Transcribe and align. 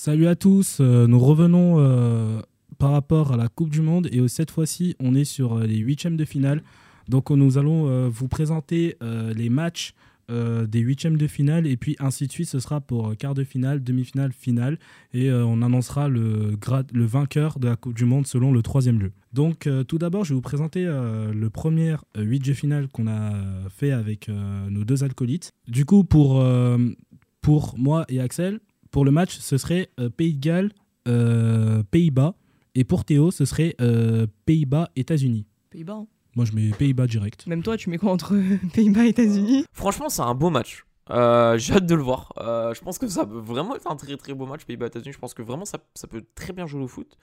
Salut 0.00 0.28
à 0.28 0.36
tous, 0.36 0.78
euh, 0.80 1.08
nous 1.08 1.18
revenons 1.18 1.80
euh, 1.80 2.40
par 2.78 2.92
rapport 2.92 3.32
à 3.32 3.36
la 3.36 3.48
Coupe 3.48 3.70
du 3.70 3.80
Monde 3.80 4.08
et 4.12 4.28
cette 4.28 4.52
fois-ci 4.52 4.94
on 5.00 5.12
est 5.12 5.24
sur 5.24 5.54
euh, 5.54 5.66
les 5.66 5.78
huitièmes 5.78 6.16
de 6.16 6.24
finale. 6.24 6.62
Donc 7.08 7.32
nous 7.32 7.58
allons 7.58 8.08
vous 8.08 8.28
présenter 8.28 8.96
les 9.00 9.48
matchs 9.48 9.94
des 10.28 10.78
huitièmes 10.78 11.16
de 11.16 11.26
finale 11.26 11.66
et 11.66 11.76
puis 11.76 11.96
ainsi 11.98 12.26
de 12.26 12.32
suite 12.32 12.48
ce 12.48 12.60
sera 12.60 12.80
pour 12.80 13.16
quart 13.16 13.34
de 13.34 13.42
finale, 13.42 13.82
demi-finale, 13.82 14.32
finale 14.32 14.78
et 15.14 15.32
on 15.32 15.62
annoncera 15.62 16.08
le, 16.08 16.54
vainqueur 16.92 17.58
de 17.58 17.66
la 17.66 17.76
Coupe 17.76 17.94
du 17.94 18.04
Monde 18.04 18.26
selon 18.26 18.52
le 18.52 18.60
troisième 18.62 19.00
lieu. 19.00 19.12
Donc 19.32 19.66
tout 19.88 19.96
d'abord 19.96 20.24
je 20.24 20.28
vais 20.28 20.34
vous 20.34 20.42
présenter 20.42 20.84
le 20.84 21.48
premier 21.48 21.96
huit 22.14 22.40
de 22.40 22.52
finale 22.52 22.88
qu'on 22.88 23.08
a 23.08 23.32
fait 23.70 23.90
avec 23.90 24.28
nos 24.28 24.84
deux 24.84 25.02
alcoolites. 25.02 25.52
Du 25.66 25.86
coup 25.86 26.04
pour, 26.04 26.44
pour 27.40 27.74
moi 27.78 28.04
et 28.10 28.20
Axel, 28.20 28.60
pour 28.90 29.04
le 29.04 29.10
match, 29.10 29.36
ce 29.38 29.56
serait 29.58 29.90
euh, 30.00 30.08
Pays 30.10 30.34
de 30.34 30.40
Galles, 30.40 30.72
euh, 31.06 31.82
Pays-Bas. 31.90 32.34
Et 32.74 32.84
pour 32.84 33.04
Théo, 33.04 33.30
ce 33.30 33.44
serait 33.44 33.74
euh, 33.80 34.26
Pays-Bas, 34.46 34.90
États-Unis. 34.96 35.46
Pays-Bas. 35.70 35.94
hein. 35.94 36.06
Moi, 36.36 36.44
je 36.44 36.52
mets 36.52 36.70
Pays-Bas 36.70 37.06
direct. 37.06 37.46
Même 37.46 37.62
toi, 37.62 37.76
tu 37.76 37.90
mets 37.90 37.98
quoi 37.98 38.12
entre 38.12 38.36
Pays-Bas 38.74 39.04
et 39.06 39.08
États-Unis? 39.08 39.64
Franchement, 39.72 40.08
c'est 40.08 40.22
un 40.22 40.34
beau 40.34 40.50
match. 40.50 40.84
Euh, 41.10 41.56
J'ai 41.56 41.72
hâte 41.72 41.86
de 41.86 41.94
le 41.94 42.02
voir. 42.02 42.34
Euh, 42.36 42.74
je 42.74 42.82
pense 42.82 42.98
que 42.98 43.08
ça 43.08 43.24
peut 43.24 43.38
vraiment 43.38 43.74
être 43.74 43.90
un 43.90 43.96
très 43.96 44.14
très 44.18 44.34
beau 44.34 44.44
match 44.44 44.64
Pays-Bas-États-Unis. 44.66 45.12
Je 45.14 45.18
pense 45.18 45.32
que 45.32 45.40
vraiment 45.40 45.64
ça, 45.64 45.78
ça 45.94 46.06
peut 46.06 46.22
très 46.34 46.52
bien 46.52 46.66
jouer 46.66 46.82
au 46.82 46.86
foot. 46.86 47.16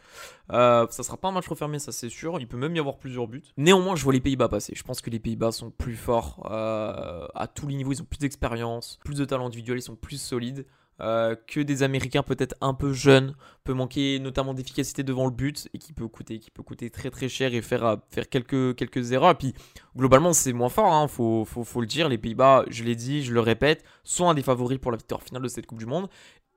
Euh, 0.51 0.87
ça 0.89 1.03
sera 1.03 1.17
pas 1.17 1.27
un 1.29 1.31
match 1.31 1.47
refermé, 1.47 1.77
ça 1.77 1.91
c'est 1.91 2.09
sûr. 2.09 2.39
Il 2.39 2.47
peut 2.47 2.57
même 2.57 2.75
y 2.75 2.79
avoir 2.79 2.97
plusieurs 2.97 3.27
buts. 3.27 3.43
Néanmoins, 3.57 3.95
je 3.95 4.03
vois 4.03 4.13
les 4.13 4.21
Pays-Bas 4.21 4.49
passer. 4.49 4.73
Je 4.75 4.81
pense 4.81 5.01
que 5.01 5.11
les 5.11 5.19
Pays-Bas 5.19 5.51
sont 5.51 5.69
plus 5.69 5.95
forts 5.95 6.49
euh, 6.51 7.27
à 7.35 7.45
tous 7.47 7.67
les 7.67 7.75
niveaux. 7.75 7.91
Ils 7.93 8.01
ont 8.01 8.05
plus 8.05 8.17
d'expérience, 8.17 8.99
plus 9.05 9.17
de 9.19 9.23
talent 9.25 9.45
individuel, 9.45 9.77
ils 9.77 9.83
sont 9.83 9.95
plus 9.95 10.19
solides. 10.19 10.65
Euh, 11.01 11.35
que 11.47 11.59
des 11.59 11.83
Américains 11.83 12.23
peut-être 12.23 12.55
un 12.61 12.73
peu 12.73 12.93
jeunes, 12.93 13.35
peut 13.63 13.73
manquer 13.73 14.19
notamment 14.19 14.53
d'efficacité 14.53 15.03
devant 15.03 15.25
le 15.25 15.31
but 15.31 15.67
et 15.73 15.77
qui 15.77 15.91
peut 15.93 16.07
coûter, 16.07 16.39
qui 16.39 16.51
peut 16.51 16.63
coûter 16.63 16.89
très 16.89 17.09
très 17.09 17.27
cher 17.29 17.53
et 17.53 17.61
faire, 17.61 17.85
euh, 17.85 17.95
faire 18.11 18.29
quelques, 18.29 18.75
quelques 18.75 19.11
erreurs. 19.11 19.31
Et 19.31 19.35
puis 19.35 19.53
globalement, 19.97 20.33
c'est 20.33 20.53
moins 20.53 20.69
fort, 20.69 20.93
hein, 20.93 21.07
faut, 21.07 21.45
faut, 21.45 21.63
faut 21.63 21.81
le 21.81 21.87
dire. 21.87 22.07
Les 22.09 22.17
Pays-Bas, 22.17 22.65
je 22.69 22.83
l'ai 22.83 22.95
dit, 22.95 23.23
je 23.23 23.33
le 23.33 23.39
répète, 23.39 23.83
sont 24.03 24.29
un 24.29 24.33
des 24.33 24.43
favoris 24.43 24.77
pour 24.79 24.91
la 24.91 24.97
victoire 24.97 25.21
finale 25.21 25.41
de 25.43 25.47
cette 25.47 25.65
Coupe 25.65 25.79
du 25.79 25.85
Monde. 25.85 26.07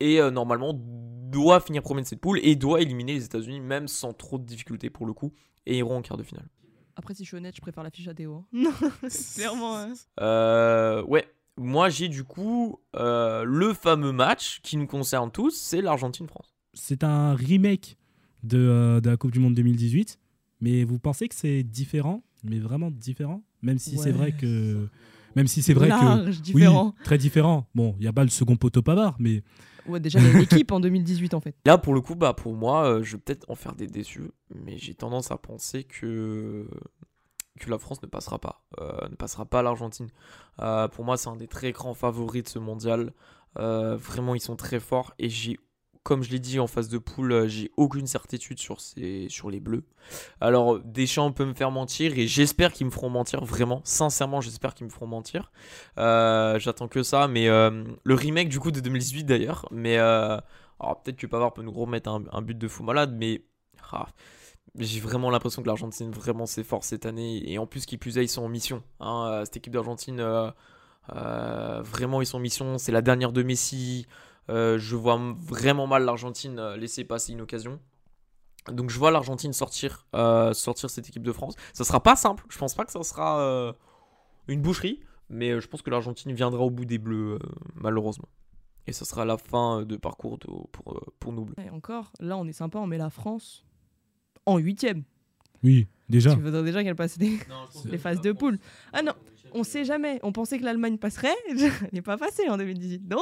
Et 0.00 0.20
euh, 0.20 0.30
normalement, 0.30 0.72
doit 0.74 1.58
finir 1.60 1.82
premier 1.82 2.02
de 2.02 2.06
cette 2.06 2.20
poule 2.20 2.38
et 2.44 2.54
doit 2.54 2.80
éliminer 2.80 3.14
les 3.14 3.24
États-Unis, 3.24 3.60
même 3.60 3.88
sans 3.88 4.12
trop 4.12 4.38
de 4.38 4.44
difficultés 4.44 4.90
pour 4.90 5.06
le 5.06 5.12
coup, 5.12 5.32
et 5.66 5.78
iront 5.78 5.96
en 5.96 6.02
quart 6.02 6.16
de 6.16 6.22
finale. 6.22 6.46
Après, 6.94 7.14
si 7.14 7.24
je 7.24 7.28
suis 7.28 7.36
honnête, 7.36 7.54
je 7.56 7.60
préfère 7.60 7.82
l'affiche 7.82 8.06
à 8.08 8.14
Théo. 8.14 8.44
hein. 8.54 8.72
Clairement. 9.34 9.76
hein. 9.76 9.92
Euh, 10.20 11.02
ouais, 11.04 11.28
moi 11.58 11.88
j'ai 11.88 12.08
du 12.08 12.24
coup 12.24 12.80
euh, 12.96 13.44
le 13.44 13.74
fameux 13.74 14.12
match 14.12 14.60
qui 14.62 14.76
nous 14.76 14.86
concerne 14.86 15.30
tous, 15.30 15.50
c'est 15.50 15.80
l'Argentine-France. 15.80 16.54
C'est 16.74 17.04
un 17.04 17.34
remake 17.34 17.96
de, 18.42 18.58
euh, 18.58 19.00
de 19.00 19.10
la 19.10 19.16
Coupe 19.16 19.32
du 19.32 19.40
Monde 19.40 19.54
2018. 19.54 20.18
Mais 20.60 20.84
vous 20.84 20.98
pensez 20.98 21.28
que 21.28 21.34
c'est 21.34 21.62
différent 21.62 22.22
Mais 22.42 22.58
vraiment 22.58 22.90
différent? 22.90 23.42
Même 23.62 23.78
si 23.78 23.96
c'est 23.98 24.12
vrai 24.12 24.32
que. 24.32 24.88
Même 25.36 25.46
si 25.46 25.62
c'est 25.62 25.74
vrai 25.74 25.88
que. 25.88 26.30
Différent. 26.40 26.94
Oui, 26.96 27.04
très 27.04 27.18
différent. 27.18 27.68
Bon, 27.74 27.94
il 27.98 28.02
n'y 28.02 28.08
a 28.08 28.12
pas 28.12 28.24
le 28.24 28.30
second 28.30 28.56
poteau 28.56 28.82
Pavard, 28.82 29.16
mais 29.18 29.42
Ouais, 29.88 30.00
déjà, 30.00 30.18
il 30.18 30.26
y 30.26 30.28
a 30.28 30.32
une 30.32 30.42
équipe 30.42 30.70
en 30.70 30.80
2018 30.80 31.34
en 31.34 31.40
fait. 31.40 31.56
Là, 31.64 31.78
pour 31.78 31.94
le 31.94 32.00
coup, 32.00 32.14
bah, 32.14 32.34
pour 32.34 32.54
moi, 32.54 32.86
euh, 32.86 33.02
je 33.02 33.16
vais 33.16 33.22
peut-être 33.22 33.50
en 33.50 33.54
faire 33.54 33.74
des 33.74 33.86
déçus, 33.86 34.30
mais 34.54 34.76
j'ai 34.76 34.94
tendance 34.94 35.30
à 35.30 35.38
penser 35.38 35.84
que, 35.84 36.68
que 37.58 37.70
la 37.70 37.78
France 37.78 38.02
ne 38.02 38.08
passera 38.08 38.38
pas. 38.38 38.62
euh, 38.80 39.08
ne 39.08 39.14
passera 39.16 39.44
pas 39.44 39.62
l'Argentine. 39.62 40.08
Euh, 40.60 40.88
pour 40.88 41.04
moi, 41.04 41.16
c'est 41.16 41.28
un 41.28 41.36
des 41.36 41.48
très 41.48 41.72
grands 41.72 41.94
favoris 41.94 42.42
de 42.44 42.48
ce 42.48 42.58
mondial. 42.58 43.12
Euh, 43.58 43.96
vraiment, 43.96 44.34
ils 44.34 44.40
sont 44.40 44.56
très 44.56 44.80
forts 44.80 45.14
et 45.18 45.28
j'ai. 45.28 45.58
Comme 46.04 46.22
je 46.22 46.30
l'ai 46.30 46.38
dit 46.38 46.58
en 46.58 46.66
phase 46.66 46.88
de 46.88 46.96
poule, 46.96 47.32
euh, 47.32 47.48
j'ai 47.48 47.70
aucune 47.76 48.06
certitude 48.06 48.58
sur, 48.58 48.80
ces, 48.80 49.26
sur 49.28 49.50
les 49.50 49.60
bleus. 49.60 49.84
Alors, 50.40 50.78
Deschamps 50.80 51.32
peut 51.32 51.44
me 51.44 51.52
faire 51.52 51.70
mentir 51.70 52.16
et 52.16 52.26
j'espère 52.26 52.72
qu'ils 52.72 52.86
me 52.86 52.90
feront 52.90 53.10
mentir, 53.10 53.44
vraiment. 53.44 53.82
Sincèrement, 53.84 54.40
j'espère 54.40 54.74
qu'ils 54.74 54.86
me 54.86 54.90
feront 54.90 55.06
mentir. 55.06 55.52
J'attends 55.98 56.88
que 56.88 57.02
ça, 57.02 57.28
mais 57.28 57.46
le 57.48 58.14
remake 58.14 58.48
du 58.48 58.58
coup 58.58 58.70
de 58.70 58.80
2018 58.80 59.24
d'ailleurs. 59.24 59.66
Mais 59.70 59.98
alors 59.98 61.02
peut-être 61.02 61.16
que 61.16 61.26
Pavard 61.26 61.52
peut 61.52 61.62
nous 61.62 61.72
remettre 61.72 62.08
un, 62.08 62.24
un 62.32 62.40
but 62.40 62.56
de 62.56 62.68
fou 62.68 62.84
malade, 62.84 63.12
mais 63.14 63.42
ah, 63.92 64.06
j'ai 64.78 65.00
vraiment 65.00 65.30
l'impression 65.30 65.62
que 65.62 65.66
l'Argentine 65.66 66.10
vraiment 66.10 66.46
fort 66.46 66.84
cette 66.84 67.06
année. 67.06 67.42
Et 67.50 67.58
en 67.58 67.66
plus, 67.66 67.86
qui 67.86 67.98
plus 67.98 68.18
est, 68.18 68.24
ils 68.24 68.28
sont 68.28 68.44
en 68.44 68.48
mission. 68.48 68.82
hein. 69.00 69.28
Euh, 69.28 69.44
cette 69.44 69.56
équipe 69.56 69.72
d'Argentine, 69.72 70.20
euh, 70.20 70.50
euh, 71.14 71.82
vraiment 71.82 72.20
ils 72.20 72.26
sont 72.26 72.36
en 72.36 72.40
mission. 72.40 72.78
C'est 72.78 72.92
la 72.92 73.02
dernière 73.02 73.32
de 73.32 73.42
Messi. 73.42 74.06
Je 74.48 74.96
vois 74.96 75.20
vraiment 75.38 75.86
mal 75.86 76.04
l'Argentine 76.04 76.74
laisser 76.74 77.04
passer 77.04 77.32
une 77.32 77.40
occasion. 77.40 77.80
Donc 78.70 78.90
je 78.90 78.98
vois 78.98 79.10
l'Argentine 79.10 79.52
sortir, 79.52 80.06
sortir 80.52 80.90
cette 80.90 81.08
équipe 81.08 81.22
de 81.22 81.32
France. 81.32 81.54
Ça 81.74 81.84
sera 81.84 82.02
pas 82.02 82.16
simple. 82.16 82.44
Je 82.48 82.58
pense 82.58 82.74
pas 82.74 82.84
que 82.84 82.92
ça 82.92 83.02
sera 83.02 83.74
une 84.46 84.62
boucherie, 84.62 85.00
mais 85.28 85.60
je 85.60 85.66
pense 85.68 85.82
que 85.82 85.90
l'Argentine 85.90 86.32
viendra 86.32 86.62
au 86.62 86.70
bout 86.70 86.86
des 86.86 86.98
Bleus 86.98 87.38
malheureusement. 87.74 88.28
Et 88.86 88.92
ça 88.92 89.04
sera 89.04 89.26
la 89.26 89.36
fin 89.36 89.82
de 89.82 89.96
parcours 89.96 90.38
pour, 90.72 91.02
pour 91.20 91.32
nous 91.34 91.44
Bleus. 91.44 91.56
Et 91.62 91.68
encore, 91.68 92.10
là, 92.20 92.38
on 92.38 92.46
est 92.46 92.54
sympa, 92.54 92.78
on 92.78 92.86
met 92.86 92.96
la 92.96 93.10
France 93.10 93.66
en 94.48 94.58
huitième. 94.58 95.02
oui, 95.62 95.86
déjà. 96.08 96.34
Tu 96.34 96.40
voudrais 96.40 96.62
déjà 96.64 96.82
qu'elle 96.82 96.96
passe 96.96 97.16
les... 97.18 97.38
Les 97.90 97.98
phases 97.98 98.20
de 98.20 98.32
poule. 98.32 98.58
Ah 98.92 99.02
non, 99.02 99.12
On 99.52 99.62
sait 99.64 99.84
jamais. 99.84 100.18
On 100.22 100.32
pensait 100.32 100.58
que 100.58 100.64
l'Allemagne 100.64 100.98
passerait. 100.98 101.34
Elle 101.50 101.70
n'est 101.92 102.02
pas 102.02 102.16
passée 102.18 102.48
en 102.48 102.56
2018. 102.58 103.06
Donc, 103.08 103.20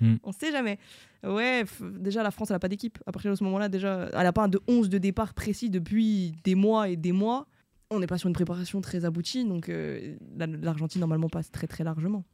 Hmm. 0.00 0.16
on 0.24 0.32
sait 0.32 0.50
jamais. 0.50 0.78
Ouais, 1.24 1.64
déjà, 2.00 2.22
la 2.24 2.30
France, 2.32 2.50
elle 2.50 2.56
n'a 2.56 2.58
pas 2.60 2.68
d'équipe. 2.68 2.98
À 3.06 3.12
partir 3.12 3.30
de 3.30 3.36
ce 3.36 3.44
moment-là, 3.44 3.68
déjà, 3.68 4.08
elle 4.12 4.22
n'a 4.24 4.32
pas 4.32 4.48
de 4.48 4.60
11 4.66 4.88
de 4.88 4.98
départ 4.98 5.32
précis 5.34 5.70
depuis 5.70 6.32
des 6.42 6.54
mois 6.56 6.88
et 6.88 6.96
des 6.96 7.12
mois. 7.12 7.46
On 7.90 8.00
n'est 8.00 8.08
pas 8.08 8.18
sur 8.18 8.26
une 8.28 8.34
préparation 8.34 8.80
très 8.80 9.04
aboutie. 9.04 9.44
Donc, 9.44 9.68
euh, 9.68 10.16
la- 10.36 10.46
l'Argentine, 10.48 10.98
normalement, 11.00 11.28
passe 11.28 11.50
très, 11.52 11.68
très 11.68 11.84
largement. 11.84 12.24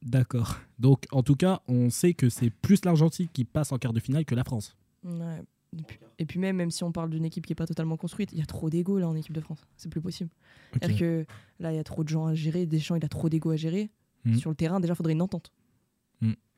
D'accord. 0.00 0.58
Donc, 0.78 1.06
en 1.10 1.24
tout 1.24 1.34
cas, 1.34 1.60
on 1.66 1.90
sait 1.90 2.14
que 2.14 2.28
c'est 2.28 2.50
plus 2.50 2.84
l'Argentine 2.84 3.26
qui 3.32 3.44
passe 3.44 3.72
en 3.72 3.78
quart 3.78 3.92
de 3.92 4.00
finale 4.00 4.24
que 4.24 4.36
la 4.36 4.44
France. 4.44 4.76
Ouais. 5.04 5.42
Et 5.76 5.82
puis, 5.82 5.98
et 6.18 6.24
puis 6.24 6.38
même, 6.38 6.56
même 6.56 6.70
si 6.70 6.82
on 6.82 6.92
parle 6.92 7.10
d'une 7.10 7.24
équipe 7.24 7.46
qui 7.46 7.52
est 7.52 7.56
pas 7.56 7.66
totalement 7.66 7.96
construite, 7.96 8.32
il 8.32 8.38
y 8.38 8.42
a 8.42 8.46
trop 8.46 8.70
d'ego 8.70 8.98
là 8.98 9.08
en 9.08 9.14
équipe 9.14 9.34
de 9.34 9.40
France. 9.40 9.66
C'est 9.76 9.90
plus 9.90 10.00
possible. 10.00 10.30
Ok. 10.72 10.78
C'est-à-dire 10.80 10.98
que 10.98 11.26
là, 11.60 11.72
il 11.72 11.76
y 11.76 11.78
a 11.78 11.84
trop 11.84 12.04
de 12.04 12.08
gens 12.08 12.26
à 12.26 12.34
gérer. 12.34 12.66
Deschamps, 12.66 12.96
il 12.96 13.04
a 13.04 13.08
trop 13.08 13.28
d'ego 13.28 13.50
à 13.50 13.56
gérer. 13.56 13.90
Mhm. 14.24 14.36
Sur 14.36 14.50
le 14.50 14.56
terrain, 14.56 14.80
déjà, 14.80 14.94
il 14.94 14.96
faudrait 14.96 15.12
une 15.12 15.22
entente. 15.22 15.52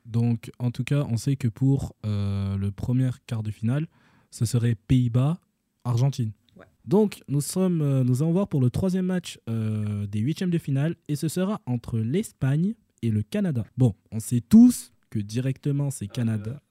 Donc, 0.05 0.51
en 0.59 0.71
tout 0.71 0.83
cas, 0.83 1.05
on 1.09 1.17
sait 1.17 1.35
que 1.35 1.47
pour 1.47 1.95
euh, 2.05 2.57
le 2.57 2.71
premier 2.71 3.09
quart 3.27 3.43
de 3.43 3.51
finale, 3.51 3.87
ce 4.31 4.45
serait 4.45 4.75
Pays-Bas-Argentine. 4.75 6.31
Ouais. 6.57 6.65
Donc, 6.85 7.21
nous, 7.27 7.41
sommes, 7.41 7.81
euh, 7.81 8.03
nous 8.03 8.23
allons 8.23 8.31
voir 8.31 8.47
pour 8.47 8.61
le 8.61 8.69
troisième 8.69 9.05
match 9.05 9.39
euh, 9.49 10.07
des 10.07 10.19
huitièmes 10.19 10.49
de 10.49 10.57
finale, 10.57 10.95
et 11.07 11.15
ce 11.15 11.27
sera 11.27 11.61
entre 11.65 11.99
l'Espagne 11.99 12.73
et 13.01 13.11
le 13.11 13.21
Canada. 13.21 13.63
Bon, 13.77 13.95
on 14.11 14.19
sait 14.19 14.41
tous 14.41 14.91
que 15.09 15.19
directement 15.19 15.91
c'est 15.91 16.07
Canada. 16.07 16.61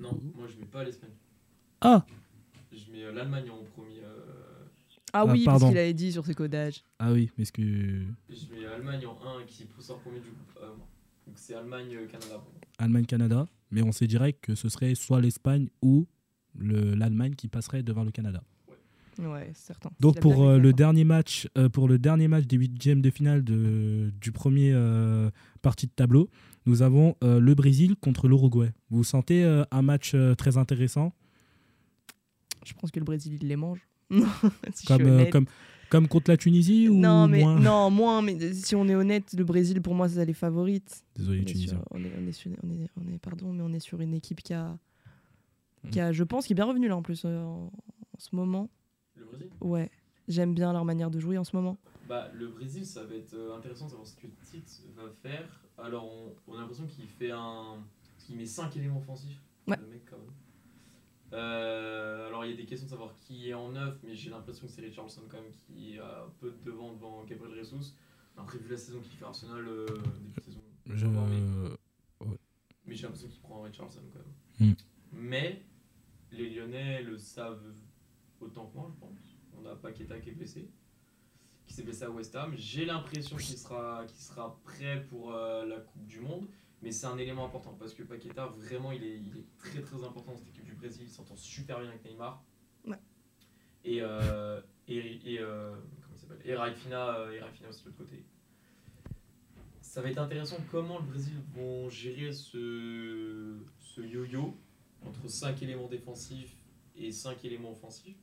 Non, 0.00 0.18
moi 0.34 0.46
je 0.48 0.58
mets 0.58 0.66
pas 0.66 0.82
l'Espagne. 0.84 1.10
Ah, 1.80 2.04
Je 2.72 2.90
mets 2.92 3.12
l'Allemagne 3.12 3.50
en 3.50 3.62
premier. 3.64 4.00
Ah, 4.04 4.10
Ah, 5.12 5.26
oui, 5.26 5.44
pardon. 5.44 5.60
parce 5.60 5.70
qu'il 5.72 5.78
avait 5.78 5.92
dit 5.94 6.12
sur 6.12 6.24
ses 6.24 6.34
codages. 6.34 6.84
ah 7.00 7.12
oui, 7.12 7.30
mais 7.36 7.44
ce 7.44 7.52
que 7.52 7.62
je 7.62 8.46
mets 8.54 8.64
Allemagne 8.66 9.04
en 9.06 9.18
1 9.40 9.44
qui 9.46 9.66
sort 9.80 9.98
premier 10.00 10.20
du 10.20 10.28
groupe. 10.30 10.54
donc 11.26 11.36
c'est 11.36 11.54
Allemagne-Canada. 11.54 12.42
Allemagne-Canada, 12.78 13.46
mais 13.70 13.82
on 13.82 13.92
sait 13.92 14.06
direct 14.06 14.42
que 14.44 14.54
ce 14.54 14.68
serait 14.68 14.94
soit 14.94 15.20
l'Espagne 15.20 15.68
ou 15.82 16.06
le- 16.56 16.94
l'Allemagne 16.94 17.34
qui 17.34 17.48
passerait 17.48 17.82
devant 17.82 18.04
le 18.04 18.10
Canada. 18.10 18.42
Ouais, 19.20 19.50
c'est 19.54 19.66
certain. 19.66 19.90
Donc 20.00 20.18
pour 20.20 20.44
euh, 20.44 20.58
le 20.58 20.72
dernier 20.72 21.04
match, 21.04 21.48
euh, 21.58 21.68
pour 21.68 21.88
le 21.88 21.98
dernier 21.98 22.26
match 22.28 22.46
des 22.46 22.56
huitièmes 22.56 23.02
de 23.02 23.10
finale 23.10 23.44
de, 23.44 24.12
du 24.20 24.32
premier 24.32 24.72
euh, 24.72 25.30
partie 25.62 25.86
de 25.86 25.92
tableau, 25.92 26.30
nous 26.66 26.82
avons 26.82 27.16
euh, 27.22 27.38
le 27.40 27.54
Brésil 27.54 27.96
contre 27.96 28.28
l'Uruguay. 28.28 28.70
Vous 28.90 29.04
sentez 29.04 29.44
euh, 29.44 29.64
un 29.70 29.82
match 29.82 30.14
très 30.38 30.56
intéressant, 30.56 31.12
Je 32.64 32.72
pense 32.74 32.90
que 32.90 32.98
le 32.98 33.04
Brésil, 33.04 33.38
il 33.40 33.48
les 33.48 33.56
mange. 33.56 33.80
Si 34.74 34.86
comme, 34.86 35.28
comme, 35.30 35.46
comme 35.88 36.08
contre 36.08 36.30
la 36.30 36.36
Tunisie 36.36 36.88
ou 36.88 36.94
non, 36.96 37.28
mais, 37.28 37.40
moins? 37.40 37.60
non, 37.60 37.90
moins. 37.90 38.22
Mais 38.22 38.52
si 38.54 38.74
on 38.74 38.88
est 38.88 38.94
honnête, 38.94 39.32
le 39.36 39.44
Brésil, 39.44 39.80
pour 39.82 39.94
moi, 39.94 40.08
c'est 40.08 40.24
les 40.24 40.34
favorites. 40.34 41.04
Désolé, 41.16 41.46
sur, 41.54 41.78
on, 41.90 42.02
est, 42.02 42.10
on, 42.28 42.32
sur- 42.32 42.50
on, 42.62 42.70
est, 42.70 42.88
on 42.96 43.12
est- 43.14 43.18
pardon, 43.18 43.52
mais 43.52 43.62
on 43.62 43.72
est 43.72 43.80
sur 43.80 44.00
une 44.00 44.14
équipe 44.14 44.42
qui 44.42 44.52
a, 44.54 44.78
Mm. 45.82 45.88
qui 45.90 46.00
a 46.00 46.12
je 46.12 46.24
pense, 46.24 46.46
qui 46.46 46.52
est 46.52 46.54
bien 46.56 46.66
revenue 46.66 46.88
là 46.88 46.96
en 46.96 47.00
plus 47.00 47.24
en, 47.24 47.28
en 47.28 47.70
ce 48.18 48.36
moment. 48.36 48.68
Le 49.20 49.26
Brésil 49.26 49.50
Ouais, 49.60 49.90
j'aime 50.28 50.54
bien 50.54 50.72
leur 50.72 50.84
manière 50.84 51.10
de 51.10 51.20
jouer 51.20 51.38
en 51.38 51.44
ce 51.44 51.54
moment. 51.54 51.76
Bah, 52.08 52.28
le 52.34 52.48
Brésil, 52.48 52.84
ça 52.84 53.04
va 53.04 53.14
être 53.14 53.34
euh, 53.34 53.56
intéressant 53.56 53.84
de 53.84 53.90
savoir 53.90 54.08
ce 54.08 54.16
que 54.16 54.26
Tite 54.26 54.82
va 54.96 55.08
faire. 55.22 55.48
Alors, 55.78 56.04
on, 56.04 56.34
on 56.48 56.56
a 56.56 56.60
l'impression 56.60 56.86
qu'il 56.86 57.06
fait 57.06 57.30
un. 57.30 57.76
qu'il 58.18 58.36
met 58.36 58.46
5 58.46 58.76
éléments 58.76 58.98
offensifs. 58.98 59.40
Ouais. 59.68 59.76
Le 59.76 59.86
mec, 59.86 60.02
quand 60.10 60.16
même. 60.16 60.32
Euh, 61.32 62.26
alors, 62.26 62.44
il 62.44 62.50
y 62.50 62.54
a 62.54 62.56
des 62.56 62.66
questions 62.66 62.86
de 62.86 62.90
savoir 62.90 63.14
qui 63.20 63.50
est 63.50 63.54
en 63.54 63.70
neuf, 63.70 63.96
mais 64.02 64.14
j'ai 64.14 64.30
l'impression 64.30 64.66
que 64.66 64.72
c'est 64.72 64.80
Richardson, 64.80 65.22
quand 65.28 65.40
même, 65.40 65.52
qui 65.52 65.94
est 65.94 66.00
un 66.00 66.28
peu 66.40 66.50
de 66.50 66.56
devant 66.64 66.92
devant 66.94 67.22
Gabriel 67.24 67.54
Jesus. 67.54 67.94
Après, 68.36 68.58
vu 68.58 68.68
la 68.70 68.76
saison 68.76 69.00
qu'il 69.00 69.12
fait 69.12 69.24
Arsenal, 69.24 69.66
euh, 69.68 69.86
début 69.86 70.32
de 70.36 70.40
saison, 70.40 70.60
Je... 70.86 71.06
mais, 71.06 72.26
mais 72.86 72.94
j'ai 72.94 73.02
l'impression 73.02 73.28
qu'il 73.28 73.40
prend 73.40 73.60
Richardson, 73.60 74.00
quand 74.12 74.18
même. 74.60 74.70
Hmm. 74.70 74.74
Mais 75.12 75.62
les 76.32 76.50
Lyonnais 76.50 77.02
le 77.02 77.18
savent 77.18 77.72
autant 78.40 78.66
que 78.66 78.76
moi, 78.76 78.90
je 78.92 78.98
pense. 79.00 79.18
On 79.58 79.66
a 79.66 79.76
Paqueta 79.76 80.18
qui 80.20 80.30
est 80.30 80.32
blessé, 80.32 80.70
qui 81.66 81.74
s'est 81.74 81.82
blessé 81.82 82.04
à 82.04 82.10
West 82.10 82.34
Ham. 82.34 82.54
J'ai 82.56 82.84
l'impression 82.84 83.36
qu'il 83.36 83.58
sera, 83.58 84.04
qu'il 84.06 84.20
sera 84.20 84.58
prêt 84.64 85.04
pour 85.08 85.32
euh, 85.32 85.66
la 85.66 85.80
Coupe 85.80 86.06
du 86.06 86.20
Monde. 86.20 86.48
Mais 86.82 86.92
c'est 86.92 87.06
un 87.06 87.18
élément 87.18 87.44
important 87.44 87.74
parce 87.78 87.92
que 87.92 88.02
Paqueta, 88.02 88.46
vraiment, 88.46 88.90
il 88.92 89.04
est, 89.04 89.18
il 89.18 89.36
est 89.36 89.58
très 89.58 89.82
très 89.82 90.02
important 90.02 90.32
dans 90.32 90.38
cette 90.38 90.48
équipe 90.48 90.64
du 90.64 90.72
Brésil. 90.72 91.02
Il 91.06 91.10
s'entend 91.10 91.36
super 91.36 91.78
bien 91.80 91.90
avec 91.90 92.02
Neymar. 92.04 92.42
Ouais. 92.86 92.96
Et, 93.84 93.98
euh, 94.00 94.60
et, 94.88 95.34
et, 95.34 95.40
euh, 95.40 95.74
comment 96.00 96.14
il 96.14 96.18
s'appelle? 96.18 96.40
Et 96.44 96.54
Rafinha, 96.54 97.16
euh, 97.18 97.32
et 97.32 97.68
aussi 97.68 97.82
de 97.82 97.88
l'autre 97.88 97.98
côté. 97.98 98.24
Ça 99.82 100.00
va 100.00 100.10
être 100.10 100.18
intéressant 100.18 100.56
comment 100.70 101.00
le 101.00 101.04
Brésil 101.04 101.36
vont 101.54 101.88
gérer 101.90 102.32
ce, 102.32 103.58
ce 103.78 104.00
yo-yo 104.00 104.56
entre 105.04 105.28
5 105.28 105.62
éléments 105.62 105.88
défensifs 105.88 106.56
et 106.94 107.10
5 107.10 107.44
éléments 107.44 107.72
offensifs. 107.72 108.16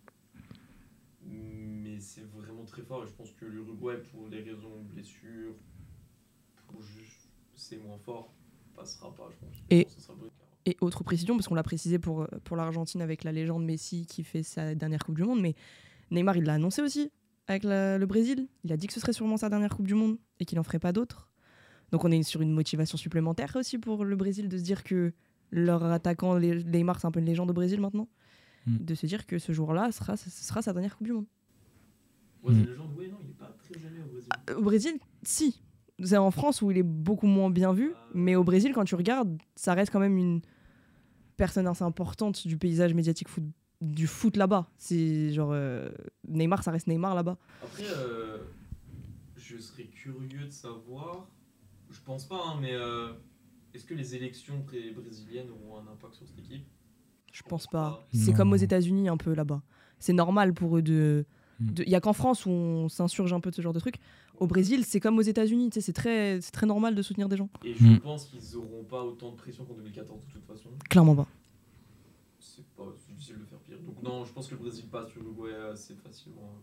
Mais 1.30 2.00
c'est 2.00 2.24
vraiment 2.36 2.64
très 2.66 2.82
fort 2.84 3.04
et 3.04 3.08
je 3.08 3.14
pense 3.14 3.32
que 3.32 3.46
l'Uruguay, 3.46 3.98
pour 4.12 4.30
des 4.30 4.42
raisons 4.42 4.82
de 4.84 4.94
blessure, 4.94 5.54
pour 6.68 6.82
juste 6.82 7.28
c'est 7.56 7.78
moins 7.78 7.98
fort, 7.98 8.34
passera 8.76 9.14
pas, 9.14 9.28
je 9.32 9.46
pense. 9.46 9.56
Et- 9.70 9.80
Je 9.90 9.94
pense 9.96 10.04
sera. 10.06 10.16
Et 10.66 10.76
autre 10.82 11.04
précision, 11.06 11.36
parce 11.38 11.48
qu'on 11.48 11.56
l'a 11.56 11.64
précisé 11.64 11.98
pour, 11.98 12.28
pour 12.44 12.58
l'Argentine 12.58 13.02
avec 13.02 13.24
la 13.24 13.32
légende 13.32 13.64
Messi 13.64 14.06
qui 14.06 14.24
fait 14.24 14.44
sa 14.44 14.76
dernière 14.76 15.04
Coupe 15.06 15.16
du 15.16 15.24
Monde, 15.24 15.40
mais 15.40 15.56
Neymar, 16.12 16.36
il 16.36 16.44
l'a 16.44 16.56
annoncé 16.56 16.82
aussi 16.82 17.10
avec 17.48 17.64
la- 17.64 17.98
le 17.98 18.06
Brésil. 18.06 18.50
Il 18.66 18.74
a 18.74 18.78
dit 18.78 18.88
que 18.88 18.94
ce 18.94 19.00
serait 19.00 19.14
sûrement 19.14 19.38
sa 19.38 19.48
dernière 19.50 19.74
Coupe 19.74 19.88
du 19.88 19.94
Monde 19.94 20.18
et 20.42 20.46
qu'il 20.46 20.58
n'en 20.58 20.64
ferait 20.64 20.80
pas 20.80 20.92
d'autres. 20.92 21.32
Donc 21.92 22.04
on 22.04 22.12
est 22.12 22.22
sur 22.24 22.42
une 22.42 22.52
motivation 22.52 22.98
supplémentaire 22.98 23.56
aussi 23.56 23.78
pour 23.78 24.04
le 24.04 24.16
Brésil 24.18 24.50
de 24.50 24.58
se 24.58 24.64
dire 24.64 24.84
que 24.84 25.14
leur 25.52 25.86
attaquant, 25.86 26.38
Neymar, 26.38 27.00
c'est 27.00 27.08
un 27.08 27.12
peu 27.12 27.22
une 27.22 27.26
légende 27.26 27.50
au 27.50 27.54
Brésil 27.54 27.80
maintenant. 27.80 28.10
Mm. 28.68 28.78
De 28.86 28.94
se 28.96 29.06
dire 29.08 29.26
que 29.26 29.40
ce 29.40 29.52
jour-là, 29.54 29.92
ce 29.92 30.00
sera, 30.00 30.18
ce 30.18 30.30
sera 30.30 30.62
sa 30.62 30.74
dernière 30.74 30.96
Coupe 30.98 31.08
du 31.08 31.14
Monde. 31.14 31.26
Ouais, 32.44 32.54
Mm. 32.54 32.64
le 32.66 32.76
genre 32.76 32.88
de- 32.90 32.96
ouais, 33.00 33.08
non, 33.08 33.18
il 33.24 33.30
est 33.30 33.34
pas 33.34 33.56
très 33.58 33.76
aimé 33.80 34.00
au 34.06 34.12
Brésil. 34.12 34.30
Au 34.58 34.62
Brésil, 34.62 35.00
si. 35.24 35.62
C'est 36.04 36.18
en 36.18 36.30
France 36.30 36.62
où 36.62 36.70
il 36.70 36.78
est 36.78 36.84
beaucoup 36.84 37.26
moins 37.26 37.50
bien 37.50 37.74
vu, 37.74 37.94
mais 38.14 38.36
au 38.36 38.44
Brésil, 38.44 38.72
quand 38.76 38.84
tu 38.86 38.94
regardes, 38.96 39.36
ça 39.56 39.74
reste 39.74 39.92
quand 39.92 40.00
même 40.00 40.18
une 40.18 40.42
personne 41.38 41.66
assez 41.68 41.84
importante 41.84 42.46
du 42.48 42.56
paysage 42.58 42.94
médiatique 42.94 43.28
foot, 43.30 43.44
du 43.82 44.06
foot 44.06 44.38
là-bas. 44.38 44.70
C'est 44.78 45.32
genre 45.32 45.50
euh, 45.54 45.90
Neymar, 46.28 46.62
ça 46.64 46.70
reste 46.72 46.86
Neymar 46.88 47.16
là-bas. 47.16 47.38
Après, 47.64 47.84
euh, 47.88 48.38
je 49.38 49.58
serais 49.58 49.86
curieux 49.86 50.46
de 50.46 50.52
savoir, 50.52 51.28
je 51.90 52.00
pense 52.02 52.26
pas, 52.28 52.42
hein, 52.46 52.60
mais 52.62 52.74
euh, 52.76 53.14
est-ce 53.74 53.86
que 53.86 53.96
les 53.96 54.14
élections 54.16 54.60
brésiliennes 54.96 55.50
auront 55.50 55.78
un 55.80 55.92
impact 55.92 56.14
sur 56.16 56.28
cette 56.28 56.38
équipe? 56.40 56.66
Je 57.38 57.44
pense 57.50 57.68
pas. 57.68 58.08
C'est 58.14 58.34
comme 58.34 58.52
aux 58.54 58.56
États-Unis 58.58 59.10
un 59.10 59.18
peu 59.18 59.34
là-bas. 59.34 59.62
C'est 60.00 60.14
normal 60.14 60.54
pour 60.54 60.78
eux 60.78 60.82
de. 60.82 61.26
Mm. 61.60 61.72
de- 61.74 61.84
Il 61.84 61.90
y 61.90 61.96
a 61.96 62.00
qu'en 62.02 62.14
France 62.14 62.46
où 62.46 62.50
on 62.50 62.88
s'insurge 62.90 63.34
un 63.34 63.40
peu 63.40 63.50
de 63.52 63.56
ce 63.56 63.62
genre 63.62 63.74
de 63.74 63.80
truc. 63.80 63.96
Au 64.40 64.46
Brésil, 64.48 64.84
c'est 64.86 65.00
comme 65.00 65.18
aux 65.18 65.24
États-Unis. 65.24 65.70
C'est 65.80 65.94
très, 65.94 66.40
c'est 66.42 66.52
très 66.52 66.66
normal 66.68 66.94
de 66.96 67.02
soutenir 67.02 67.28
des 67.30 67.38
gens. 67.38 67.50
Et 67.64 67.74
je 67.74 67.84
Mm. 67.86 68.00
pense 68.00 68.26
qu'ils 68.26 68.56
auront 68.56 68.84
pas 68.84 69.04
autant 69.04 69.32
de 69.32 69.36
pression 69.36 69.66
qu'en 69.66 69.74
2014 69.74 70.20
de 70.26 70.32
toute 70.32 70.46
façon. 70.46 70.70
Clairement 70.90 71.16
pas. 71.16 71.28
C'est 72.40 72.66
pas 72.76 72.84
c'est 72.98 73.12
difficile 73.14 73.38
de 73.40 73.46
faire 73.46 73.60
pire. 73.60 73.78
Donc 73.86 74.02
non, 74.04 74.26
je 74.26 74.34
pense 74.34 74.48
que 74.48 74.56
le 74.56 74.62
Brésil 74.62 74.86
passe 74.92 75.14
l'Uruguay 75.16 75.54
assez 75.72 75.96
facilement. 75.96 76.54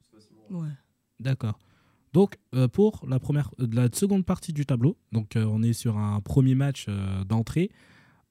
assez 0.00 0.10
facilement. 0.16 0.60
Ouais. 0.62 0.72
D'accord. 1.20 1.58
Donc, 2.12 2.38
euh, 2.56 2.66
pour 2.66 3.04
la, 3.06 3.20
première, 3.20 3.50
euh, 3.60 3.68
la 3.72 3.88
seconde 3.92 4.24
partie 4.26 4.52
du 4.52 4.66
tableau, 4.66 4.96
donc 5.12 5.36
euh, 5.36 5.44
on 5.44 5.62
est 5.62 5.72
sur 5.72 5.96
un 5.96 6.20
premier 6.20 6.56
match 6.56 6.86
euh, 6.88 7.22
d'entrée, 7.24 7.70
euh, 7.70 7.76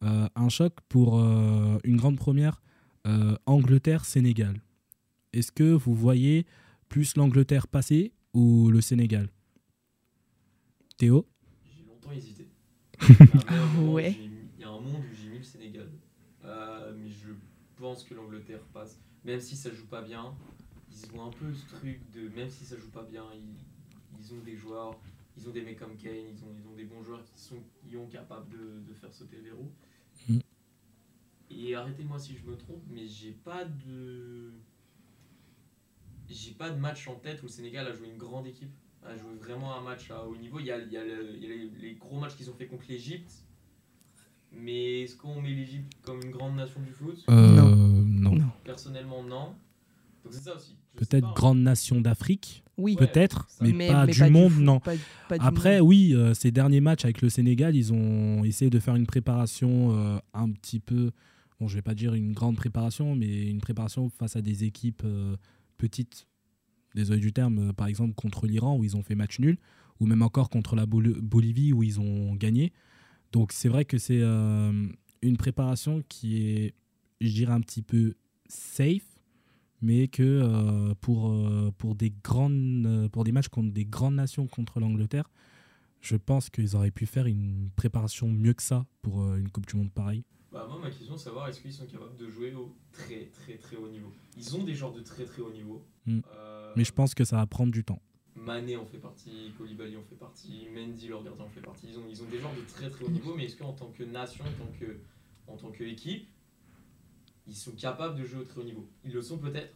un 0.01 0.50
choc 0.50 0.74
pour 0.88 1.19
euh, 1.19 1.78
une 1.84 1.98
grande 1.98 2.18
première 2.18 2.62
euh, 3.07 3.36
Angleterre-Sénégal. 3.46 4.62
Est-ce 5.34 5.51
que 5.51 5.74
vous 5.74 5.94
voyez 5.94 6.46
plus 6.88 7.16
l'Angleterre 7.16 7.68
passer 7.68 8.13
ou 8.34 8.69
le 8.72 8.81
Sénégal? 8.81 9.30
Théo? 10.98 11.28
J'ai 11.66 11.86
longtemps 11.86 12.12
hésité. 12.12 12.48
Il 13.10 13.16
y 13.16 13.54
a 13.56 13.62
un 13.63 13.66
moment 13.68 13.92
où 13.92 13.96
Ouais. 13.96 14.18
Il 14.57 14.62
y 14.62 14.63
a 14.63 14.69
un 14.69 14.80
monde 14.80 15.04
où 15.10 15.16
j'ai 15.16 15.30
mis 15.30 15.38
le 15.38 15.44
Sénégal. 15.44 15.90
Euh, 16.46 16.94
mais 16.98 17.10
je 17.10 17.30
pense 17.78 18.04
que 18.04 18.13
l'Angleterre 18.13 18.63
passe. 18.74 19.00
Même 19.24 19.40
si 19.40 19.56
ça 19.56 19.72
joue 19.72 19.86
pas 19.86 20.01
bien, 20.01 20.34
ils 20.92 21.18
ont 21.18 21.25
un 21.25 21.30
peu 21.31 21.54
ce 21.54 21.66
truc 21.75 22.00
de. 22.12 22.30
Même 22.36 22.50
si 22.50 22.66
ça 22.66 22.78
joue 22.78 22.90
pas 22.90 23.04
bien, 23.04 23.24
ils, 23.34 24.19
ils 24.19 24.34
ont 24.34 24.40
des 24.44 24.56
joueurs, 24.56 25.00
ils 25.38 25.48
ont 25.48 25.51
des 25.51 25.62
mecs 25.62 25.80
comme 25.80 25.96
Kane, 25.96 26.13
ils 26.34 26.44
ont, 26.44 26.54
ils 26.57 26.68
ont 26.68 26.75
des 26.75 26.86
bons 26.86 27.04
joueurs 27.04 27.24
qui 27.24 27.40
sont 27.40 27.62
qui 27.88 27.96
ont 27.96 28.07
capables 28.07 28.50
de, 28.50 28.81
de 28.88 28.94
faire 28.94 29.13
sauter 29.13 29.38
le 29.38 29.44
verrou. 29.44 29.72
Et 31.51 31.75
arrêtez-moi 31.75 32.19
si 32.19 32.36
je 32.38 32.44
me 32.50 32.56
trompe, 32.56 32.84
mais 32.90 33.07
j'ai 33.07 33.31
pas 33.31 33.66
de. 33.66 34.51
J'ai 36.30 36.51
pas 36.51 36.69
de 36.69 36.78
match 36.80 37.07
en 37.07 37.16
tête 37.16 37.42
où 37.42 37.46
le 37.46 37.51
Sénégal 37.51 37.88
a 37.88 37.94
joué 37.94 38.07
une 38.10 38.18
grande 38.18 38.48
équipe 38.48 38.72
a 39.06 39.16
joué 39.16 39.34
vraiment 39.42 39.74
un 39.78 39.81
match 39.81 40.12
à 40.12 40.25
haut 40.25 40.36
niveau. 40.36 40.60
Il 40.60 40.66
y 40.66 40.72
a, 40.72 40.78
il 40.78 40.92
y 40.92 40.98
a 40.98 41.04
le- 41.06 41.34
il 41.34 41.42
y 41.42 41.46
a 41.46 41.50
les, 41.56 41.69
les 41.80 41.94
gros 41.96 42.19
matchs 42.19 42.36
qu'ils 42.36 42.50
ont 42.50 42.54
fait 42.54 42.68
contre 42.68 42.84
l'Égypte. 42.90 43.31
Mais 44.51 45.04
est-ce 45.04 45.16
qu'on 45.16 45.42
met 45.42 45.50
l'Égypte 45.54 45.94
comme 46.01 46.22
une 46.22 46.31
grande 46.31 46.57
nation 46.57 46.81
du 46.81 46.92
foot? 46.92 47.24
Euh, 47.30 47.62
Non. 48.06 48.51
Personnellement, 48.66 49.24
non. 49.24 49.56
Donc 50.25 50.34
c'est 50.34 50.42
ça 50.44 50.56
aussi. 50.56 50.75
Peut-être 50.98 51.24
hein. 51.25 51.34
grande 51.34 51.60
nation 51.60 52.01
d'Afrique, 52.01 52.62
Oui. 52.78 52.98
Ouais, 53.00 53.07
peut-être, 53.07 53.48
mais, 53.62 53.88
pas 53.88 54.06
du 54.06 54.30
monde, 54.30 54.54
non. 54.57 54.81
pas- 54.81 54.92
pas 55.30 55.38
du 55.38 55.46
Après, 55.46 55.80
monde. 55.80 55.88
oui, 55.88 56.13
euh, 56.13 56.34
ces 56.34 56.51
derniers 56.51 56.81
matchs 56.81 57.06
avec 57.06 57.22
le 57.22 57.30
Sénégal, 57.30 57.78
ils 57.78 57.94
ont 57.94 58.44
essayé 58.44 58.69
de 58.69 58.80
faire 58.80 58.96
une 58.96 59.07
préparation 59.07 59.92
euh, 59.98 60.19
un 60.34 60.51
petit 60.51 60.81
peu, 60.81 61.12
bon, 61.59 61.67
je 61.67 61.75
vais 61.75 61.81
pas 61.81 61.95
dire 61.95 62.13
une 62.13 62.33
grande 62.33 62.56
préparation, 62.56 63.15
mais 63.15 63.50
une 63.50 63.61
préparation 63.61 64.09
face 64.09 64.35
à 64.35 64.41
des 64.41 64.63
équipes 64.63 65.03
euh, 65.06 65.35
petites, 65.77 66.27
désolé 66.95 67.19
du 67.19 67.33
terme, 67.33 67.69
euh, 67.69 67.73
par 67.73 67.88
exemple 67.88 68.13
contre 68.13 68.47
l'Iran 68.47 68.77
où 68.77 68.83
ils 68.83 68.95
ont 68.95 69.03
fait 69.03 69.15
match 69.15 69.39
nul, 69.39 69.57
ou 70.00 70.06
même 70.06 70.21
encore 70.21 70.50
contre 70.50 70.75
la 70.75 70.85
Bol- 70.85 71.19
Bolivie 71.21 71.73
où 71.73 71.83
ils 71.83 72.00
ont 72.00 72.35
gagné. 72.35 72.71
Donc 73.31 73.51
c'est 73.51 73.69
vrai 73.69 73.85
que 73.85 73.97
c'est 73.97 74.21
euh, 74.21 74.88
une 75.21 75.38
préparation 75.38 76.01
qui 76.07 76.38
est, 76.38 76.73
je 77.21 77.31
dirais, 77.31 77.53
un 77.53 77.62
petit 77.62 77.81
peu 77.81 78.15
safe, 78.47 79.19
mais 79.81 80.07
que 80.07 80.23
euh, 80.23 80.94
pour, 81.01 81.33
pour, 81.77 81.95
des 81.95 82.13
grandes, 82.23 83.09
pour 83.12 83.23
des 83.23 83.31
matchs 83.31 83.50
contre 83.50 83.71
des 83.71 83.85
grandes 83.85 84.15
nations 84.15 84.47
contre 84.47 84.79
l'Angleterre, 84.79 85.29
je 86.01 86.15
pense 86.15 86.50
qu'ils 86.50 86.75
auraient 86.75 86.91
pu 86.91 87.05
faire 87.05 87.27
une 87.27 87.69
préparation 87.75 88.29
mieux 88.29 88.53
que 88.53 88.63
ça 88.63 88.85
pour 89.01 89.35
une 89.35 89.50
Coupe 89.50 89.67
du 89.67 89.75
Monde 89.75 89.91
pareille. 89.91 90.23
Bah, 90.51 90.66
moi, 90.68 90.80
ma 90.80 90.90
question, 90.90 91.16
c'est 91.16 91.25
de 91.25 91.30
savoir 91.30 91.48
est-ce 91.48 91.62
qu'ils 91.62 91.74
sont 91.74 91.86
capables 91.86 92.18
de 92.18 92.28
jouer 92.28 92.54
au 92.54 92.75
très 92.91 93.27
très 93.27 93.58
très 93.58 93.75
haut 93.75 93.88
niveau. 93.88 94.12
Ils 94.36 94.56
ont 94.56 94.63
des 94.63 94.74
joueurs 94.74 94.94
de 94.94 95.01
très 95.01 95.25
très 95.25 95.41
haut 95.41 95.51
niveau. 95.51 95.86
Mm. 96.06 96.22
Euh, 96.34 96.74
Mais 96.75 96.84
je 96.84 96.91
pense 96.91 97.13
que 97.13 97.24
ça 97.24 97.38
va 97.38 97.46
prendre 97.46 97.72
du 97.72 97.84
temps. 97.84 98.01
Mané 98.36 98.77
en 98.77 98.86
fait 98.86 98.98
partie, 98.98 99.51
Koulibaly 99.58 99.98
en 99.98 100.03
fait 100.03 100.15
partie, 100.15 100.68
Mendy, 100.74 101.08
leur 101.08 101.24
gardien 101.24 101.46
en 101.46 101.50
fait 101.50 101.62
partie. 101.62 101.88
Ils 101.89 102.00
ont, 102.00 102.06
ils 102.10 102.24
ont 102.24 102.27
des 102.27 102.39
joueurs 102.39 102.56
de 102.56 102.62
très 102.62 102.89
très 102.89 103.06
haut 103.06 103.10
niveau, 103.10 103.36
mais 103.36 103.46
est-ce 103.46 103.58
qu'en 103.58 103.74
tant 103.74 103.91
que 103.91 104.03
nation, 104.03 104.44
en 104.46 104.65
tant 104.65 104.72
que 104.79 105.00
en 105.48 105.58
tant 105.58 105.72
qu'équipe, 105.72 106.27
ils 107.48 107.56
sont 107.56 107.74
capables 107.74 108.18
de 108.18 108.24
jouer 108.25 108.41
au 108.41 108.46
très 108.46 108.62
haut 108.62 108.63
niveau? 108.63 108.89
Ils 109.03 109.13
le 109.13 109.22
sont 109.22 109.38
peut-être. 109.38 109.75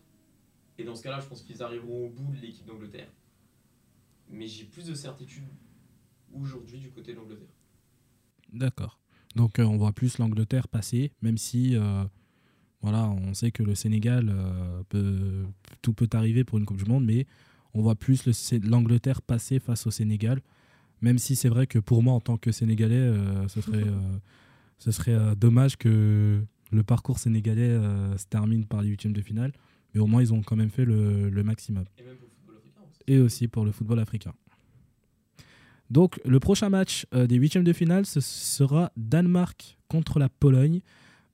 Et 0.77 0.83
dans 0.83 0.95
ce 0.95 1.03
cas-là, 1.03 1.19
je 1.19 1.27
pense 1.27 1.43
qu'ils 1.43 1.61
arriveront 1.61 2.07
au 2.07 2.09
bout 2.09 2.31
de 2.33 2.41
l'équipe 2.41 2.65
d'Angleterre. 2.65 3.11
Mais 4.29 4.47
j'ai 4.47 4.65
plus 4.65 4.87
de 4.87 4.95
certitude 4.95 5.43
aujourd'hui 6.33 6.79
du 6.79 6.89
côté 6.89 7.13
de 7.13 7.17
l'Angleterre. 7.17 7.53
D'accord. 8.51 8.99
Donc 9.35 9.59
euh, 9.59 9.63
on 9.63 9.77
voit 9.77 9.93
plus 9.93 10.17
l'Angleterre 10.17 10.67
passer, 10.67 11.11
même 11.21 11.37
si 11.37 11.75
euh, 11.75 12.03
voilà, 12.81 13.09
on 13.09 13.33
sait 13.33 13.51
que 13.51 13.63
le 13.63 13.75
Sénégal, 13.75 14.29
euh, 14.29 14.83
peut, 14.89 15.45
tout 15.81 15.93
peut 15.93 16.09
arriver 16.13 16.43
pour 16.43 16.57
une 16.57 16.65
Coupe 16.65 16.77
du 16.77 16.85
Monde, 16.85 17.05
mais 17.05 17.25
on 17.73 17.81
voit 17.81 17.95
plus 17.95 18.23
l'Angleterre 18.63 19.21
passer 19.21 19.59
face 19.59 19.87
au 19.87 19.91
Sénégal, 19.91 20.41
même 21.01 21.17
si 21.17 21.35
c'est 21.35 21.49
vrai 21.49 21.65
que 21.67 21.79
pour 21.79 22.03
moi, 22.03 22.13
en 22.13 22.19
tant 22.19 22.37
que 22.37 22.51
Sénégalais, 22.51 23.11
ce 23.47 23.61
serait, 23.61 23.83
ce 24.77 24.91
serait 24.91 25.35
dommage 25.35 25.77
que 25.77 26.43
le 26.71 26.83
parcours 26.83 27.17
sénégalais 27.17 27.75
se 28.17 28.25
termine 28.27 28.65
par 28.65 28.83
les 28.83 28.89
huitièmes 28.89 29.13
de 29.13 29.21
finale, 29.21 29.53
mais 29.93 29.99
au 29.99 30.05
moins 30.05 30.21
ils 30.21 30.33
ont 30.33 30.43
quand 30.43 30.55
même 30.55 30.69
fait 30.69 30.85
le, 30.85 31.29
le 31.29 31.43
maximum 31.43 31.85
Et 31.97 32.03
même 32.03 32.15
pour 32.15 32.27
le 32.27 32.29
football 32.29 32.55
africain. 32.57 33.03
et 33.07 33.17
aussi 33.19 33.47
pour 33.47 33.65
le 33.65 33.71
football 33.71 33.99
africain. 33.99 34.33
Donc 35.93 36.19
le 36.25 36.39
prochain 36.39 36.69
match 36.69 37.05
euh, 37.13 37.27
des 37.27 37.35
huitièmes 37.35 37.63
de 37.63 37.71
finale, 37.71 38.07
ce 38.07 38.19
sera 38.19 38.91
Danemark 38.97 39.77
contre 39.87 40.17
la 40.17 40.27
Pologne. 40.27 40.81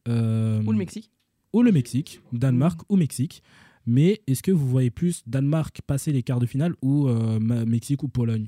euh, 0.10 0.62
Ou 0.66 0.74
le 0.74 0.78
Mexique. 0.78 1.10
Ou 1.54 1.62
le 1.64 1.72
Mexique. 1.72 2.20
Danemark 2.34 2.82
ou 2.90 2.98
Mexique. 2.98 3.42
Mais 3.86 4.22
est-ce 4.28 4.44
que 4.44 4.52
vous 4.52 4.68
voyez 4.68 4.92
plus 4.92 5.24
Danemark 5.28 5.82
passer 5.88 6.12
les 6.12 6.24
quarts 6.24 6.40
de 6.42 6.46
finale 6.46 6.74
ou 6.82 7.08
euh, 7.08 7.40
Mexique 7.40 8.04
ou 8.04 8.10
Pologne? 8.10 8.48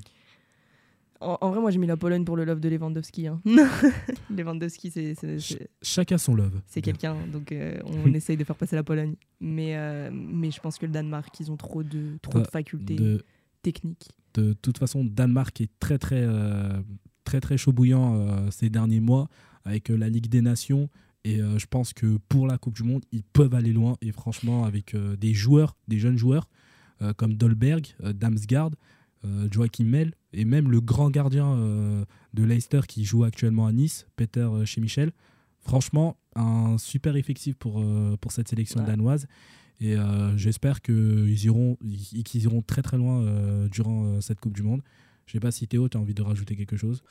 En, 1.20 1.38
en 1.40 1.50
vrai, 1.50 1.60
moi, 1.60 1.70
j'ai 1.70 1.78
mis 1.78 1.86
la 1.86 1.96
Pologne 1.96 2.24
pour 2.26 2.36
le 2.36 2.44
love 2.44 2.60
de 2.60 2.68
Lewandowski. 2.68 3.28
hein. 3.28 3.40
Lewandowski, 4.30 4.90
c'est 4.90 5.14
c'est- 5.14 5.38
Ch- 5.38 5.58
c'est- 5.58 5.70
Chacun 5.80 6.18
son 6.18 6.34
love. 6.34 6.60
c'est 6.66 6.82
quelqu'un, 6.82 7.16
donc 7.32 7.54
on 7.84 8.12
essaye 8.14 8.36
de 8.36 8.44
faire 8.44 8.56
passer 8.56 8.76
la 8.76 8.82
Pologne. 8.84 9.14
Mais, 9.40 10.10
mais 10.10 10.50
je 10.50 10.60
pense 10.60 10.78
que 10.78 10.84
le 10.86 10.92
Danemark, 10.92 11.34
ils 11.40 11.50
ont 11.50 11.56
trop 11.56 11.82
de, 11.82 12.18
trop 12.20 12.38
de 12.40 12.44
facultés 12.44 12.96
De, 12.96 13.24
techniques. 13.62 14.10
De 14.34 14.52
toute 14.54 14.78
façon, 14.78 15.04
Danemark 15.04 15.60
est 15.60 15.70
très 15.78 15.98
très 15.98 16.22
euh, 16.22 16.80
très 17.24 17.40
très 17.40 17.56
chaud 17.56 17.72
bouillant 17.72 18.14
euh, 18.16 18.50
ces 18.50 18.70
derniers 18.70 19.00
mois 19.00 19.28
avec 19.64 19.90
euh, 19.90 19.96
la 19.96 20.08
Ligue 20.08 20.28
des 20.28 20.42
Nations 20.42 20.88
Et 21.24 21.38
je 21.38 21.66
pense 21.66 21.92
que 21.92 22.18
pour 22.28 22.46
la 22.48 22.58
Coupe 22.58 22.74
du 22.74 22.82
Monde, 22.82 23.04
ils 23.12 23.22
peuvent 23.22 23.54
aller 23.54 23.72
loin. 23.72 23.96
Et 24.00 24.10
franchement, 24.10 24.64
avec 24.64 24.96
des 24.96 25.34
joueurs, 25.34 25.76
des 25.86 26.00
jeunes 26.00 26.18
joueurs, 26.18 26.48
comme 27.16 27.34
Dolberg, 27.34 27.86
Damsgaard, 28.02 28.72
Joachim 29.52 29.84
Mel, 29.84 30.14
et 30.32 30.44
même 30.44 30.68
le 30.68 30.80
grand 30.80 31.10
gardien 31.10 31.56
de 32.34 32.42
Leicester 32.42 32.80
qui 32.88 33.04
joue 33.04 33.22
actuellement 33.22 33.68
à 33.68 33.72
Nice, 33.72 34.06
Peter 34.16 34.48
chez 34.64 34.80
Michel. 34.80 35.12
Franchement, 35.60 36.16
un 36.34 36.76
super 36.76 37.14
effectif 37.14 37.54
pour, 37.54 37.84
pour 38.20 38.32
cette 38.32 38.48
sélection 38.48 38.80
Ouais. 38.80 38.86
danoise. 38.86 39.28
Et 39.82 39.96
euh, 39.96 40.36
j'espère 40.36 40.80
qu'ils 40.80 41.44
iront, 41.44 41.76
iront 41.82 42.62
très 42.62 42.82
très 42.82 42.96
loin 42.96 43.22
euh, 43.22 43.68
durant 43.68 44.04
euh, 44.04 44.20
cette 44.20 44.38
Coupe 44.40 44.52
du 44.52 44.62
Monde. 44.62 44.82
Je 45.26 45.32
sais 45.32 45.40
pas 45.40 45.50
si 45.50 45.66
Théo, 45.66 45.88
tu 45.88 45.96
as 45.96 46.00
envie 46.00 46.14
de 46.14 46.22
rajouter 46.22 46.54
quelque 46.54 46.76
chose. 46.76 47.02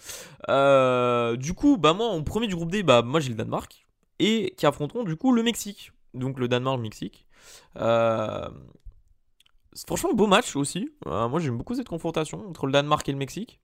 Du 1.37 1.53
coup, 1.53 1.77
bah 1.77 1.93
moi, 1.93 2.07
en 2.07 2.23
premier 2.23 2.47
du 2.47 2.55
groupe 2.55 2.71
D, 2.71 2.83
bah 2.83 3.01
moi 3.01 3.19
j'ai 3.19 3.29
le 3.29 3.35
Danemark 3.35 3.85
et 4.19 4.53
qui 4.57 4.65
affronteront 4.65 5.03
du 5.03 5.15
coup 5.15 5.33
le 5.33 5.43
Mexique. 5.43 5.91
Donc 6.13 6.39
le 6.39 6.47
Danemark-Mexique. 6.47 7.25
Euh, 7.77 8.49
franchement 9.87 10.13
beau 10.13 10.27
match 10.27 10.55
aussi. 10.55 10.89
Moi 11.05 11.39
j'aime 11.39 11.57
beaucoup 11.57 11.75
cette 11.75 11.89
confrontation 11.89 12.47
entre 12.47 12.67
le 12.67 12.71
Danemark 12.71 13.07
et 13.09 13.11
le 13.11 13.17
Mexique. 13.17 13.59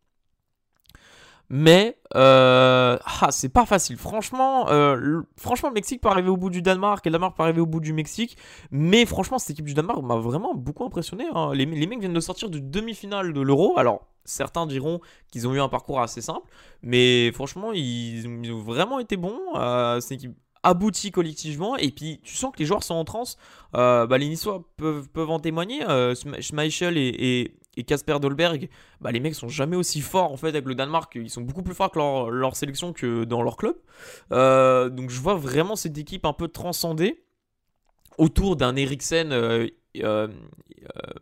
Mais 1.50 1.98
euh, 2.16 2.98
ah, 3.22 3.32
c'est 3.32 3.50
pas 3.50 3.66
facile. 3.66 3.98
Franchement, 3.98 4.70
euh, 4.70 4.96
le, 4.96 5.24
franchement, 5.38 5.70
le 5.70 5.75
Mexique 5.75 6.01
peut 6.01 6.10
arriver 6.10 6.30
au 6.30 6.36
bout 6.38 6.50
du 6.50 6.62
Danemark 6.62 7.06
et 7.06 7.10
le 7.10 7.13
Danemark 7.13 7.38
peut 7.38 7.44
arriver 7.44 7.62
au 7.62 7.66
bout 7.66 7.80
du 7.80 7.94
Mexique. 7.94 8.38
Mais 8.72 9.06
franchement, 9.06 9.39
cette 9.39 9.51
équipe 9.51 9.66
du 9.66 9.74
Danemark 9.74 10.01
m'a 10.04 10.18
vraiment 10.18 10.54
beaucoup 10.54 10.84
impressionné. 10.84 11.25
hein. 11.34 11.51
Les, 11.54 11.66
les 11.66 11.88
mecs 11.88 12.00
viennent 12.00 12.13
de 12.13 12.20
sortir 12.20 12.50
de 12.50 12.60
demi-finale 12.60 13.32
de 13.32 13.42
l'Euro. 13.42 13.77
Alors, 13.77 14.08
certains 14.25 14.66
diront 14.68 15.00
qu'ils 15.32 15.48
ont 15.48 15.54
eu 15.54 15.60
un 15.62 15.70
parcours 15.70 16.01
assez 16.01 16.22
simple. 16.22 16.48
Mais 16.82 17.32
franchement, 17.32 17.72
ils, 17.74 18.27
ont 18.27 18.60
vraiment 18.60 19.00
été 19.00 19.16
bons. 19.16 19.39
Euh, 19.56 20.01
c'est 20.01 20.16
une 20.16 20.20
équipe 20.32 20.38
aboutie 20.63 21.12
collectivement. 21.12 21.77
Et 21.77 21.92
puis, 21.92 22.20
tu 22.24 22.36
sens 22.36 22.51
que 22.51 22.60
les 22.60 22.66
joueurs 22.66 22.84
sont 22.84 22.96
en 22.96 23.06
transe. 23.06 23.38
Bah, 23.72 24.06
les 24.18 24.27
Niçois 24.27 24.66
peuvent, 24.75 25.08
peuvent 25.10 25.30
en 25.30 25.39
témoigner. 25.39 25.82
Schme- 25.86 26.42
Schmeichel 26.42 26.98
et, 26.98 27.08
et, 27.18 27.56
et 27.78 27.84
Kasper 27.84 28.20
Dolberg, 28.20 28.70
bah, 29.00 29.12
les 29.12 29.20
mecs 29.20 29.36
sont 29.36 29.48
jamais 29.48 29.76
aussi 29.76 30.02
forts 30.02 30.32
en 30.32 30.38
fait 30.38 30.50
avec 30.50 30.66
le 30.66 30.76
Danemark. 30.76 31.14
Ils 31.16 31.30
sont 31.30 31.42
beaucoup 31.42 31.64
plus 31.64 31.76
forts 31.76 31.92
que 31.92 32.00
leur, 32.32 32.56
sélection 32.56 32.92
que 32.92 33.24
dans 33.24 33.44
leur 33.44 33.56
club. 33.56 33.76
Euh, 34.32 34.90
donc, 34.90 35.12
je 35.12 35.22
vois 35.22 35.36
vraiment 35.36 35.76
cette 35.76 35.98
équipe 35.98 36.26
un 36.26 36.34
peu 36.34 36.48
transcender 36.48 37.24
autour 38.18 38.56
d'un 38.56 38.76
Eriksen 38.76 39.32
euh, 39.32 39.68
euh, 39.98 40.28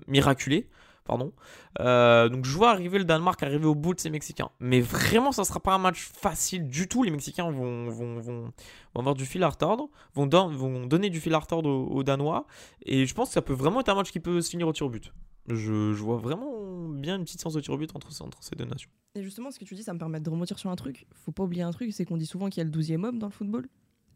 miraculé. 0.08 0.70
Pardon. 1.04 1.34
Donc 1.78 2.46
je 2.46 2.58
vois 2.58 2.72
arriver 2.72 2.98
le 2.98 3.04
Danemark 3.04 3.44
arriver 3.44 3.68
au 3.68 3.76
bout 3.76 3.94
de 3.94 4.00
ces 4.00 4.10
Mexicains. 4.10 4.50
Mais 4.60 4.82
vraiment, 4.82 5.32
ça 5.32 5.44
sera 5.44 5.60
pas 5.60 5.76
un 5.76 5.78
match 5.78 6.00
facile 6.00 6.68
du 6.68 6.88
tout. 6.88 7.04
Les 7.04 7.12
Mexicains 7.12 7.52
vont, 7.52 8.52
avoir 8.96 9.14
du 9.14 9.28
fil 9.28 9.44
à 9.44 9.50
retordre, 9.50 9.90
vont, 10.16 10.26
don- 10.26 10.50
vont 10.50 10.88
donner 10.88 11.12
du 11.12 11.20
fil 11.20 11.36
à 11.36 11.38
retordre 11.38 11.70
aux, 11.70 11.86
aux 11.98 12.02
Danois. 12.02 12.48
Et 12.88 13.06
je 13.06 13.14
pense 13.14 13.28
que 13.28 13.34
ça 13.36 13.44
peut 13.44 13.54
vraiment 13.54 13.82
être 13.82 13.90
un 13.90 13.96
match 13.96 14.12
qui 14.12 14.20
peut 14.20 14.42
se 14.42 14.50
finir 14.50 14.68
au 14.68 14.74
tir 14.74 14.88
au 14.88 14.90
but. 14.90 15.14
Je, 15.48 15.94
vois 15.94 16.18
vraiment 16.18 16.90
bien 16.90 17.18
une 17.18 17.24
petite 17.24 17.40
séance 17.40 17.54
de 17.54 17.62
tir 17.62 17.74
au 17.74 17.78
but 17.78 17.96
entre, 17.96 18.12
ces 18.12 18.56
deux 18.56 18.66
nations. 18.66 18.90
Et 19.14 19.24
justement, 19.24 19.52
ce 19.52 19.60
que 19.60 19.66
tu 19.66 19.76
dis, 19.76 19.84
ça 19.84 19.94
me 19.94 20.00
permet 20.00 20.20
de 20.20 20.30
remonter 20.30 20.56
sur 20.58 20.70
un 20.70 20.76
truc. 20.76 21.06
Faut 21.14 21.32
pas 21.32 21.44
oublier 21.44 21.62
un 21.62 21.72
truc, 21.72 21.94
c'est 21.94 22.06
qu'on 22.06 22.18
dit 22.18 22.26
souvent 22.26 22.50
qu'il 22.50 22.62
y 22.62 22.66
a 22.66 22.70
le 22.70 22.72
12e 22.72 23.06
homme 23.06 23.20
dans 23.20 23.28
le 23.28 23.32
football. 23.32 23.68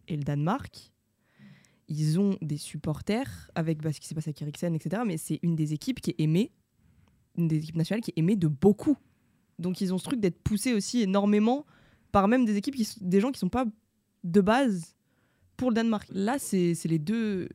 Et 0.07 0.17
le 0.17 0.23
Danemark, 0.23 0.91
ils 1.87 2.19
ont 2.19 2.37
des 2.41 2.57
supporters 2.57 3.51
avec 3.53 3.81
bah, 3.81 3.93
ce 3.93 3.99
qui 3.99 4.07
s'est 4.07 4.15
passé 4.15 4.29
avec 4.29 4.41
Eriksen, 4.41 4.73
etc. 4.73 5.03
Mais 5.05 5.17
c'est 5.17 5.39
une 5.43 5.55
des 5.55 5.73
équipes 5.73 6.01
qui 6.01 6.11
est 6.11 6.19
aimée, 6.19 6.51
une 7.37 7.47
des 7.47 7.57
équipes 7.57 7.75
nationales 7.75 8.01
qui 8.01 8.11
est 8.11 8.19
aimée 8.19 8.35
de 8.35 8.47
beaucoup. 8.47 8.97
Donc 9.59 9.81
ils 9.81 9.93
ont 9.93 9.97
ce 9.97 10.05
truc 10.05 10.19
d'être 10.19 10.41
poussés 10.41 10.73
aussi 10.73 11.01
énormément 11.01 11.65
par 12.11 12.27
même 12.27 12.45
des 12.45 12.57
équipes, 12.57 12.75
qui, 12.75 12.87
des 13.01 13.21
gens 13.21 13.31
qui 13.31 13.39
sont 13.39 13.49
pas 13.49 13.65
de 14.23 14.41
base 14.41 14.95
pour 15.57 15.69
le 15.69 15.75
Danemark. 15.75 16.07
Là, 16.11 16.39
c'est 16.39 16.73
les 16.85 16.97
deux 16.99 17.47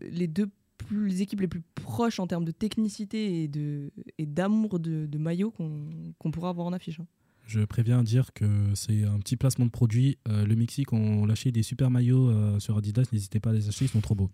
les 0.91 1.23
équipes 1.23 1.41
les 1.41 1.49
plus 1.49 1.63
proches 1.75 2.19
en 2.21 2.27
termes 2.27 2.45
de 2.45 2.51
technicité 2.53 3.43
et 3.43 3.49
de 3.49 3.93
et 4.19 4.27
d'amour 4.27 4.79
de, 4.79 5.07
de 5.07 5.19
maillot 5.19 5.51
qu'on 5.51 5.89
qu'on 6.19 6.31
pourra 6.31 6.51
avoir 6.51 6.67
en 6.67 6.73
affiche. 6.73 7.01
hein. 7.01 7.07
Je 7.47 7.61
préviens 7.61 8.01
à 8.01 8.03
dire 8.03 8.33
que 8.33 8.47
c'est 8.75 9.05
un 9.05 9.19
petit 9.19 9.37
placement 9.37 9.67
de 9.67 9.71
produit. 9.71 10.17
Euh, 10.29 10.47
le 10.47 10.57
Mexique 10.57 10.93
ont 10.93 11.27
lâché 11.27 11.53
des 11.53 11.63
super 11.63 11.91
maillots 11.91 12.31
euh, 12.31 12.59
sur 12.59 12.77
Adidas. 12.79 13.05
N'hésitez 13.13 13.39
pas 13.39 13.51
à 13.51 13.53
les 13.53 13.69
acheter, 13.69 13.85
ils 13.85 13.89
sont 13.89 14.01
trop 14.01 14.15
beaux. 14.15 14.31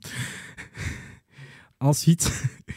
Ensuite, 1.81 2.31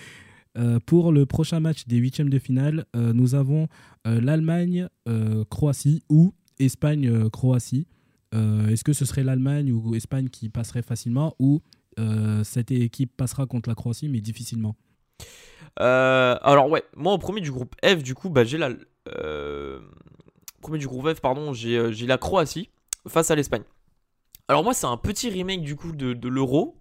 euh, 0.58 0.80
pour 0.86 1.12
le 1.12 1.26
prochain 1.26 1.60
match 1.60 1.86
des 1.86 1.98
huitièmes 1.98 2.30
de 2.30 2.40
finale, 2.40 2.86
euh, 2.96 3.14
nous 3.14 3.36
avons 3.36 3.68
l'Allemagne-Croatie 4.06 6.04
ou 6.10 6.34
Espagne-Croatie. 6.60 7.88
Est-ce 8.34 8.84
que 8.84 8.94
ce 8.94 9.06
serait 9.06 9.24
l'Allemagne 9.24 9.72
ou 9.72 9.94
Espagne 9.96 10.28
qui 10.30 10.50
passerait 10.50 10.82
facilement 10.82 11.36
ou 11.40 11.62
cette 12.44 12.72
équipe 12.72 13.16
passera 13.16 13.46
contre 13.46 13.70
la 13.70 13.76
Croatie 13.76 14.10
mais 14.10 14.22
difficilement 14.22 14.76
Euh, 15.80 16.38
alors 16.42 16.70
ouais, 16.70 16.84
moi 16.96 17.14
au 17.14 17.18
premier 17.18 17.42
du 17.42 17.52
groupe 17.52 17.76
F, 17.84 18.04
du 18.04 18.16
coup, 18.16 18.30
bah, 18.30 18.44
j'ai 18.44 18.58
la... 18.58 18.70
euh, 19.10 19.80
premier 20.62 20.80
du 20.80 20.88
groupe 20.88 21.14
F, 21.14 21.20
pardon, 21.20 21.54
j'ai 21.54 21.78
euh, 21.78 21.94
la 22.08 22.18
Croatie 22.18 22.70
face 23.08 23.32
à 23.32 23.36
l'Espagne. 23.36 23.64
Alors 24.48 24.64
moi, 24.64 24.74
c'est 24.74 24.88
un 24.88 24.98
petit 24.98 25.30
remake 25.30 25.62
du 25.62 25.76
coup 25.76 25.92
de, 25.94 26.28
l'Euro, 26.28 26.80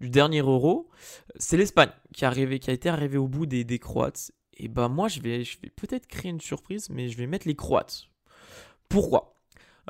du 0.00 0.10
dernier 0.10 0.40
Euro. 0.40 0.88
C'est 1.36 1.56
l'Espagne 1.56 1.90
qui, 2.14 2.24
a 2.24 2.32
été 2.32 2.88
arrivé 2.88 3.18
au 3.18 3.28
bout 3.28 3.46
des, 3.46 3.64
des 3.64 3.78
Croates. 3.78 4.32
Et 4.56 4.68
bah 4.68 4.88
moi, 4.88 5.08
je 5.08 5.20
vais, 5.20 5.42
peut-être 5.76 6.06
créer 6.06 6.30
une 6.30 6.40
surprise, 6.40 6.88
mais 6.90 7.08
je 7.08 7.16
vais 7.16 7.26
mettre 7.26 7.48
les 7.48 7.56
Croates. 7.56 8.04
Pourquoi? 8.88 9.34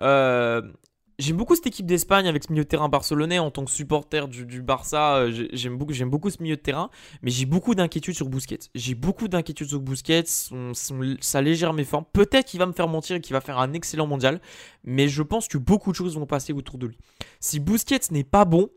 Euh, 0.03 0.63
J'aime 1.21 1.37
beaucoup 1.37 1.55
cette 1.55 1.67
équipe 1.67 1.85
d'Espagne 1.85 2.27
avec 2.29 2.45
ce 2.45 2.51
milieu 2.51 2.65
de 2.65 2.69
terrain 2.69 2.89
barcelonais 2.89 3.39
en 3.39 3.51
tant 3.51 3.67
que 3.67 3.71
supporter 3.71 4.27
du, 4.27 4.63
Barça. 4.63 5.17
euh, 5.17 5.31
j'ai- 5.31 5.51
J'aime 5.53 5.77
beaucoup, 5.77 5.93
beaucoup 6.07 6.31
ce 6.31 6.43
milieu 6.43 6.57
de 6.57 6.61
terrain. 6.63 6.89
Mais 7.21 7.31
j'ai 7.31 7.45
beaucoup 7.45 7.75
d'inquiétudes 7.75 8.15
sur 8.15 8.29
Busquets. 8.31 8.59
J'ai 8.75 8.95
beaucoup 8.95 9.29
d'inquiétudes 9.29 9.69
sur 9.69 9.81
Busquets, 9.81 10.25
son- 10.25 10.73
son- 10.73 11.17
sa 11.21 11.43
légère 11.43 11.75
méforme. 11.75 12.07
Peut-être 12.15 12.47
qu'il 12.47 12.59
va 12.59 12.65
me 12.65 12.73
faire 12.73 12.89
mentir 12.89 13.17
et 13.17 13.21
qu'il 13.21 13.35
va 13.35 13.43
faire 13.43 13.59
un 13.59 13.75
excellent 13.75 14.07
mondial. 14.07 14.41
Mais 14.83 15.09
je 15.09 15.23
pense 15.23 15.47
que 15.47 15.59
beaucoup 15.59 15.91
de 15.91 15.97
choses 15.97 16.17
vont 16.17 16.25
passer 16.27 16.55
autour 16.55 16.79
de 16.79 16.87
lui. 16.87 16.97
Si 17.39 17.61
Busquets 17.61 18.01
n'est 18.11 18.25
pas 18.25 18.47
bon, 18.47 18.71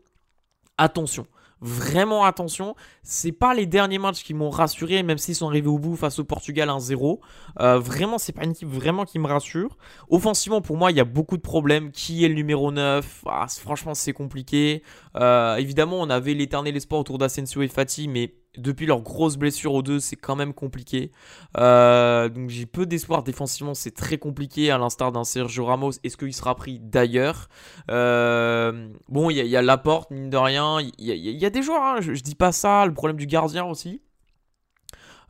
attention. 0.76 1.26
Vraiment 1.64 2.24
attention. 2.26 2.74
C'est 3.02 3.32
pas 3.32 3.54
les 3.54 3.64
derniers 3.64 3.96
matchs 3.96 4.22
qui 4.22 4.34
m'ont 4.34 4.50
rassuré, 4.50 5.02
même 5.02 5.16
s'ils 5.16 5.34
sont 5.34 5.48
arrivés 5.48 5.68
au 5.68 5.78
bout 5.78 5.96
face 5.96 6.18
au 6.18 6.24
Portugal 6.24 6.68
1-0. 6.68 7.20
Euh, 7.60 7.78
vraiment, 7.78 8.18
c'est 8.18 8.32
pas 8.32 8.44
une 8.44 8.50
équipe 8.50 8.68
vraiment 8.68 9.06
qui 9.06 9.18
me 9.18 9.26
rassure. 9.26 9.78
Offensivement, 10.10 10.60
pour 10.60 10.76
moi, 10.76 10.90
il 10.90 10.98
y 10.98 11.00
a 11.00 11.04
beaucoup 11.04 11.38
de 11.38 11.42
problèmes. 11.42 11.90
Qui 11.90 12.22
est 12.22 12.28
le 12.28 12.34
numéro 12.34 12.70
9 12.70 13.24
Ah, 13.26 13.46
Franchement, 13.48 13.94
c'est 13.94 14.12
compliqué. 14.12 14.82
Euh, 15.16 15.56
évidemment, 15.56 16.02
on 16.02 16.10
avait 16.10 16.34
l'éternel 16.34 16.76
espoir 16.76 17.00
autour 17.00 17.16
d'Asensio 17.16 17.62
et 17.62 17.68
Fati, 17.68 18.08
mais 18.08 18.34
depuis 18.56 18.86
leur 18.86 19.00
grosse 19.00 19.36
blessure 19.36 19.74
aux 19.74 19.82
deux, 19.82 20.00
c'est 20.00 20.16
quand 20.16 20.36
même 20.36 20.54
compliqué. 20.54 21.10
Euh, 21.56 22.28
donc 22.28 22.50
j'ai 22.50 22.66
peu 22.66 22.86
d'espoir 22.86 23.22
défensivement, 23.22 23.74
c'est 23.74 23.90
très 23.94 24.18
compliqué, 24.18 24.70
à 24.70 24.78
l'instar 24.78 25.12
d'un 25.12 25.24
Sergio 25.24 25.64
Ramos. 25.66 25.92
Est-ce 26.02 26.16
qu'il 26.16 26.32
sera 26.34 26.54
pris 26.54 26.78
d'ailleurs? 26.80 27.48
Euh, 27.90 28.88
Bon, 29.08 29.30
il 29.30 29.38
y, 29.38 29.48
y 29.48 29.56
a 29.56 29.62
Laporte, 29.62 30.10
mine 30.10 30.30
de 30.30 30.36
rien. 30.36 30.78
Il 30.98 31.04
y, 31.06 31.44
a- 31.44 31.50
des 31.50 31.62
joueurs, 31.62 31.82
hein, 31.82 31.96
je, 32.00 32.14
je 32.14 32.22
dis 32.22 32.34
pas 32.34 32.52
ça. 32.52 32.86
Le 32.86 32.94
problème 32.94 33.16
du 33.16 33.26
gardien 33.26 33.64
aussi. 33.64 34.00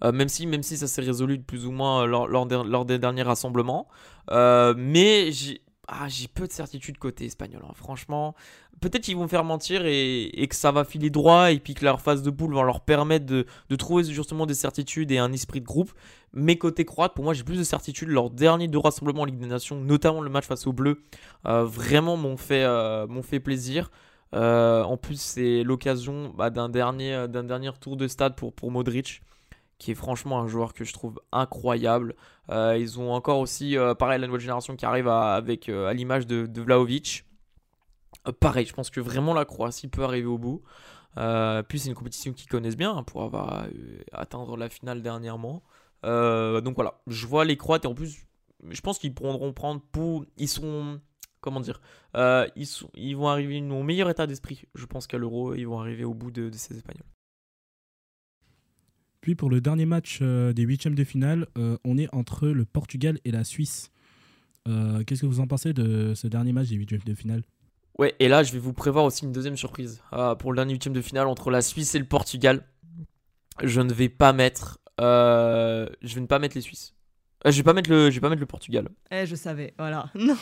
Euh, 0.02 0.12
même, 0.12 0.28
si, 0.28 0.46
même 0.46 0.62
si 0.62 0.76
ça 0.76 0.86
s'est 0.86 1.02
résolu 1.02 1.40
plus 1.40 1.66
ou 1.66 1.70
moins 1.70 2.06
lors, 2.06 2.26
lors 2.26 2.84
des, 2.84 2.98
derniers 2.98 3.22
rassemblements. 3.22 3.88
Mais 4.30 5.30
j'ai 5.32 5.63
ah, 5.88 6.08
j'ai 6.08 6.28
peu 6.28 6.46
de 6.46 6.52
certitude 6.52 6.98
côté 6.98 7.26
espagnol. 7.26 7.62
hein. 7.64 7.72
Franchement, 7.74 8.34
peut-être 8.80 9.02
qu'ils 9.02 9.16
vont 9.16 9.28
faire 9.28 9.44
mentir 9.44 9.82
et, 9.84 10.46
que 10.48 10.54
ça 10.56 10.72
va 10.72 10.84
filer 10.84 11.10
droit 11.10 11.52
et 11.52 11.58
puis 11.58 11.74
que 11.74 11.84
leur 11.84 12.00
phase 12.00 12.22
de 12.22 12.30
poule 12.30 12.54
va 12.54 12.62
leur 12.62 12.80
permettre 12.80 13.26
de, 13.26 13.46
trouver 13.76 14.04
justement 14.04 14.46
des 14.46 14.54
certitudes 14.54 15.10
et 15.10 15.18
un 15.18 15.32
esprit 15.32 15.60
de 15.60 15.66
groupe. 15.66 15.92
Mais 16.32 16.56
côté 16.56 16.84
croate, 16.84 17.14
pour 17.14 17.24
moi, 17.24 17.34
j'ai 17.34 17.44
plus 17.44 17.58
de 17.58 17.64
certitude. 17.64 18.08
Leurs 18.08 18.30
derniers 18.30 18.68
deux 18.68 18.78
rassemblements 18.78 19.22
en 19.22 19.24
Ligue 19.24 19.38
des 19.38 19.46
Nations, 19.46 19.80
notamment 19.80 20.20
le 20.20 20.30
match 20.30 20.46
face 20.46 20.66
aux 20.66 20.72
Bleus, 20.72 21.02
euh, 21.46 21.64
vraiment 21.64 22.16
m'ont 22.16 22.36
fait, 22.36 22.64
euh, 22.64 23.06
plaisir. 23.42 23.90
Euh, 24.34 24.82
en 24.82 24.96
plus, 24.96 25.20
c'est 25.20 25.62
l'occasion 25.62 26.32
bah, 26.36 26.50
d'un 26.50 26.68
dernier, 26.68 27.26
d'un 27.28 27.44
dernier 27.44 27.70
tour 27.80 27.96
de 27.96 28.08
stade 28.08 28.34
pour, 28.34 28.52
pour 28.52 28.72
Modric, 28.72 29.22
qui 29.78 29.90
est 29.90 29.94
franchement 29.94 30.40
un 30.40 30.46
joueur 30.46 30.74
que 30.74 30.84
je 30.84 30.92
trouve 30.92 31.20
incroyable. 31.32 32.14
Euh, 32.50 32.76
ils 32.78 33.00
ont 33.00 33.12
encore 33.12 33.38
aussi, 33.38 33.76
euh, 33.76 33.94
pareil, 33.94 34.20
la 34.20 34.26
nouvelle 34.26 34.40
génération 34.40 34.76
qui 34.76 34.86
arrive 34.86 35.08
à, 35.08 35.34
avec, 35.34 35.68
euh, 35.68 35.88
à 35.88 35.92
l'image 35.92 36.26
de. 36.26 36.48
Euh, 38.26 38.32
pareil, 38.38 38.66
je 38.66 38.72
pense 38.72 38.90
que 38.90 39.00
vraiment 39.00 39.34
la 39.34 39.44
Croatie 39.44 39.88
peut 39.88 40.04
arriver 40.04 40.26
au 40.26 40.38
bout. 40.38 40.62
Puis 41.68 41.78
c'est 41.78 41.88
une 41.88 41.94
compétition 41.94 42.32
qu'ils 42.32 42.48
connaissent 42.48 42.76
bien 42.76 42.96
hein, 42.96 43.02
pour 43.02 43.22
avoir 43.22 43.66
atteindre 44.12 44.56
la 44.56 44.68
finale 44.68 45.02
dernièrement. 45.02 45.62
Donc 46.02 46.74
voilà, 46.74 47.00
je 47.06 47.26
vois 47.26 47.44
les 47.44 47.56
Croates 47.56 47.84
et 47.84 47.88
en 47.88 47.94
plus, 47.94 48.26
je 48.68 48.80
pense 48.80 48.98
qu'ils 48.98 49.14
pourront 49.14 49.52
prendre 49.52 49.80
pour. 49.92 50.24
Ils 50.36 50.48
sont. 50.48 51.00
Comment 51.40 51.60
dire 51.60 51.80
ils, 52.14 53.14
vont 53.16 53.28
arriver 53.28 53.60
au 53.60 53.82
meilleur 53.82 54.08
état 54.08 54.26
d'esprit, 54.26 54.64
je 54.74 54.86
pense, 54.86 55.06
qu'à 55.06 55.18
l'Euro. 55.18 55.54
Ils 55.54 55.66
vont 55.66 55.78
arriver 55.78 56.04
au 56.04 56.14
bout 56.14 56.30
de 56.30 56.50
ces 56.52 56.76
Espagnols. 56.76 57.13
Puis 59.24 59.34
pour 59.34 59.48
le 59.48 59.62
dernier 59.62 59.86
match 59.86 60.18
euh, 60.20 60.52
des 60.52 60.64
huitièmes 60.64 60.94
de 60.94 61.02
finale, 61.02 61.46
euh, 61.56 61.78
on 61.82 61.96
est 61.96 62.14
entre 62.14 62.46
le 62.48 62.66
Portugal 62.66 63.18
et 63.24 63.30
la 63.30 63.42
Suisse. 63.42 63.90
Euh, 64.68 65.02
Qu'est-ce 65.02 65.22
que 65.22 65.26
vous 65.26 65.40
en 65.40 65.46
pensez 65.46 65.72
de 65.72 66.12
ce 66.14 66.26
dernier 66.26 66.52
match 66.52 66.68
des 66.68 66.74
huitièmes 66.74 67.00
de 67.06 67.14
finale? 67.14 67.42
Ouais, 67.98 68.14
et 68.18 68.28
là, 68.28 68.42
je 68.42 68.52
vais 68.52 68.58
vous 68.58 68.74
prévoir 68.74 69.06
aussi 69.06 69.24
une 69.24 69.32
deuxième 69.32 69.56
surprise 69.56 70.02
euh, 70.12 70.34
pour 70.34 70.52
le 70.52 70.56
dernier 70.56 70.74
huitième 70.74 70.92
de 70.92 71.00
finale 71.00 71.26
entre 71.26 71.50
la 71.50 71.62
Suisse 71.62 71.94
et 71.94 71.98
le 71.98 72.04
Portugal. 72.04 72.66
Je 73.62 73.80
ne 73.80 73.94
vais 73.94 74.10
pas 74.10 74.34
mettre, 74.34 74.78
euh, 75.00 75.88
je 76.02 76.16
vais 76.16 76.20
ne 76.20 76.26
pas 76.26 76.38
mettre 76.38 76.54
les 76.56 76.60
Suisses. 76.60 76.94
Je 77.46 77.56
vais 77.56 77.62
pas 77.62 77.74
mettre 77.74 77.90
le, 77.90 78.10
je 78.10 78.14
vais 78.14 78.20
pas 78.20 78.30
mettre 78.30 78.40
le 78.40 78.46
Portugal. 78.46 78.88
Eh, 79.10 79.26
je 79.26 79.34
savais, 79.34 79.74
voilà. 79.78 80.10
Non. 80.14 80.36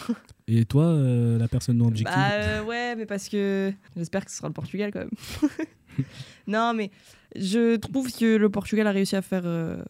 Et 0.46 0.64
toi, 0.64 0.84
euh, 0.84 1.36
la 1.36 1.48
personne 1.48 1.78
non 1.78 1.86
objective 1.86 2.14
Bah 2.16 2.32
euh, 2.32 2.64
ouais, 2.64 2.94
mais 2.94 3.06
parce 3.06 3.28
que 3.28 3.72
j'espère 3.96 4.24
que 4.24 4.30
ce 4.30 4.36
sera 4.36 4.48
le 4.48 4.54
Portugal 4.54 4.92
quand 4.92 5.00
même. 5.00 5.10
non, 6.46 6.74
mais 6.74 6.90
je 7.36 7.76
trouve 7.76 8.12
que 8.12 8.36
le 8.36 8.50
Portugal 8.50 8.86
a 8.86 8.92
réussi 8.92 9.16
à 9.16 9.22
faire 9.22 9.42
euh, 9.44 9.82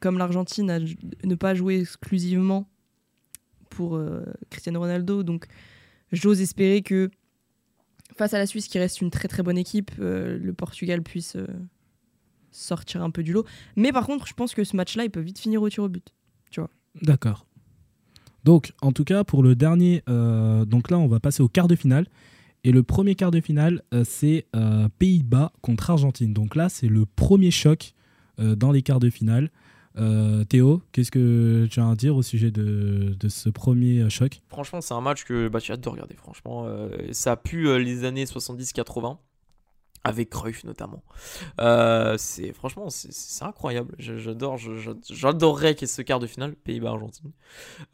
comme 0.00 0.18
l'Argentine, 0.18 0.70
à 0.70 0.78
ne 0.78 1.34
pas 1.34 1.54
jouer 1.54 1.80
exclusivement 1.80 2.68
pour 3.70 3.96
euh, 3.96 4.24
Cristiano 4.50 4.80
Ronaldo. 4.80 5.22
Donc 5.22 5.46
j'ose 6.12 6.40
espérer 6.40 6.82
que 6.82 7.10
face 8.16 8.34
à 8.34 8.38
la 8.38 8.46
Suisse, 8.46 8.68
qui 8.68 8.78
reste 8.78 9.00
une 9.00 9.10
très 9.10 9.28
très 9.28 9.42
bonne 9.42 9.58
équipe, 9.58 9.90
euh, 9.98 10.38
le 10.38 10.52
Portugal 10.52 11.02
puisse 11.02 11.36
sortir 12.52 13.02
un 13.02 13.10
peu 13.10 13.22
du 13.22 13.32
lot. 13.32 13.44
Mais 13.74 13.92
par 13.92 14.06
contre, 14.06 14.26
je 14.26 14.34
pense 14.34 14.54
que 14.54 14.64
ce 14.64 14.76
match-là, 14.76 15.04
il 15.04 15.10
peut 15.10 15.20
vite 15.20 15.38
finir 15.38 15.62
au 15.62 15.68
tir 15.68 15.84
au 15.84 15.88
but. 15.88 16.12
D'accord. 17.02 17.46
Donc, 18.44 18.72
en 18.80 18.92
tout 18.92 19.04
cas, 19.04 19.24
pour 19.24 19.42
le 19.42 19.56
dernier, 19.56 20.02
donc 20.06 20.90
là, 20.90 20.98
on 20.98 21.08
va 21.08 21.20
passer 21.20 21.42
au 21.42 21.48
quart 21.48 21.68
de 21.68 21.74
finale. 21.74 22.06
Et 22.66 22.72
le 22.72 22.82
premier 22.82 23.14
quart 23.14 23.30
de 23.30 23.40
finale, 23.40 23.80
euh, 23.94 24.02
c'est 24.04 24.44
euh, 24.56 24.88
Pays-Bas 24.98 25.52
contre 25.62 25.88
Argentine. 25.90 26.34
Donc 26.34 26.56
là, 26.56 26.68
c'est 26.68 26.88
le 26.88 27.06
premier 27.06 27.52
choc 27.52 27.94
euh, 28.40 28.56
dans 28.56 28.72
les 28.72 28.82
quarts 28.82 28.98
de 28.98 29.08
finale. 29.08 29.50
Théo, 30.50 30.82
qu'est-ce 30.92 31.10
que 31.10 31.66
tu 31.70 31.80
as 31.80 31.88
à 31.88 31.94
dire 31.94 32.16
au 32.16 32.22
sujet 32.22 32.50
de, 32.50 33.16
ce 33.28 33.48
premier 33.48 34.10
choc? 34.10 34.42
Franchement, 34.48 34.82
c'est 34.82 34.92
un 34.92 35.00
match 35.00 35.24
que 35.24 35.48
bah, 35.48 35.58
j'ai 35.58 35.72
hâte 35.72 35.80
de 35.80 35.88
regarder. 35.88 36.16
Franchement, 36.16 36.68
ça 37.12 37.32
a 37.32 37.36
pu 37.36 37.66
euh, 37.66 37.78
les 37.78 38.04
années 38.04 38.26
70-80 38.26 39.16
avec 40.04 40.30
Cruyff 40.30 40.64
notamment. 40.64 41.02
Euh, 41.60 42.16
c'est 42.18 42.52
franchement, 42.52 42.90
c'est- 42.90 43.12
incroyable. 43.44 43.94
J'adore, 43.98 44.56
j'adorerais 45.10 45.74
qu'il 45.74 45.82
y 45.88 45.90
ait 45.90 45.94
ce 45.94 46.02
quart 46.02 46.18
de 46.20 46.26
finale 46.26 46.54
Pays-Bas-Argentine. 46.54 47.32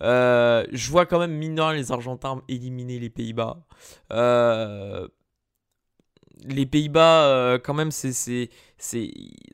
Euh, 0.03 0.65
je 0.73 0.91
vois 0.91 1.07
quand 1.07 1.19
même 1.19 1.33
mine 1.33 1.55
de 1.55 1.63
rien, 1.63 1.73
les 1.75 1.93
Argentins 1.93 2.43
éliminer 2.49 2.99
les 2.99 3.11
Pays-Bas. 3.11 3.65
Euh, 4.13 5.09
les 6.45 6.67
Pays-Bas, 6.67 7.25
euh, 7.25 7.59
quand 7.59 7.75
même, 7.75 7.91
c'est, 7.91 8.51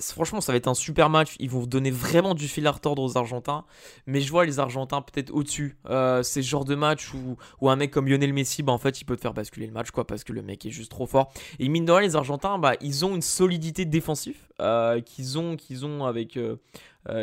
franchement, 0.01 0.41
ça 0.41 0.53
va 0.53 0.57
être 0.57 0.69
un 0.69 0.75
super 0.75 1.11
match. 1.11 1.37
Ils 1.39 1.51
vont 1.51 1.67
donner 1.67 1.91
vraiment 1.91 2.35
du 2.35 2.49
fil 2.49 2.67
à 2.67 2.71
retordre 2.71 3.03
aux 3.03 3.17
Argentins. 3.17 3.65
Mais 4.07 4.21
je 4.21 4.31
vois 4.31 4.45
les 4.45 4.59
Argentins 4.59 5.03
peut-être 5.03 5.33
au-dessus. 5.33 5.77
Euh, 5.89 6.23
c'est 6.23 6.43
ce 6.43 6.49
genre 6.49 6.65
de 6.65 6.75
match 6.75 7.13
où, 7.61 7.69
un 7.69 7.77
mec 7.77 7.91
comme 7.91 8.09
Lionel 8.09 8.33
Messi, 8.33 8.63
bah, 8.63 8.73
en 8.73 8.79
fait, 8.79 9.01
il 9.01 9.05
peut 9.05 9.17
te 9.17 9.21
faire 9.21 9.35
basculer 9.35 9.67
le 9.67 9.73
match, 9.73 9.91
quoi, 9.91 10.07
parce 10.07 10.25
que 10.25 10.33
le 10.33 10.43
mec 10.43 10.65
est 10.67 10.71
juste 10.71 10.91
trop 10.91 11.07
fort. 11.07 11.33
Et 11.59 11.69
mine 11.69 11.85
de 11.85 11.93
rien, 11.93 12.03
les 12.03 12.17
Argentins, 12.17 12.59
bah, 12.59 12.75
ils 12.81 13.05
ont 13.05 13.15
une 13.15 13.23
solidité 13.23 13.85
défensive 13.85 14.39
euh, 14.61 15.01
qu'ils 15.01 15.39
ont, 15.39 15.57
ont 15.83 16.05
avec. 16.05 16.39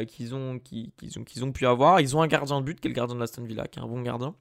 qu'ils 0.07 0.35
ont, 0.35 0.59
qu'ils 0.59 1.43
ont 1.43 1.51
pu 1.51 1.65
avoir. 1.65 2.01
Ils 2.01 2.15
ont 2.15 2.21
un 2.21 2.27
gardien 2.27 2.59
de 2.59 2.65
but, 2.65 2.79
qui 2.79 2.87
est 2.87 2.89
le 2.89 2.95
gardien 2.95 3.15
de 3.15 3.19
l'Aston 3.19 3.43
Villa, 3.43 3.67
qui 3.67 3.79
est 3.79 3.83
un 3.83 3.87
bon 3.87 4.01
gardien. 4.01 4.35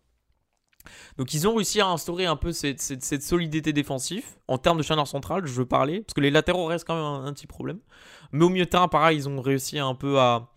Donc 1.18 1.34
ils 1.34 1.46
ont 1.48 1.54
réussi 1.54 1.80
à 1.80 1.88
instaurer 1.88 2.26
un 2.26 2.36
peu 2.36 2.52
cette, 2.52 2.82
solidité 3.22 3.72
défensive. 3.72 4.24
En 4.48 4.58
termes 4.58 4.78
de 4.78 4.82
charnière 4.82 5.06
centrale, 5.06 5.46
je 5.46 5.52
veux 5.52 5.66
parler, 5.66 6.00
parce 6.00 6.14
que 6.14 6.20
les 6.20 6.30
latéraux 6.30 6.66
restent 6.66 6.86
quand 6.86 6.96
même 6.96 7.04
un, 7.04 7.26
un 7.26 7.32
petit 7.32 7.46
problème. 7.46 7.78
Mais 8.32 8.44
au 8.44 8.48
milieu 8.48 8.64
de 8.64 8.70
terrain, 8.70 8.88
pareil, 8.88 9.18
ils 9.18 9.28
ont 9.28 9.40
réussi 9.40 9.78
un 9.78 9.94
peu 9.94 10.18
à, 10.18 10.53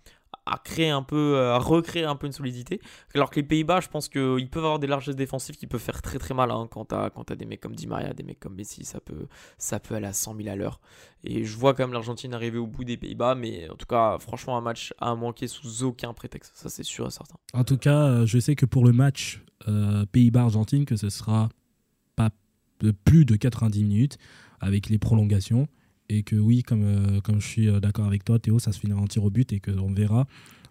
à 0.52 0.58
créer 0.64 0.90
un 0.90 1.04
peu, 1.04 1.40
à 1.40 1.58
recréer 1.58 2.04
un 2.04 2.16
peu 2.16 2.28
une 2.28 2.34
solidité. 2.34 2.80
Alors 3.14 3.30
que 3.30 3.38
les 3.38 3.44
Pays-Bas, 3.44 3.82
je 3.82 3.88
pense 3.88 4.10
qu'ils 4.10 4.50
peuvent 4.50 4.64
avoir 4.64 4.80
des 4.80 4.88
largesses 4.88 5.16
défensives 5.16 5.56
qui 5.56 5.68
peuvent 5.68 5.82
faire 5.82 6.02
très 6.02 6.20
très 6.20 6.34
mal 6.34 6.52
hein, 6.52 6.68
quand 6.70 6.86
t'as 6.86 7.36
des 7.36 7.46
mecs 7.46 7.62
comme 7.62 7.76
Di 7.76 7.88
Maria, 7.88 8.14
des 8.14 8.24
mecs 8.24 8.40
comme 8.40 8.56
Messi, 8.56 8.86
ça 8.86 9.00
peut, 9.00 9.28
aller 9.96 10.08
à 10.08 10.14
100 10.14 10.36
000 10.36 10.50
à 10.50 10.56
l'heure. 10.56 10.80
Et 11.24 11.44
je 11.44 11.58
vois 11.58 11.74
quand 11.74 11.84
même 11.84 11.94
l'Argentine 11.94 12.34
arriver 12.34 12.58
au 12.58 12.68
bout 12.68 12.84
des 12.84 12.98
Pays-Bas, 12.98 13.36
mais 13.36 13.70
en 13.70 13.76
tout 13.76 13.86
cas, 13.86 14.18
franchement, 14.20 14.58
un 14.58 14.62
match 14.62 14.94
à 15.00 15.16
manquer 15.16 15.48
sous 15.48 15.84
aucun 15.84 16.14
prétexte, 16.14 16.54
ça 16.56 16.70
c'est 16.70 16.84
sûr 16.84 17.08
et 17.08 17.12
certain. 17.12 17.36
En 17.54 17.64
tout 17.64 17.78
cas, 17.78 18.04
euh, 18.04 18.26
je 18.26 18.40
sais 18.40 18.56
que 18.56 18.66
pour 18.66 18.86
le 18.86 18.94
match 18.94 19.44
euh, 19.68 20.06
Pays-Bas-Argentine, 20.06 20.86
que 20.86 20.96
ce 20.96 21.10
sera 21.10 21.50
pas 22.16 22.30
plus 23.06 23.26
de 23.26 23.36
90 23.36 23.84
minutes 23.84 24.18
avec 24.60 24.90
les 24.90 24.98
prolongations. 24.98 25.68
Et 26.10 26.24
que 26.24 26.36
oui, 26.38 26.64
comme, 26.64 26.84
euh, 26.84 27.22
comme 27.22 27.42
je 27.42 27.48
suis 27.48 27.68
euh, 27.68 27.80
d'accord 27.80 28.06
avec 28.06 28.24
toi, 28.24 28.40
Théo, 28.40 28.60
ça 28.60 28.72
se 28.72 28.80
finira 28.80 29.00
en 29.00 29.08
tir 29.08 29.24
au 29.26 29.30
but 29.30 29.52
et 29.52 29.60
qu'on 29.60 29.92
verra 29.92 30.26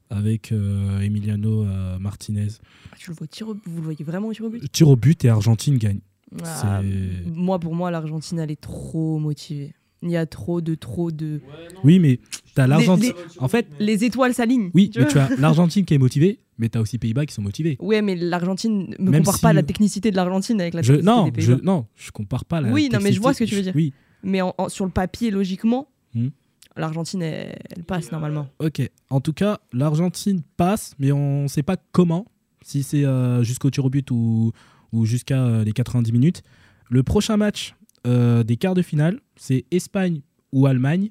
avec 0.09 0.53
euh, 0.53 1.01
Emiliano 1.01 1.65
euh, 1.65 1.99
Martinez. 1.99 2.49
Ah, 2.91 2.97
tu 2.99 3.11
le 3.11 3.17
vois 3.17 3.27
vous 3.67 3.77
le 3.77 3.83
voyez 3.83 4.05
vraiment 4.05 4.29
au 4.29 4.33
tir 4.33 4.45
au 4.47 4.51
but? 4.51 4.73
Tir 4.73 4.89
au 4.89 4.97
but 4.97 5.25
et 5.25 5.29
Argentine 5.29 5.77
gagne. 5.77 5.99
Ah, 6.43 6.81
Moi, 7.27 7.59
pour 7.59 7.75
moi, 7.75 7.91
l'Argentine, 7.91 8.39
elle 8.39 8.51
est 8.51 8.61
trop 8.61 9.19
motivée. 9.19 9.75
Il 10.03 10.11
y 10.11 10.17
a 10.17 10.27
trop 10.27 10.61
de 10.61 10.75
trop 10.75 11.11
de. 11.11 11.41
Oui, 11.85 11.99
mais 11.99 12.19
t'as 12.55 12.67
l'Argentine. 12.67 13.13
En 13.39 13.49
fait, 13.49 13.67
Les 13.79 14.05
étoiles 14.05 14.35
s'alignent. 14.35 14.71
oui, 14.75 14.91
tu 14.91 15.01
mais 15.01 15.07
tu 15.07 15.19
as 15.19 15.29
l'Argentine 15.39 15.85
qui 15.85 15.95
est 15.95 15.99
motivée, 15.99 16.39
mais 16.59 16.69
t'as 16.69 16.81
aussi 16.81 16.99
Pays-Bas 16.99 17.27
qui 17.27 17.35
sont 17.35 17.43
motivés. 17.43 17.77
Ouais, 17.81 18.03
mais 18.03 18.15
l'Argentine 18.17 18.95
ne 18.99 19.11
compare 19.11 19.35
si- 19.35 19.41
pas 19.41 19.53
la 19.53 19.63
technicité 19.63 20.11
de 20.11 20.17
l'Argentine 20.17 20.61
avec 20.61 20.75
la 20.75 20.83
Je, 20.83 20.95
technicité 20.95 21.11
non, 21.17 21.29
des 21.29 21.41
je, 21.43 21.53
Pays-Bas. 21.53 21.63
non, 21.65 21.87
je 21.95 22.11
compare 22.11 22.45
pas 22.45 22.61
la. 22.61 22.71
Oui, 22.73 22.89
non, 22.93 23.01
mais 23.03 23.13
je 23.13 23.21
vois 23.21 23.35
ce 23.35 23.41
que 23.41 23.45
tu 23.45 23.55
veux 23.55 23.63
dire. 23.63 23.73
Oui, 23.75 23.93
Mais 24.27 24.43
en- 24.43 24.55
en- 24.59 24.69
sur 24.69 24.85
le 24.85 24.91
papier, 24.91 25.31
logiquement, 25.31 25.89
Hmm. 26.15 26.29
l'Argentine, 26.77 27.23
elle, 27.23 27.57
elle 27.77 27.85
passe 27.85 28.11
normalement. 28.13 28.49
Ok. 28.59 28.83
En 29.11 29.21
tout 29.21 29.33
cas, 29.33 29.59
l'Argentine 29.73 30.43
passe, 30.57 30.95
mais 30.99 31.13
on 31.13 31.45
ne 31.45 31.49
sait 31.49 31.63
pas 31.63 31.77
comment, 31.93 32.27
si 32.63 32.83
c'est 32.83 33.05
euh, 33.05 33.43
jusqu'au 33.43 33.71
tir 33.71 33.85
au 33.85 33.91
but 33.91 34.11
ou, 34.11 34.53
ou 34.93 35.05
jusqu'à 35.07 35.43
euh, 35.45 35.65
les 35.65 35.73
90 35.73 36.13
minutes. 36.13 36.43
Le 36.91 37.03
prochain 37.03 37.37
match 37.37 37.75
euh, 38.07 38.43
des 38.45 38.57
quarts 38.57 38.75
de 38.75 38.83
finale, 38.83 39.21
c'est 39.37 39.65
Espagne 39.71 40.21
ou 40.53 40.67
Allemagne 40.67 41.11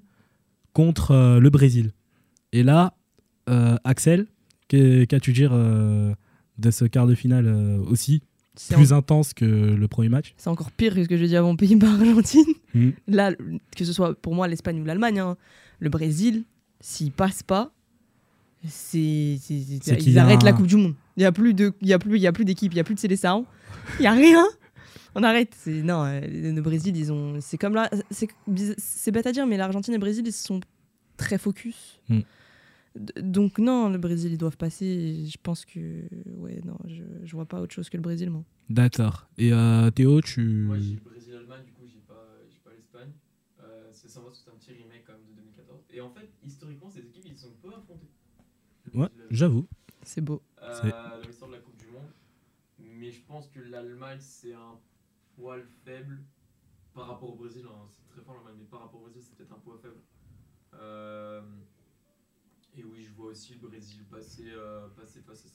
contre 0.73 1.12
euh, 1.12 1.39
le 1.39 1.49
Brésil. 1.49 1.91
Et 2.51 2.63
là, 2.63 2.93
euh, 3.49 3.78
Axel, 3.84 4.28
qu'as-tu 4.69 5.34
dire 5.34 5.51
euh, 5.54 6.13
de 6.58 6.71
ce 6.71 6.86
quart 6.86 7.06
de 7.08 7.15
finale 7.15 7.45
euh, 7.47 7.78
aussi 7.80 8.21
plus 8.73 8.93
en- 8.93 8.97
intense 8.97 9.33
que 9.33 9.45
le 9.45 9.87
premier 9.87 10.09
match 10.09 10.33
c'est 10.37 10.49
encore 10.49 10.71
pire 10.71 10.95
que 10.95 11.03
ce 11.03 11.07
que 11.07 11.17
j'ai 11.17 11.27
dit 11.27 11.35
avant 11.35 11.55
Pays-Bas-Argentine. 11.55 12.45
Hmm. 12.73 12.91
Là, 13.07 13.31
que 13.75 13.85
ce 13.85 13.93
soit 13.93 14.15
pour 14.15 14.35
moi 14.35 14.47
l'Espagne 14.47 14.81
ou 14.81 14.85
l'Allemagne, 14.85 15.19
hein, 15.19 15.37
le 15.79 15.89
Brésil, 15.89 16.43
s'ils 16.79 17.11
passent 17.11 17.43
pas, 17.43 17.71
c'est, 18.67 19.37
ils 19.49 20.19
a 20.19 20.23
arrêtent 20.23 20.43
la 20.43 20.53
Coupe 20.53 20.67
du 20.67 20.75
Monde. 20.75 20.95
Il 21.17 21.23
y 21.23 21.25
a 21.25 21.31
plus 21.31 21.53
de, 21.53 21.73
il 21.81 21.87
y 21.87 21.93
a 21.93 21.99
plus, 21.99 22.17
il 22.17 22.21
y 22.21 22.27
a 22.27 22.31
plus 22.31 22.45
d'équipe, 22.45 22.73
il 22.73 22.77
y 22.77 22.79
a 22.79 22.83
plus 22.83 22.95
de 22.95 22.99
Célestin, 22.99 23.45
il 23.99 24.03
y 24.03 24.07
a 24.07 24.11
rien. 24.11 24.43
On 25.15 25.23
arrête. 25.23 25.55
Non, 25.65 26.03
euh, 26.05 26.19
le 26.21 26.61
Brésil, 26.61 26.95
ils 26.97 27.11
ont, 27.11 27.37
c'est 27.39 27.57
comme 27.57 27.73
là, 27.73 27.89
c'est, 28.11 29.11
bête 29.11 29.25
à 29.27 29.31
dire, 29.31 29.47
mais 29.47 29.55
l'Argentine 29.55 29.93
et 29.93 29.97
le 29.97 30.01
Brésil, 30.01 30.25
ils 30.27 30.33
sont 30.33 30.59
très 31.15 31.37
focus. 31.37 31.99
Hmm. 32.09 32.19
Donc 33.21 33.58
non, 33.60 33.89
le 33.89 33.97
Brésil, 33.97 34.31
ils 34.31 34.38
doivent 34.38 34.58
passer. 34.58 35.25
Je 35.25 35.38
pense 35.41 35.65
que, 35.65 35.79
ouais, 36.38 36.62
non, 36.65 36.77
je, 36.88 37.03
je 37.23 37.36
vois 37.36 37.45
pas 37.45 37.60
autre 37.62 37.73
chose 37.73 37.89
que 37.89 37.97
le 37.97 38.01
Brésil, 38.03 38.29
moi. 38.29 38.43
D'accord. 38.69 39.27
Et 39.38 39.51
euh, 39.51 39.91
Théo, 39.91 40.21
tu. 40.21 40.41
Moi 40.67 40.77
j'ai 40.77 40.95
Brésil-Allemagne, 40.95 41.65
du 41.65 41.71
coup 41.73 41.84
j'ai 41.86 41.99
pas, 42.08 42.25
j'ai 42.49 42.60
pas 42.63 42.71
l'Espagne. 42.75 43.12
Euh, 43.62 43.89
c'est 43.91 44.08
sympa, 44.10 44.27
c'est 44.34 44.49
un 44.49 44.53
petit 44.55 44.71
remake 44.71 45.03
quand 45.05 45.13
même 45.13 45.25
de 45.29 45.34
2014. 45.41 45.81
Et 45.93 45.99
en 46.01 46.10
fait, 46.10 46.27
historiquement, 46.43 46.89
ces 46.89 46.99
équipes 47.01 47.25
ils 47.27 47.38
sont 47.38 47.51
peu 47.62 47.69
affrontées. 47.75 48.10
Ouais, 48.93 49.10
j'avoue. 49.29 49.67
C'est 50.03 50.21
beau. 50.21 50.41
C'est- 50.71 50.86
Euh, 50.88 50.91
l'histoire 51.27 51.49
de 51.51 51.55
la 51.55 51.62
Coupe 51.62 51.77
du 51.77 51.88
Monde. 51.88 52.10
Mais 52.79 53.12
je 53.12 53.21
pense 53.27 53.47
que 53.49 53.60
l'Allemagne 53.60 54.19
c'est 54.19 54.53
un 54.53 54.79
poil 55.36 55.63
faible 55.84 56.23
par 56.93 57.08
rapport 57.08 57.29
au 57.34 57.36
Brésil. 57.36 57.63
hein. 57.67 57.88
C'est 57.91 58.08
très 58.13 58.21
fort 58.21 58.36
l'Allemagne, 58.36 58.55
mais 58.60 58.65
par 58.69 58.81
rapport 58.81 59.01
au 59.01 59.03
Brésil 59.03 59.21
c'est 59.23 59.36
peut-être 59.36 59.53
un 59.53 59.60
poil 59.60 59.77
faible. 59.81 60.01
Euh, 60.75 61.41
et 62.77 62.83
oui, 62.83 63.03
je 63.07 63.13
vois 63.13 63.31
aussi 63.31 63.53
le 63.53 63.67
Brésil 63.67 63.99
passer, 64.09 64.51
euh, 64.51 64.88
passer 64.95 65.21
face, 65.21 65.45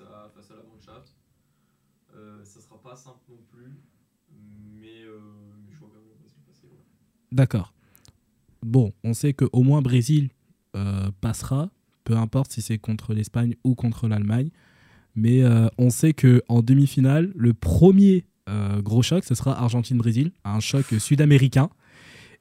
à, 0.00 0.24
à, 0.24 0.30
face 0.30 0.50
à 0.50 0.56
la 0.56 0.62
Mannschaft. 0.62 1.14
Euh, 2.14 2.44
ça 2.44 2.60
sera 2.60 2.80
pas 2.80 2.96
simple 2.96 3.20
non 3.28 3.38
plus, 3.50 3.72
mais, 4.80 5.02
euh, 5.04 5.18
je 5.70 5.78
vois 5.78 5.88
quand 5.88 5.98
même 6.00 6.08
le 6.08 6.14
Brésil 6.18 6.38
passer. 6.46 6.68
D'accord. 7.30 7.72
Bon, 8.62 8.92
on 9.04 9.14
sait 9.14 9.34
qu'au 9.34 9.62
moins 9.62 9.82
Brésil 9.82 10.30
euh, 10.74 11.10
passera, 11.20 11.70
peu 12.04 12.16
importe 12.16 12.52
si 12.52 12.62
c'est 12.62 12.78
contre 12.78 13.14
l'Espagne 13.14 13.54
ou 13.62 13.74
contre 13.74 14.08
l'Allemagne. 14.08 14.50
Mais 15.14 15.42
on 15.78 15.90
sait 15.90 16.12
qu'en 16.12 16.62
demi-finale, 16.62 17.32
le 17.34 17.52
premier 17.52 18.24
gros 18.84 19.02
choc, 19.02 19.24
ce 19.24 19.34
sera 19.34 19.58
Argentine-Brésil, 19.60 20.30
un 20.44 20.60
choc 20.60 20.84
sud-américain. 21.00 21.70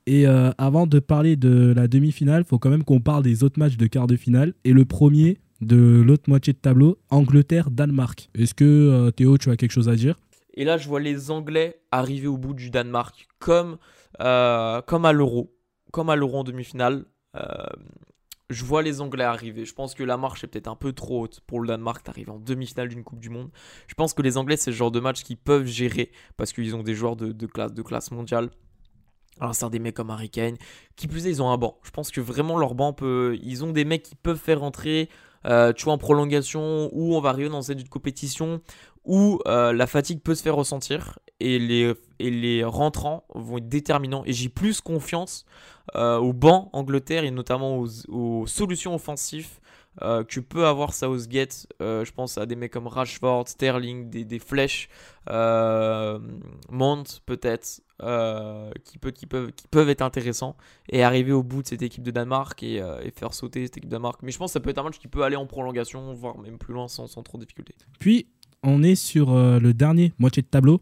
Et 0.07 0.25
euh, 0.25 0.51
avant 0.57 0.87
de 0.87 0.99
parler 0.99 1.35
de 1.35 1.73
la 1.75 1.89
demi-finale, 1.89 2.45
faut 2.45 2.57
quand 2.57 2.69
même 2.69 2.85
qu'on 2.85 3.01
parle 3.01 3.23
des 3.23 3.43
autres 3.43 3.59
matchs 3.59 3.75
de 3.75 3.87
quart 3.87 4.07
de 4.07 4.15
finale. 4.15 4.53
Et 4.63 4.71
le 4.71 4.85
premier 4.85 5.37
de 5.59 6.01
l'autre 6.01 6.29
moitié 6.29 6.53
de 6.53 6.57
tableau, 6.57 6.97
Angleterre-Danemark. 7.09 8.29
Est-ce 8.33 8.53
que 8.53 8.63
euh, 8.63 9.11
Théo, 9.11 9.37
tu 9.37 9.51
as 9.51 9.57
quelque 9.57 9.71
chose 9.71 9.89
à 9.89 9.95
dire? 9.95 10.17
Et 10.53 10.63
là, 10.63 10.77
je 10.77 10.87
vois 10.87 11.01
les 11.01 11.29
Anglais 11.29 11.81
arriver 11.91 12.27
au 12.27 12.37
bout 12.37 12.53
du 12.53 12.69
Danemark, 12.69 13.27
comme, 13.37 13.77
euh, 14.21 14.81
comme 14.81 15.03
à 15.03 15.11
l'Euro, 15.11 15.53
comme 15.91 16.09
à 16.09 16.15
l'Euro 16.15 16.39
en 16.39 16.43
demi-finale. 16.45 17.03
Je 18.49 18.63
vois 18.63 18.81
les 18.81 19.01
Anglais 19.01 19.25
arriver. 19.25 19.65
Je 19.65 19.73
pense 19.73 19.93
que 19.93 20.03
la 20.03 20.15
marche 20.15 20.45
est 20.45 20.47
peut-être 20.47 20.69
un 20.69 20.77
peu 20.77 20.93
trop 20.93 21.23
haute 21.23 21.41
pour 21.47 21.59
le 21.59 21.67
Danemark 21.67 22.05
d'arriver 22.05 22.31
en 22.31 22.39
demi-finale 22.39 22.87
d'une 22.87 23.03
Coupe 23.03 23.19
du 23.19 23.29
Monde. 23.29 23.49
Je 23.87 23.93
pense 23.93 24.13
que 24.13 24.21
les 24.21 24.37
Anglais, 24.37 24.55
c'est 24.55 24.71
le 24.71 24.77
genre 24.77 24.89
de 24.89 25.01
match 25.01 25.23
qu'ils 25.23 25.37
peuvent 25.37 25.65
gérer 25.65 26.11
parce 26.37 26.53
qu'ils 26.53 26.73
ont 26.73 26.81
des 26.81 26.93
joueurs 26.93 27.17
de, 27.17 27.45
classe, 27.45 27.73
de 27.73 27.81
classe 27.81 28.09
mondiale. 28.11 28.49
Alors, 29.39 29.55
c'est 29.55 29.69
des 29.69 29.79
mecs 29.79 29.95
comme 29.95 30.09
Harry 30.09 30.29
Kane. 30.29 30.57
Qui 30.95 31.07
plus 31.07 31.27
est, 31.27 31.31
ils 31.31 31.41
ont 31.41 31.49
un 31.49 31.57
banc. 31.57 31.77
Je 31.83 31.91
pense 31.91 32.11
que 32.11 32.21
vraiment 32.21 32.57
leur 32.57 32.75
banc 32.75 32.93
peut. 32.93 33.37
Ils 33.41 33.63
ont 33.63 33.71
des 33.71 33.85
mecs 33.85 34.03
qui 34.03 34.15
peuvent 34.15 34.39
faire 34.39 34.59
rentrer, 34.59 35.09
euh, 35.45 35.73
tu 35.73 35.85
vois, 35.85 35.93
en 35.93 35.97
prolongation, 35.97 36.89
ou 36.93 37.15
on 37.15 37.21
va 37.21 37.29
arriver 37.29 37.49
dans 37.49 37.61
cette 37.61 37.87
compétition 37.89 38.61
où 39.07 39.39
euh, 39.47 39.71
la 39.71 39.87
fatigue 39.87 40.21
peut 40.21 40.35
se 40.35 40.43
faire 40.43 40.55
ressentir 40.55 41.17
et 41.39 41.59
les, 41.59 41.93
et 42.19 42.29
les 42.29 42.63
rentrants 42.63 43.23
vont 43.33 43.57
être 43.57 43.69
déterminants. 43.69 44.23
Et 44.25 44.33
j'ai 44.33 44.49
plus 44.49 44.81
confiance 44.81 45.45
euh, 45.95 46.17
au 46.17 46.33
banc 46.33 46.69
Angleterre 46.73 47.23
et 47.23 47.31
notamment 47.31 47.79
aux, 47.79 48.45
solutions 48.45 48.93
offensives 48.93 49.59
euh, 50.01 50.23
que 50.23 50.41
peut 50.41 50.67
avoir 50.67 50.93
Southgate. 50.93 51.67
Euh, 51.81 52.03
je 52.03 52.11
pense 52.11 52.37
à 52.37 52.45
des 52.45 52.55
mecs 52.55 52.73
comme 52.73 52.87
Rashford, 52.87 53.47
Sterling, 53.47 54.09
des, 54.09 54.25
des 54.25 54.39
flèches, 54.39 54.89
Mount 55.29 57.21
peut-être, 57.25 57.81
qui, 57.99 58.97
peut, 58.99 59.11
qui, 59.11 59.25
peuvent, 59.25 59.51
qui 59.51 59.67
peuvent 59.67 59.89
être 59.89 60.01
intéressants 60.01 60.55
et 60.89 61.03
arriver 61.03 61.31
au 61.31 61.43
bout 61.43 61.63
de 61.63 61.67
cette 61.67 61.81
équipe 61.81 62.03
de 62.03 62.11
Danemark 62.11 62.61
et, 62.63 62.81
faire 63.15 63.33
sauter 63.33 63.65
cette 63.65 63.77
équipe 63.77 63.89
de 63.89 63.95
Danemark. 63.95 64.21
Mais 64.23 64.31
je 64.31 64.37
pense 64.37 64.51
que 64.51 64.53
ça 64.53 64.59
peut 64.59 64.69
être 64.69 64.77
un 64.77 64.83
match 64.83 64.99
qui 64.99 65.07
peut 65.07 65.23
aller 65.23 65.35
en 65.35 65.45
prolongation, 65.45 66.13
voire 66.13 66.37
même 66.37 66.57
plus 66.57 66.73
loin 66.73 66.87
sans, 66.87 67.07
trop 67.07 67.37
de 67.37 67.43
difficultés. 67.43 67.75
Puis, 67.99 68.27
on 68.63 68.83
est 68.83 68.95
sur 68.95 69.33
le 69.33 69.73
dernier 69.73 70.13
moitié 70.19 70.41
de 70.41 70.47
tableau. 70.47 70.81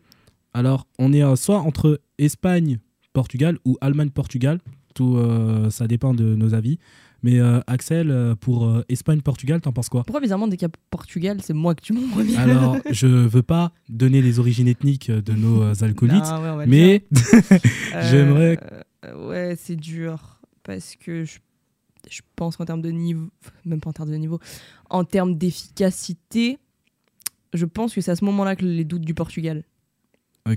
Alors, 0.54 0.88
on 0.99 1.13
est 1.13 1.36
soit 1.36 1.60
entre 1.60 2.01
Espagne, 2.17 2.80
Portugal 3.15 3.58
ou 3.65 3.78
Allemagne, 3.82 4.12
Portugal. 4.12 4.60
Tout, 4.93 5.17
euh, 5.17 5.69
ça 5.69 5.88
dépend 5.88 6.13
de 6.13 6.36
nos 6.36 6.54
avis. 6.54 6.80
Mais 7.26 7.40
euh, 7.40 7.60
Axel, 7.66 8.12
euh, 8.12 8.36
pour 8.36 8.72
Espagne-Portugal, 8.88 9.60
t'en 9.60 9.74
penses 9.74 9.90
quoi? 9.90 10.04
Pourquoi 10.04 10.22
bizarrement 10.22 10.48
dès 10.48 10.58
qu'il 10.58 10.68
y 10.68 10.72
a 10.72 10.76
Portugal, 10.92 11.40
c'est 11.42 11.56
moi 11.56 11.74
que 11.74 11.82
tu 11.82 11.92
m'en 11.92 12.16
reviens 12.16 12.40
Alors, 12.40 12.78
je 12.92 13.08
veux 13.08 13.42
pas 13.42 13.72
donner 13.90 14.22
les 14.22 14.38
origines 14.38 14.68
ethniques 14.68 15.10
de 15.10 15.34
nos 15.34 15.84
alcoolites, 15.84 16.32
mais 16.68 17.04
j'aimerais. 18.12 18.60
ouais, 19.18 19.56
c'est 19.58 19.76
dur 19.76 20.40
parce 20.62 20.96
que 20.98 21.24
je, 21.24 21.40
je 22.12 22.22
pense 22.36 22.58
qu'en 22.58 22.66
termes 22.66 22.84
de 22.84 22.92
niveau, 22.92 23.32
même 23.66 23.80
pas 23.80 23.90
en 23.90 23.94
termes 23.94 24.12
de 24.12 24.18
niveau, 24.18 24.40
en 24.92 25.04
termes 25.04 25.36
d'efficacité, 25.36 26.60
je 27.56 27.66
pense 27.66 27.96
que 27.96 28.02
c'est 28.02 28.12
à 28.12 28.16
ce 28.16 28.26
moment-là 28.26 28.56
que 28.56 28.66
les 28.66 28.84
doutes 28.84 29.02
du 29.02 29.16
Portugal 29.16 29.64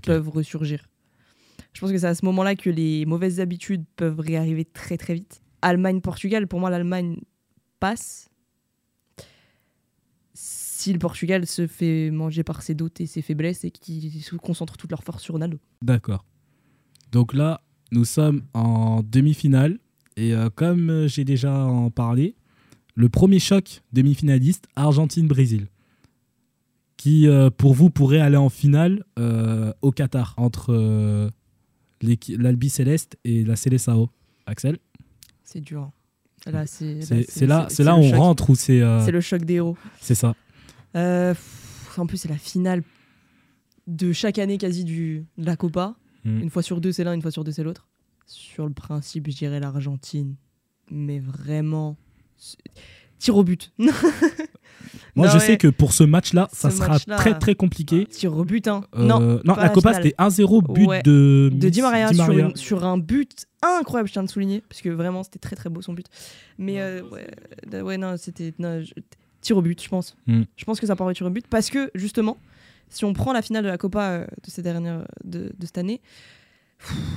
peuvent 0.02 0.28
ressurgir. 0.28 0.86
Je 1.72 1.80
pense 1.80 1.92
que 1.92 1.96
c'est 1.96 2.08
à 2.08 2.14
ce 2.14 2.26
moment-là 2.26 2.56
que 2.56 2.68
les 2.68 3.06
mauvaises 3.06 3.40
habitudes 3.40 3.86
peuvent 3.96 4.20
réarriver 4.20 4.66
très 4.66 4.98
très 4.98 5.14
vite. 5.14 5.40
Allemagne-Portugal, 5.62 6.46
pour 6.46 6.60
moi, 6.60 6.70
l'Allemagne 6.70 7.18
passe. 7.80 8.28
Si 10.34 10.92
le 10.92 10.98
Portugal 10.98 11.46
se 11.46 11.66
fait 11.66 12.10
manger 12.10 12.44
par 12.44 12.62
ses 12.62 12.74
doutes 12.74 13.00
et 13.00 13.06
ses 13.06 13.22
faiblesses 13.22 13.64
et 13.64 13.70
qu'ils 13.70 14.24
concentrent 14.38 14.76
toute 14.76 14.90
leur 14.90 15.02
force 15.02 15.22
sur 15.22 15.34
Ronaldo. 15.34 15.58
D'accord. 15.82 16.24
Donc 17.10 17.34
là, 17.34 17.62
nous 17.90 18.04
sommes 18.04 18.42
en 18.54 19.02
demi-finale. 19.02 19.78
Et 20.16 20.34
euh, 20.34 20.50
comme 20.54 20.90
euh, 20.90 21.08
j'ai 21.08 21.24
déjà 21.24 21.64
en 21.64 21.90
parlé, 21.90 22.34
le 22.94 23.08
premier 23.08 23.38
choc 23.38 23.82
demi-finaliste, 23.92 24.66
Argentine-Brésil 24.76 25.68
qui 26.96 27.28
euh, 27.28 27.48
pour 27.48 27.74
vous 27.74 27.90
pourrait 27.90 28.18
aller 28.18 28.36
en 28.36 28.48
finale 28.48 29.04
au 29.82 29.92
Qatar 29.92 30.34
entre 30.36 31.30
l'Albi 32.02 32.70
Céleste 32.70 33.16
et 33.24 33.44
la 33.44 33.54
Célessao. 33.54 34.10
Axel? 34.46 34.78
C'est 35.50 35.62
dur. 35.62 35.90
Là, 36.44 36.66
c'est 36.66 37.00
là, 37.46 37.68
c'est 37.70 37.82
là, 37.82 37.96
on 37.96 38.10
rentre 38.10 38.50
où 38.50 38.54
c'est. 38.54 38.82
Euh, 38.82 39.02
c'est 39.02 39.10
le 39.10 39.22
choc 39.22 39.46
des 39.46 39.54
héros. 39.54 39.78
C'est 39.98 40.14
ça. 40.14 40.34
Euh, 40.94 41.32
en 41.96 42.06
plus, 42.06 42.18
c'est 42.18 42.28
la 42.28 42.36
finale 42.36 42.82
de 43.86 44.12
chaque 44.12 44.38
année 44.38 44.58
quasi 44.58 44.84
du, 44.84 45.24
de 45.38 45.46
la 45.46 45.56
Copa. 45.56 45.96
Hmm. 46.26 46.42
Une 46.42 46.50
fois 46.50 46.62
sur 46.62 46.82
deux, 46.82 46.92
c'est 46.92 47.02
l'un, 47.02 47.14
une 47.14 47.22
fois 47.22 47.30
sur 47.30 47.44
deux, 47.44 47.52
c'est 47.52 47.62
l'autre. 47.62 47.88
Sur 48.26 48.66
le 48.66 48.74
principe, 48.74 49.30
je 49.30 49.36
dirais 49.36 49.58
l'Argentine. 49.58 50.36
Mais 50.90 51.18
vraiment. 51.18 51.96
Tir 53.18 53.34
au 53.34 53.42
but. 53.42 53.72
Moi, 55.14 55.28
je 55.28 55.38
sais 55.38 55.56
que 55.56 55.68
pour 55.68 55.92
ce 55.92 56.04
match-là, 56.04 56.48
ça 56.52 56.70
sera 56.70 56.98
très 56.98 57.38
très 57.38 57.54
compliqué. 57.54 58.06
Tir 58.06 58.36
au 58.36 58.44
but, 58.44 58.68
hein. 58.68 58.82
Euh, 58.96 59.04
non, 59.04 59.40
non 59.44 59.54
la 59.54 59.68
Copa, 59.68 59.94
c'était 59.94 60.14
1-0 60.18 60.72
but 60.72 61.04
de, 61.04 61.50
de 61.52 61.68
Di 61.68 61.82
Maria, 61.82 62.10
Sur, 62.54 62.84
un 62.84 62.98
but 62.98 63.46
incroyable, 63.62 64.08
je 64.08 64.12
tiens 64.12 64.22
de 64.22 64.30
souligner, 64.30 64.62
parce 64.68 64.80
que 64.80 64.88
vraiment, 64.88 65.22
c'était 65.22 65.38
très 65.38 65.56
très 65.56 65.70
beau 65.70 65.82
son 65.82 65.92
but. 65.92 66.06
Mais 66.58 66.80
euh, 66.80 67.02
ouais, 67.72 67.98
non, 67.98 68.16
c'était. 68.16 68.54
Tir 69.40 69.56
au 69.56 69.62
but, 69.62 69.80
je 69.80 69.88
pense. 69.88 70.16
Hmm. 70.26 70.42
Je 70.56 70.64
pense 70.64 70.80
que 70.80 70.86
ça 70.86 70.96
part 70.96 71.12
tir 71.12 71.26
au 71.26 71.30
but, 71.30 71.46
parce 71.46 71.70
que 71.70 71.90
justement, 71.94 72.38
si 72.88 73.04
on 73.04 73.12
prend 73.12 73.32
la 73.32 73.42
finale 73.42 73.62
de 73.62 73.68
la 73.68 73.78
Copa 73.78 74.10
euh, 74.10 74.26
de, 74.44 74.50
ces 74.50 74.62
dernières, 74.62 75.06
de, 75.24 75.52
de 75.56 75.66
cette 75.66 75.78
année, 75.78 76.00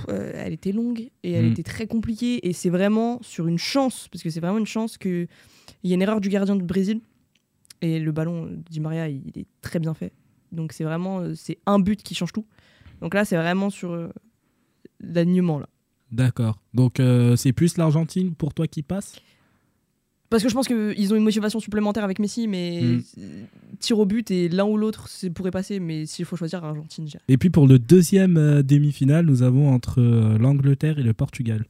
elle 0.08 0.54
était 0.54 0.72
longue 0.72 1.10
et 1.24 1.32
elle 1.32 1.46
hmm. 1.46 1.52
était 1.52 1.64
très 1.64 1.88
compliquée. 1.88 2.48
Et 2.48 2.54
c'est 2.54 2.70
vraiment 2.70 3.20
sur 3.22 3.48
une 3.48 3.58
chance, 3.58 4.08
parce 4.12 4.24
que 4.24 4.30
c'est 4.30 4.40
vraiment 4.40 4.60
une 4.60 4.68
chance 4.68 4.98
qu'il 4.98 5.28
y 5.84 5.92
a 5.92 5.96
une 5.96 6.02
erreur 6.02 6.22
du 6.22 6.30
gardien 6.30 6.56
du 6.56 6.64
Brésil 6.64 7.02
et 7.82 8.00
le 8.00 8.12
ballon 8.12 8.50
Di 8.70 8.80
Maria, 8.80 9.10
il 9.10 9.32
est 9.36 9.48
très 9.62 9.80
bien 9.80 9.94
fait. 9.94 10.14
Donc 10.52 10.74
c'est 10.74 10.84
vraiment 10.84 11.20
euh, 11.20 11.34
c'est 11.36 11.58
un 11.66 11.80
but 11.80 12.02
qui 12.04 12.16
change 12.16 12.34
tout. 12.34 12.46
Donc 13.02 13.14
là, 13.14 13.26
c'est 13.26 13.38
vraiment 13.38 13.70
sur 13.70 13.92
euh, 13.92 14.10
l'alignement 15.00 15.60
là. 15.60 15.68
D'accord. 16.12 16.60
Donc 16.74 17.00
euh, 17.00 17.36
c'est 17.36 17.54
plus 17.54 17.78
l'Argentine 17.78 18.36
pour 18.36 18.54
toi 18.54 18.68
qui 18.68 18.84
passe? 18.84 19.16
Parce 20.30 20.44
que 20.44 20.50
je 20.50 20.54
pense 20.54 20.68
qu'ils 20.68 21.14
ont 21.14 21.18
une 21.18 21.24
motivation 21.24 21.60
supplémentaire 21.60 22.06
avec 22.06 22.18
Messi, 22.18 22.48
mais 22.48 22.82
hmm. 22.82 23.02
tir 23.80 24.00
au 24.00 24.06
but 24.06 24.32
et 24.32 24.48
l'un 24.48 24.64
ou 24.64 24.78
l'autre 24.78 25.10
pourrait 25.34 25.52
passer. 25.52 25.82
Mais 25.82 26.06
s'il 26.06 26.24
faut 26.24 26.38
choisir, 26.38 26.64
Argentine. 26.64 27.08
Et 27.28 27.38
puis 27.38 27.50
pour 27.50 27.68
le 27.68 27.80
deuxième 27.80 28.62
demi-finale, 28.62 29.26
nous 29.26 29.44
avons 29.44 29.74
entre 29.74 30.02
l'Angleterre 30.38 31.00
et 31.00 31.04
le 31.04 31.14
Portugal 31.14 31.66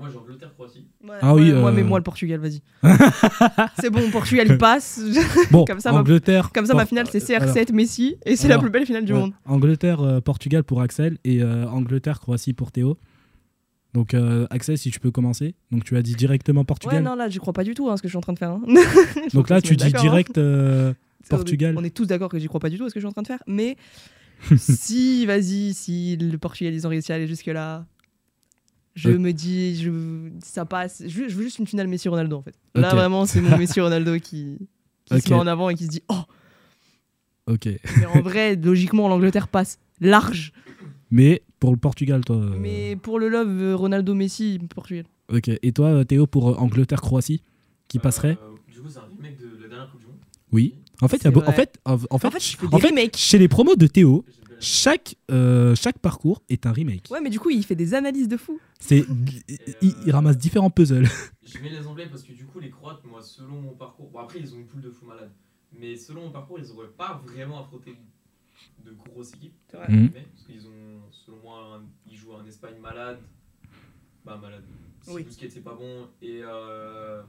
moi 0.00 0.08
j'ai 0.10 0.18
Angleterre-Croatie. 0.18 0.86
ah 1.20 1.34
oui, 1.34 1.52
moi, 1.52 1.72
mais 1.72 1.82
euh. 1.82 1.84
moi 1.84 1.98
le 1.98 2.02
Portugal, 2.02 2.40
vas-y. 2.40 2.62
c'est 3.80 3.90
bon, 3.90 4.10
Portugal 4.10 4.46
il 4.48 4.58
passe. 4.58 5.00
bon, 5.50 5.64
comme 5.64 5.80
ça, 5.80 5.92
Angleterre. 5.92 6.44
Ma, 6.44 6.50
comme 6.50 6.66
ça, 6.66 6.74
ma 6.74 6.86
finale 6.86 7.06
c'est 7.10 7.18
CR7 7.18 7.72
Messi 7.72 8.16
et 8.24 8.36
c'est 8.36 8.48
la 8.48 8.58
plus 8.58 8.70
belle 8.70 8.86
finale 8.86 9.04
du 9.04 9.12
monde. 9.12 9.32
Angleterre-Portugal 9.44 10.64
pour 10.64 10.80
Axel 10.80 11.18
et 11.24 11.42
euh, 11.42 11.66
Angleterre-Croatie 11.68 12.54
pour 12.54 12.72
Théo. 12.72 12.98
Donc 13.92 14.14
Axel, 14.50 14.78
si 14.78 14.90
tu 14.90 15.00
peux 15.00 15.10
commencer. 15.10 15.54
Donc 15.70 15.84
tu 15.84 15.96
as 15.96 16.02
dit 16.02 16.14
directement 16.14 16.64
Portugal. 16.64 16.96
Ouais, 16.96 17.02
non, 17.02 17.14
là, 17.14 17.28
je 17.28 17.38
crois 17.38 17.52
pas 17.52 17.64
du 17.64 17.74
tout 17.74 17.88
à 17.88 17.92
hein, 17.92 17.96
ce 17.96 18.02
que 18.02 18.08
je 18.08 18.12
suis 18.12 18.18
en 18.18 18.22
train 18.22 18.32
de 18.32 18.38
faire. 18.38 18.50
Hein. 18.50 18.62
Donc 19.34 19.50
là, 19.50 19.60
tu 19.60 19.76
dis 19.76 19.92
direct 19.92 20.38
hein. 20.38 20.94
Portugal. 21.28 21.74
On 21.76 21.84
est 21.84 21.94
tous 21.94 22.06
d'accord 22.06 22.28
que 22.28 22.38
j'y 22.38 22.46
crois 22.46 22.60
pas 22.60 22.70
du 22.70 22.78
tout 22.78 22.84
à 22.84 22.88
ce 22.88 22.94
que 22.94 23.00
je 23.00 23.04
suis 23.04 23.08
en 23.08 23.12
train 23.12 23.22
de 23.22 23.26
faire. 23.26 23.42
Mais 23.46 23.76
si, 24.56 25.26
vas-y, 25.26 25.74
si 25.74 26.16
le 26.16 26.38
Portugal, 26.38 26.72
ils 26.72 26.86
ont 26.86 26.90
réussi 26.90 27.12
à 27.12 27.16
aller 27.16 27.26
jusque-là, 27.26 27.84
je 28.94 29.10
me 29.10 29.32
dis, 29.32 29.76
je, 29.82 29.90
ça 30.42 30.64
passe. 30.64 31.02
Je, 31.06 31.22
veux 31.22 31.42
juste 31.42 31.58
une 31.58 31.66
finale 31.66 31.88
Messi-Ronaldo 31.88 32.36
en 32.36 32.42
fait. 32.42 32.54
Là 32.74 32.94
vraiment, 32.94 33.26
c'est 33.26 33.40
mon 33.40 33.56
Messi-Ronaldo 33.56 34.18
qui, 34.18 34.58
qui 35.04 35.20
se 35.20 35.30
met 35.30 35.36
en 35.36 35.46
avant 35.46 35.70
et 35.70 35.74
qui 35.74 35.84
se 35.84 35.90
dit 35.90 36.02
Oh 36.08 36.22
Ok. 37.46 37.66
Mais 37.66 38.06
en 38.06 38.20
vrai, 38.20 38.56
logiquement, 38.62 39.08
l'Angleterre 39.08 39.48
passe 39.48 39.78
large. 40.00 40.52
Mais 41.10 41.42
pour 41.58 41.72
le 41.72 41.76
Portugal, 41.76 42.24
toi. 42.24 42.36
Euh, 42.36 42.56
Mais 42.58 42.96
pour 42.96 43.18
le 43.18 43.28
love, 43.28 43.48
euh, 43.48 43.76
Ronaldo-Messi, 43.76 44.60
Portugal. 44.74 45.04
Ok. 45.32 45.50
Et 45.62 45.72
toi, 45.72 46.04
Théo, 46.04 46.26
pour 46.26 46.50
euh, 46.50 46.54
Angleterre-Croatie, 46.54 47.42
qui 47.88 47.98
passerait 47.98 48.38
Du 48.72 48.80
coup, 48.80 48.88
c'est 48.88 48.98
un 48.98 49.02
remake 49.02 49.38
de 49.38 49.62
la 49.62 49.68
dernière 49.68 49.90
Coupe 49.90 50.00
du 50.00 50.06
Monde 50.06 50.16
Oui. 50.52 50.74
En 51.02 51.08
fait, 51.08 51.24
y 51.24 51.26
a 51.26 51.30
en 51.30 51.52
fait, 51.52 51.78
en, 51.84 51.98
fait, 51.98 52.08
en 52.10 52.18
fait, 52.18 53.16
chez 53.16 53.38
les 53.38 53.48
promos 53.48 53.74
de 53.74 53.86
Théo, 53.86 54.24
chaque, 54.60 55.16
euh, 55.30 55.74
chaque 55.74 55.98
parcours 55.98 56.42
est 56.48 56.66
un 56.66 56.72
remake. 56.72 57.08
Ouais, 57.10 57.20
mais 57.20 57.30
du 57.30 57.40
coup, 57.40 57.50
il 57.50 57.64
fait 57.64 57.74
des 57.74 57.94
analyses 57.94 58.28
de 58.28 58.36
fou. 58.36 58.60
C'est, 58.78 59.04
il, 59.80 60.12
ramasse 60.12 60.38
différents 60.38 60.70
puzzles. 60.70 61.08
Je 61.42 61.58
mets 61.58 61.70
les 61.70 61.86
Anglais 61.86 62.06
parce 62.10 62.22
que 62.22 62.32
du 62.32 62.44
coup, 62.44 62.60
les 62.60 62.70
Croates, 62.70 63.04
moi, 63.04 63.22
selon 63.22 63.60
mon 63.60 63.72
parcours, 63.72 64.10
bon, 64.10 64.18
après, 64.18 64.38
ils 64.38 64.52
ont 64.54 64.58
une 64.58 64.66
poule 64.66 64.82
de 64.82 64.90
fou 64.90 65.06
malade, 65.06 65.32
mais 65.72 65.96
selon 65.96 66.22
mon 66.22 66.30
parcours, 66.30 66.58
ils 66.58 66.68
n'auraient 66.68 66.88
pas 66.88 67.20
vraiment 67.24 67.60
affronté 67.60 67.96
de 68.84 68.92
grosses 68.92 69.34
équipes. 69.34 69.54
Mhm. 69.88 70.10
Parce 70.10 70.44
qu'ils 70.46 70.66
ont, 70.66 71.00
selon 71.10 71.38
moi, 71.42 71.82
ils 72.06 72.16
jouent 72.16 72.34
en 72.34 72.44
Espagne 72.44 72.78
malade. 72.80 73.20
Bah, 74.24 74.38
malade. 74.40 74.64
Si 75.02 75.10
oui. 75.10 75.24
Busquets, 75.24 75.48
c'est 75.48 75.60
pas 75.60 75.74
bon. 75.74 76.08
Et, 76.20 76.40
euh, 76.42 77.22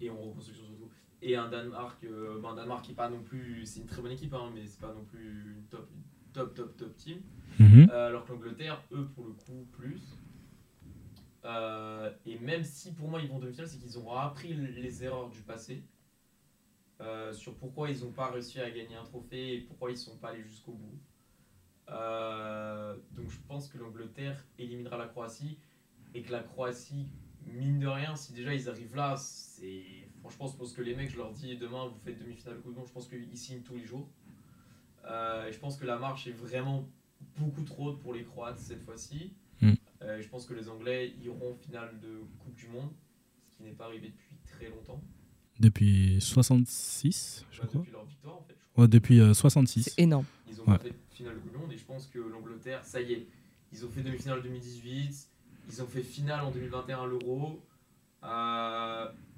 et 0.00 0.10
en 0.10 0.16
reconstruction 0.16 0.64
surtout. 0.64 0.90
Et 1.22 1.36
un 1.36 1.48
Danemark, 1.48 2.02
euh, 2.04 2.40
bah, 2.40 2.50
un 2.50 2.54
Danemark 2.56 2.84
qui 2.84 2.92
est 2.92 2.96
pas 2.96 3.08
non 3.08 3.22
plus. 3.22 3.64
C'est 3.64 3.80
une 3.80 3.86
très 3.86 4.02
bonne 4.02 4.12
équipe, 4.12 4.34
hein, 4.34 4.50
mais 4.54 4.66
c'est 4.66 4.80
pas 4.80 4.92
non 4.92 5.04
plus 5.04 5.56
une 5.56 5.64
top, 5.70 5.88
top, 6.34 6.54
top, 6.54 6.76
top 6.76 6.96
team. 6.96 7.22
Mhm. 7.58 7.88
Euh, 7.90 8.08
alors 8.08 8.26
que 8.26 8.32
l'Angleterre, 8.32 8.82
eux, 8.92 9.08
pour 9.14 9.24
le 9.24 9.32
coup, 9.32 9.66
plus. 9.72 10.02
Euh, 11.44 12.10
et 12.26 12.38
même 12.38 12.64
si 12.64 12.92
pour 12.92 13.08
moi 13.08 13.20
ils 13.20 13.28
vont 13.28 13.38
demi-finale, 13.38 13.68
c'est 13.68 13.78
qu'ils 13.78 13.98
ont 13.98 14.10
appris 14.10 14.54
les 14.54 15.04
erreurs 15.04 15.28
du 15.28 15.40
passé 15.42 15.82
euh, 17.02 17.34
sur 17.34 17.54
pourquoi 17.56 17.90
ils 17.90 18.02
n'ont 18.02 18.12
pas 18.12 18.30
réussi 18.30 18.60
à 18.60 18.70
gagner 18.70 18.96
un 18.96 19.04
trophée 19.04 19.56
et 19.56 19.60
pourquoi 19.60 19.90
ils 19.90 19.94
ne 19.94 19.98
sont 19.98 20.16
pas 20.16 20.30
allés 20.30 20.42
jusqu'au 20.42 20.72
bout. 20.72 20.98
donc 21.86 23.28
je 23.28 23.38
pense 23.46 23.68
que 23.68 23.76
l'Angleterre 23.76 24.42
éliminera 24.58 24.96
la 24.96 25.06
Croatie 25.06 25.58
et 26.14 26.22
que 26.22 26.32
la 26.32 26.42
Croatie 26.42 27.08
mine 27.46 27.78
de 27.78 27.88
rien, 27.88 28.16
si 28.16 28.32
déjà 28.32 28.54
ils 28.54 28.68
arrivent 28.68 28.96
là, 28.96 29.16
c'est. 29.16 29.84
Franchement, 30.20 30.46
je 30.46 30.56
pense 30.56 30.72
que 30.72 30.80
les 30.80 30.94
mecs, 30.94 31.10
je 31.10 31.18
leur 31.18 31.32
dis 31.32 31.54
demain, 31.58 31.86
vous 31.86 31.98
faites 32.02 32.18
demi-finale 32.18 32.56
Coupe 32.60 32.72
du 32.72 32.78
Monde, 32.78 32.88
je 32.88 32.92
pense 32.92 33.08
qu'ils 33.08 33.36
signent 33.36 33.60
tous 33.60 33.76
les 33.76 33.84
jours. 33.84 34.08
Euh, 35.06 35.50
je 35.52 35.58
pense 35.58 35.76
que 35.76 35.84
la 35.84 35.98
marche 35.98 36.26
est 36.26 36.32
vraiment 36.32 36.88
beaucoup 37.38 37.62
trop 37.62 37.88
haute 37.90 38.00
pour 38.00 38.14
les 38.14 38.24
Croates 38.24 38.58
cette 38.58 38.82
fois-ci. 38.82 39.32
Mm. 39.60 39.72
Euh, 40.02 40.20
je 40.22 40.28
pense 40.28 40.46
que 40.46 40.54
les 40.54 40.68
Anglais 40.68 41.14
iront 41.22 41.52
en 41.52 41.56
finale 41.56 41.98
de 42.00 42.20
Coupe 42.38 42.54
du 42.54 42.68
Monde, 42.68 42.90
ce 43.50 43.56
qui 43.56 43.62
n'est 43.64 43.72
pas 43.72 43.84
arrivé 43.86 44.08
depuis 44.08 44.36
très 44.46 44.68
longtemps. 44.68 45.00
Depuis 45.60 46.20
66, 46.20 47.46
je 47.50 47.60
Bah, 47.60 47.66
crois. 47.68 47.80
depuis 47.80 47.92
leur 47.92 48.04
victoire, 48.04 48.36
en 48.38 48.42
fait. 48.42 48.54
je 48.58 48.72
crois. 48.72 48.84
Ouais, 48.84 48.88
depuis 48.88 49.20
euh, 49.20 49.34
66. 49.34 49.82
C'est 49.84 50.02
énorme. 50.02 50.24
Ils 50.48 50.60
ont 50.60 50.64
Ouais. 50.70 50.78
fait 50.78 50.92
finale 51.12 51.36
Coupe 51.36 51.52
du 51.52 51.58
Monde 51.58 51.72
et 51.72 51.76
je 51.78 51.84
pense 51.84 52.06
que 52.06 52.18
l'Angleterre, 52.18 52.84
ça 52.84 53.00
y 53.00 53.12
est, 53.12 53.26
ils 53.72 53.84
ont 53.84 53.88
fait 53.90 54.02
demi-finale 54.02 54.42
2018, 54.42 55.28
ils 55.70 55.82
ont 55.82 55.86
fait 55.86 56.02
finale 56.02 56.44
en 56.44 56.50
2021 56.50 57.02
à 57.02 57.06
l'Euro. 57.06 57.62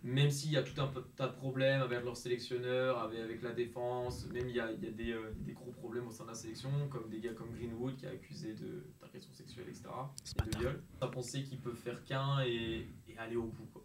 Même 0.07 0.31
s'il 0.31 0.53
y 0.53 0.57
a 0.57 0.63
tout 0.63 0.81
un 0.81 0.89
tas 1.17 1.27
de 1.27 1.33
problèmes 1.33 1.83
avec 1.83 2.05
leur 2.05 2.17
sélectionneur, 2.17 3.01
avec, 3.01 3.19
avec 3.19 3.43
la 3.43 3.53
défense, 3.53 4.29
même 4.33 4.49
il 4.49 4.55
y 4.55 4.61
a, 4.61 4.71
il 4.71 4.85
y 4.85 4.87
a 4.87 4.93
des, 4.93 5.11
euh, 5.11 5.35
des 5.45 5.53
gros 5.53 5.73
problèmes 5.73 6.07
au 6.07 6.13
sein 6.13 6.23
de 6.23 6.29
la 6.29 6.35
sélection, 6.35 6.71
comme 6.91 7.11
des 7.11 7.19
gars 7.19 7.33
comme 7.33 7.51
Greenwood 7.51 7.97
qui 7.97 8.07
a 8.07 8.11
accusé 8.11 8.55
d'agression 9.01 9.33
sexuelle, 9.33 9.67
etc. 9.69 9.89
C'est 10.23 10.41
Et 10.47 10.51
de 10.51 10.59
viol. 10.61 10.83
À 11.01 11.09
penser 11.09 11.43
qu'ils 11.43 11.59
peuvent 11.59 11.75
faire 11.75 12.05
qu'un 12.05 12.41
et, 12.47 12.87
et 13.09 13.19
aller 13.19 13.35
au 13.35 13.47
bout. 13.47 13.67
Quoi. 13.73 13.85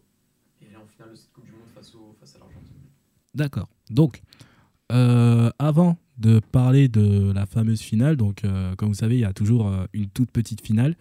Et 0.62 0.68
aller 0.68 0.76
en 0.76 0.86
finale 0.86 1.10
de 1.10 1.16
cette 1.16 1.32
Coupe 1.34 1.46
du 1.46 1.52
Monde 1.54 1.68
face, 1.74 1.96
au, 1.96 2.16
face 2.20 2.36
à 2.36 2.38
l'Argentine. 2.38 2.78
D'accord. 3.34 3.68
Donc, 3.90 4.22
euh, 4.92 5.50
avant 5.58 5.98
de 6.20 6.40
parler 6.40 6.88
de 6.88 7.32
la 7.32 7.48
fameuse 7.48 7.82
finale, 7.82 8.16
donc 8.16 8.46
euh, 8.46 8.76
comme 8.76 8.90
vous 8.90 8.94
savez, 8.94 9.16
il 9.16 9.22
y 9.22 9.26
a 9.26 9.34
toujours 9.34 9.72
une 9.94 10.10
toute 10.10 10.30
petite 10.30 10.62
finale. 10.62 10.96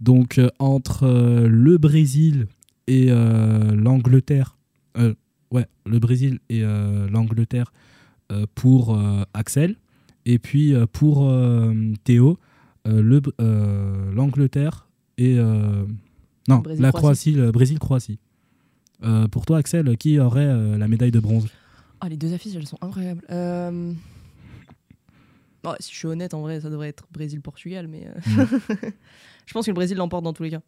Donc 0.00 0.40
entre 0.58 1.06
le 1.48 1.78
Brésil 1.78 2.46
et 2.86 3.06
euh, 3.10 3.74
l'Angleterre, 3.74 4.56
euh, 4.98 5.14
ouais, 5.50 5.66
le 5.86 5.98
Brésil 5.98 6.38
et 6.48 6.62
euh, 6.62 7.08
l'Angleterre 7.08 7.72
pour 8.54 8.98
Axel, 9.34 9.76
et 10.24 10.38
puis 10.38 10.72
pour 10.92 11.30
Théo, 12.04 12.38
l'Angleterre 12.86 14.88
et 15.18 15.38
non, 16.48 16.58
Brésil, 16.58 16.82
la 16.82 16.92
Croatie. 16.92 17.32
Le 17.32 17.52
Brésil-Croatie. 17.52 18.18
Euh, 19.04 19.28
pour 19.28 19.46
toi, 19.46 19.58
Axel, 19.58 19.96
qui 19.96 20.18
aurait 20.18 20.46
euh, 20.46 20.78
la 20.78 20.88
médaille 20.88 21.10
de 21.10 21.20
bronze? 21.20 21.46
Ah, 22.00 22.08
les 22.08 22.16
deux 22.16 22.32
affiches, 22.32 22.54
elles 22.56 22.66
sont 22.66 22.78
incroyables. 22.80 23.22
Euh, 23.30 23.92
si 25.80 25.92
je 25.92 25.98
suis 25.98 26.08
honnête, 26.08 26.34
en 26.34 26.40
vrai, 26.40 26.60
ça 26.60 26.70
devrait 26.70 26.88
être 26.88 27.06
Brésil-Portugal, 27.12 27.88
mais 27.88 28.06
euh, 28.06 28.46
je 29.46 29.52
pense 29.52 29.66
que 29.66 29.70
le 29.70 29.74
Brésil 29.74 29.96
l'emporte 29.96 30.24
dans 30.24 30.32
tous 30.32 30.42
les 30.42 30.50
cas. 30.50 30.62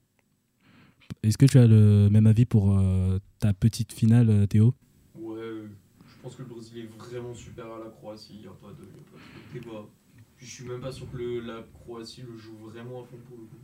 Est-ce 1.22 1.38
que 1.38 1.46
tu 1.46 1.58
as 1.58 1.66
le 1.66 2.08
même 2.10 2.26
avis 2.26 2.44
pour 2.44 2.78
euh, 2.78 3.18
ta 3.38 3.52
petite 3.54 3.92
finale, 3.92 4.28
euh, 4.30 4.46
Théo? 4.46 4.74
Ouais, 5.18 5.36
je 5.38 6.22
pense 6.22 6.34
que 6.36 6.42
le 6.42 6.48
Brésil 6.48 6.78
est 6.78 6.98
vraiment 6.98 7.34
supérieur 7.34 7.76
à 7.76 7.84
la 7.84 7.90
Croatie, 7.90 8.34
il 8.36 8.40
n'y 8.40 8.46
a 8.46 8.50
pas 8.50 8.68
de, 8.68 8.82
y 8.84 8.88
a 8.88 9.02
pas 9.10 9.58
de 9.58 9.60
débat. 9.60 9.86
Puis 10.36 10.46
je 10.46 10.50
suis 10.52 10.64
même 10.66 10.80
pas 10.80 10.92
sûr 10.92 11.10
que 11.10 11.16
le- 11.16 11.40
la 11.40 11.62
Croatie 11.72 12.22
le 12.22 12.36
joue 12.36 12.56
vraiment 12.70 13.02
à 13.02 13.06
fond 13.06 13.16
pour 13.28 13.36
le 13.38 13.44
coup. 13.44 13.56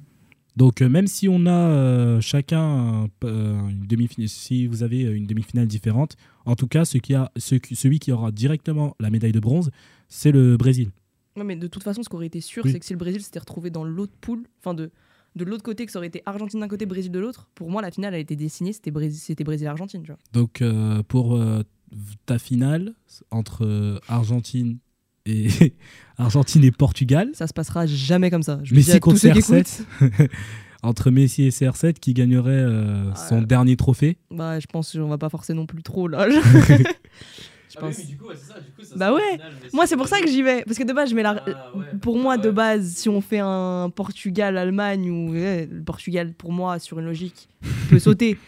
Donc, 0.56 0.82
euh, 0.82 0.88
même 0.88 1.06
si 1.06 1.28
on 1.28 1.46
a 1.46 1.50
euh, 1.70 2.20
chacun 2.20 3.08
euh, 3.24 3.68
une 3.68 3.86
demi-finale, 3.86 4.28
si 4.28 4.66
vous 4.66 4.82
avez 4.82 5.04
euh, 5.04 5.16
une 5.16 5.26
demi-finale 5.26 5.66
différente, 5.68 6.16
en 6.44 6.56
tout 6.56 6.66
cas, 6.66 6.84
ce 6.84 6.98
qui 6.98 7.14
a, 7.14 7.30
ce 7.36 7.54
qui- 7.54 7.76
celui 7.76 7.98
qui 7.98 8.10
aura 8.12 8.30
directement 8.32 8.96
la 9.00 9.10
médaille 9.10 9.32
de 9.32 9.40
bronze, 9.40 9.70
c'est 10.08 10.32
le 10.32 10.56
Brésil. 10.56 10.90
Mais 11.36 11.56
de 11.56 11.68
toute 11.68 11.82
façon, 11.84 12.02
ce 12.02 12.08
qui 12.08 12.16
aurait 12.16 12.26
été 12.26 12.40
sûr, 12.40 12.64
Oui. 12.64 12.72
c'est 12.72 12.80
que 12.80 12.84
si 12.84 12.92
le 12.92 12.98
Brésil 12.98 13.22
s'était 13.22 13.38
retrouvé 13.38 13.70
dans 13.70 13.84
l'autre 13.84 14.12
poule, 14.20 14.42
enfin 14.58 14.74
de, 14.74 14.90
de 15.36 15.44
l'autre 15.44 15.62
côté, 15.62 15.86
que 15.86 15.92
ça 15.92 15.98
aurait 15.98 16.08
été 16.08 16.22
Argentine 16.26 16.60
d'un 16.60 16.68
côté, 16.68 16.86
Brésil 16.86 17.12
de 17.12 17.18
l'autre, 17.18 17.48
pour 17.54 17.70
moi, 17.70 17.82
la 17.82 17.90
finale 17.90 18.14
a 18.14 18.18
été 18.18 18.36
dessinée, 18.36 18.72
c'était 18.72 18.90
Brésil- 18.90 19.20
Brésil-Argentine. 19.44 20.02
vois. 20.06 20.18
Donc, 20.32 20.60
euh, 20.62 21.02
pour 21.06 21.36
euh, 21.36 21.62
ta 22.26 22.38
finale 22.38 22.94
entre 23.30 23.64
euh, 23.64 23.98
Argentine 24.08 24.78
et 25.26 25.48
Argentine 26.18 26.64
et 26.64 26.72
Portugal, 26.72 27.30
Ça 27.34 27.46
se 27.46 27.52
passera 27.52 27.86
jamais 27.86 28.30
comme 28.30 28.42
ça. 28.42 28.60
Je 28.64 28.74
Messi 28.74 28.92
dis 28.92 29.00
contre 29.00 29.18
ceux 29.18 29.30
qui 29.32 29.38
CR7. 29.40 29.82
écoutent. 30.00 30.30
entre 30.82 31.10
Messi 31.10 31.42
et 31.44 31.50
CR7, 31.50 31.94
qui 31.94 32.14
gagnerait 32.14 32.50
euh, 32.52 33.10
Ah, 33.12 33.16
son 33.28 33.42
dernier 33.42 33.76
trophée 33.76 34.16
Bah, 34.30 34.58
je 34.60 34.66
pense 34.66 34.92
qu'on 34.92 35.08
va 35.08 35.18
pas 35.18 35.28
forcer 35.28 35.52
non 35.54 35.66
plus 35.66 35.82
trop 35.82 36.08
là. 36.08 36.26
je 37.70 37.76
Ah 37.78 37.86
oui, 37.86 37.88
pense. 37.92 37.98
mais 37.98 38.04
du 38.04 38.16
coup, 38.18 38.26
ouais, 38.28 38.34
c'est 38.36 38.52
ça, 38.52 38.60
du 38.60 38.70
coup, 38.72 38.82
ça 38.82 38.94
Bah 38.96 39.14
ouais. 39.14 39.38
Moi, 39.72 39.86
c'est 39.86 39.96
pour 39.96 40.08
ça 40.08 40.20
que 40.20 40.26
j'y 40.28 40.42
vais. 40.42 40.62
Parce 40.64 40.76
que 40.76 40.82
de 40.84 40.92
base, 40.92 41.10
je 41.10 41.14
mets 41.14 41.22
la. 41.22 41.42
Ah 41.46 41.70
ouais. 41.76 41.84
Pour 42.02 42.18
moi, 42.18 42.34
Ah 42.34 42.38
de 42.38 42.50
base, 42.50 42.88
si 42.96 43.08
on 43.08 43.20
fait 43.20 43.38
un 43.40 43.90
Portugal-Allemagne 43.94 45.10
ou 45.10 45.32
le 45.32 45.82
Portugal, 45.84 46.34
pour 46.34 46.52
moi, 46.52 46.78
sur 46.78 46.98
une 46.98 47.06
logique, 47.06 47.48
peut 47.88 47.98
sauter. 47.98 48.38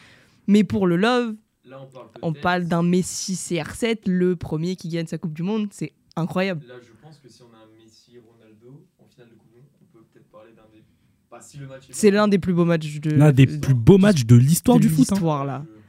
Mais 0.47 0.65
pour 0.65 0.87
le 0.87 0.97
love, 0.97 1.35
Là, 1.65 1.79
on 1.81 1.87
parle, 1.87 2.07
on 2.23 2.33
peut-être- 2.33 2.43
parle 2.43 2.65
d'un 2.67 2.83
Messi 2.83 3.35
CR7, 3.35 4.01
le 4.07 4.35
premier 4.37 4.77
qui 4.77 4.89
gagne 4.89 5.07
sa 5.07 5.19
Coupe 5.19 5.33
du 5.35 5.43
Monde. 5.43 5.69
C'est 5.71 5.93
incroyable. 6.17 6.65
Là, 6.67 6.75
je 6.83 6.91
pense 7.01 7.19
que 7.19 7.29
si 7.29 7.43
on 7.43 7.47
a 7.55 7.59
un 7.59 7.83
Messi 7.83 8.19
Ronaldo 8.19 8.85
en 8.99 9.07
finale 9.07 9.29
de 9.31 9.35
Coupe 9.35 9.49
du 9.51 9.57
Monde, 9.57 9.65
on 9.81 9.97
peut 9.99 10.05
peut-être 10.13 10.29
parler 10.31 10.51
d'un 10.57 10.63
des. 10.75 10.83
Pas 11.31 11.41
si 11.41 11.59
le 11.59 11.67
match 11.69 11.85
est 11.89 11.93
C'est 11.93 12.11
l'un 12.11 12.29
des 12.29 12.39
plus 12.39 12.53
beaux 12.53 12.65
matchs 12.65 12.99
de. 13.01 13.11
L'un 13.13 13.33
des 13.33 13.47
de- 13.47 13.57
plus 13.59 13.75
beaux 13.75 13.99
matchs 13.99 14.25
de 14.27 14.35
l'histoire 14.37 14.79
du 14.81 14.89
foot. 14.89 15.07
hein. 15.11 15.15
l'histoire, 15.15 15.45
là. 15.45 15.63
je 15.65 15.73
pense. 15.73 15.82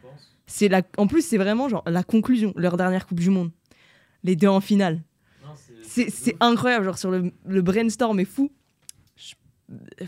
C'est 0.55 0.67
la. 0.69 0.83
En 0.97 1.07
plus, 1.07 1.25
c'est 1.25 1.39
vraiment 1.39 1.67
genre 1.67 1.81
la 1.87 2.03
conclusion, 2.03 2.53
leur 2.55 2.77
dernière 2.77 3.07
Coupe 3.07 3.19
du 3.19 3.31
Monde. 3.31 3.49
Les 4.23 4.35
deux 4.35 4.47
en 4.47 4.61
finale. 4.61 5.01
C'est. 5.81 6.35
Incroyable, 6.39 6.85
genre 6.85 6.97
sur 6.99 7.09
le, 7.09 7.31
le 7.45 7.61
brainstorm 7.63 8.19
est 8.19 8.25
fou. 8.25 8.51
Je- 9.15 9.33
Et 9.73 9.75
Tu 9.97 10.03
mets 10.05 10.07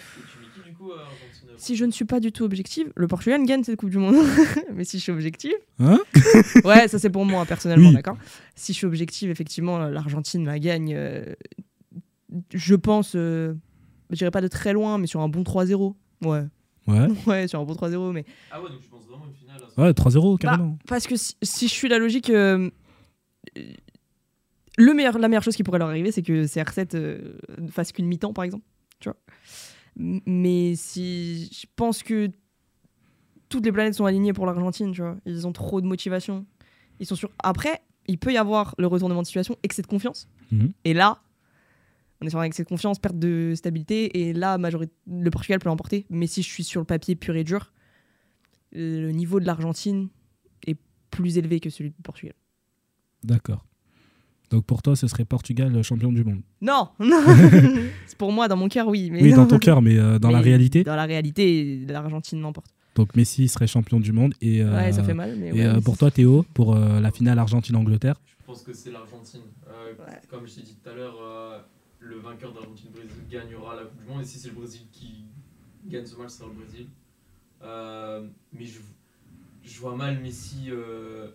qui 0.63 0.69
du 0.69 0.75
coup 0.75 0.91
à 0.91 1.01
Argentine 1.01 1.49
Si 1.57 1.75
je 1.75 1.83
ne 1.85 1.89
suis 1.91 2.05
pas 2.05 2.19
du 2.19 2.31
tout 2.31 2.43
objective, 2.43 2.91
le 2.95 3.07
Portugal 3.07 3.43
gagne 3.45 3.63
cette 3.63 3.79
Coupe 3.79 3.89
du 3.89 3.97
Monde. 3.97 4.15
Mais 4.73 4.83
si 4.83 4.97
je 4.99 5.03
suis 5.03 5.11
objective, 5.11 5.53
Hein 5.79 5.99
ouais, 6.63 6.87
ça 6.89 6.99
c'est 6.99 7.09
pour 7.09 7.25
moi 7.25 7.43
personnellement, 7.47 7.89
Oui. 7.89 7.95
d'accord. 7.95 8.17
Si 8.53 8.71
je 8.73 8.77
suis 8.77 8.85
objective, 8.87 9.31
effectivement, 9.31 9.79
l'Argentine 9.79 10.45
la 10.45 10.59
gagne. 10.59 10.93
euh, 10.95 11.33
je 12.53 12.75
pense, 12.75 13.13
euh, 13.15 13.53
je 14.11 14.17
dirais 14.17 14.31
pas 14.31 14.41
de 14.41 14.47
très 14.47 14.73
loin, 14.73 14.97
mais 14.99 15.07
sur 15.07 15.21
un 15.21 15.29
bon 15.29 15.41
3-0. 15.43 15.95
Ouais, 16.23 16.43
Ouais, 16.87 17.07
ouais, 17.25 17.47
sur 17.47 17.59
un 17.59 17.63
bon 17.63 17.73
3-0. 17.73 18.11
Mais 18.13 18.25
Ah 18.51 18.61
ouais, 18.61 18.69
donc 18.69 18.79
tu 18.81 18.89
penses 18.89 19.07
ouais 19.77 19.91
3-0 19.91 20.37
carrément. 20.37 20.77
parce 20.87 21.07
que 21.07 21.15
si, 21.15 21.35
si 21.41 21.67
je 21.67 21.73
suis 21.73 21.87
la 21.87 21.97
logique, 21.97 22.29
euh, 22.29 22.69
le 24.77 24.93
meilleur, 24.93 25.17
la 25.17 25.27
meilleure 25.27 25.43
chose 25.43 25.55
qui 25.55 25.63
pourrait 25.63 25.79
leur 25.79 25.89
arriver, 25.89 26.11
c'est 26.11 26.23
que 26.23 26.45
CR7 26.45 26.95
euh, 26.95 27.37
ne 27.59 27.69
fasse 27.69 27.91
qu'une 27.91 28.07
mi-temps, 28.07 28.33
par 28.33 28.43
exemple. 28.43 28.65
Tu 28.99 29.09
vois. 29.09 29.17
Mais 29.95 30.75
si 30.75 31.49
je 31.53 31.67
pense 31.75 32.03
que 32.03 32.29
toutes 33.49 33.65
les 33.65 33.71
planètes 33.71 33.93
sont 33.93 34.05
alignées 34.05 34.33
pour 34.33 34.45
l'Argentine, 34.45 34.91
tu 34.91 35.01
vois. 35.01 35.17
Ils 35.25 35.47
ont 35.47 35.53
trop 35.53 35.81
de 35.81 35.85
motivation. 35.85 36.45
Ils 36.99 37.05
sont 37.05 37.15
sûrs. 37.15 37.31
Après, 37.39 37.81
il 38.07 38.17
peut 38.17 38.33
y 38.33 38.37
avoir 38.37 38.75
le 38.77 38.87
retournement 38.87 39.21
de 39.21 39.27
situation, 39.27 39.55
excès 39.63 39.81
de 39.81 39.87
confiance. 39.87 40.27
Mhm. 40.51 40.73
Et 40.83 40.93
là, 40.93 41.19
on 42.21 42.27
est 42.27 42.29
sur 42.29 42.39
un 42.39 42.43
excès 42.43 42.63
de 42.63 42.67
confiance, 42.67 42.99
perte 42.99 43.17
de 43.17 43.53
stabilité. 43.55 44.27
Et 44.27 44.33
là, 44.33 44.57
majorité, 44.57 44.93
le 45.07 45.29
Portugal 45.29 45.59
peut 45.59 45.69
l'emporter. 45.69 46.05
Mais 46.09 46.27
si 46.27 46.41
je 46.41 46.47
suis 46.47 46.63
sur 46.63 46.81
le 46.81 46.85
papier 46.85 47.15
pur 47.15 47.35
et 47.35 47.43
dur, 47.43 47.71
le 48.75 49.11
niveau 49.11 49.39
de 49.39 49.45
l'Argentine 49.45 50.09
est 50.67 50.77
plus 51.09 51.37
élevé 51.37 51.59
que 51.59 51.69
celui 51.69 51.91
du 51.91 52.01
Portugal. 52.03 52.35
D'accord. 53.23 53.65
Donc 54.51 54.65
pour 54.65 54.81
toi, 54.83 54.95
ce 54.95 55.07
serait 55.07 55.25
Portugal 55.25 55.75
euh, 55.75 55.81
champion 55.83 56.11
du 56.11 56.23
monde. 56.23 56.41
Non, 56.61 56.89
non. 56.99 57.21
C'est 58.05 58.17
pour 58.17 58.31
moi, 58.31 58.47
dans 58.47 58.57
mon 58.57 58.67
cœur, 58.69 58.87
oui. 58.87 59.09
Mais 59.11 59.21
Oui, 59.23 59.31
non. 59.31 59.37
dans 59.37 59.47
ton 59.47 59.59
cœur, 59.59 59.81
mais 59.81 59.97
euh, 59.97 60.19
dans 60.19 60.29
la 60.29 60.39
réalité. 60.39 60.83
Dans 60.83 60.95
la 60.95 61.05
réalité, 61.05 61.83
l'Argentine 61.87 62.41
l'emporte. 62.41 62.67
Donc 62.95 63.15
Messi 63.15 63.47
serait 63.49 63.67
champion 63.67 63.99
du 63.99 64.11
monde. 64.13 64.33
Et, 64.41 64.61
euh, 64.61 64.73
ouais, 64.73 64.91
ça 64.93 65.03
fait 65.03 65.13
mal. 65.15 65.35
Mais 65.37 65.49
et 65.49 65.51
ouais, 65.53 65.65
euh, 65.65 65.73
mais 65.75 65.81
pour 65.81 65.97
toi, 65.97 66.11
Théo, 66.11 66.45
pour 66.53 66.75
euh, 66.75 66.99
la 67.01 67.11
finale 67.11 67.39
Argentine-Angleterre 67.39 68.21
Je 68.39 68.45
pense 68.45 68.61
que 68.61 68.71
c'est 68.73 68.91
l'Argentine. 68.91 69.41
Euh, 69.67 69.71
Ouais. 69.99 70.19
Comme 70.29 70.45
je 70.47 70.55
t'ai 70.55 70.61
dit 70.61 70.75
tout 70.81 70.89
à 70.89 70.93
l'heure, 70.93 71.15
euh, 71.21 71.59
le 71.99 72.17
vainqueur 72.17 72.53
d'Argentine-Brésil 72.53 73.09
gagnera 73.29 73.75
la 73.75 73.83
Coupe 73.83 74.01
du 74.03 74.07
Monde. 74.09 74.21
Et 74.21 74.25
si 74.25 74.39
c'est 74.39 74.49
le 74.49 74.55
Brésil 74.55 74.81
qui 74.91 75.25
gagne 75.87 76.05
ce 76.05 76.15
match, 76.15 76.29
ce 76.31 76.37
sera 76.39 76.49
le 76.49 76.55
Brésil. 76.55 76.87
Euh, 77.65 78.27
mais 78.53 78.65
je, 78.65 78.79
je 79.63 79.79
vois 79.79 79.95
mal 79.95 80.19
Messi, 80.21 80.65
euh, 80.69 81.29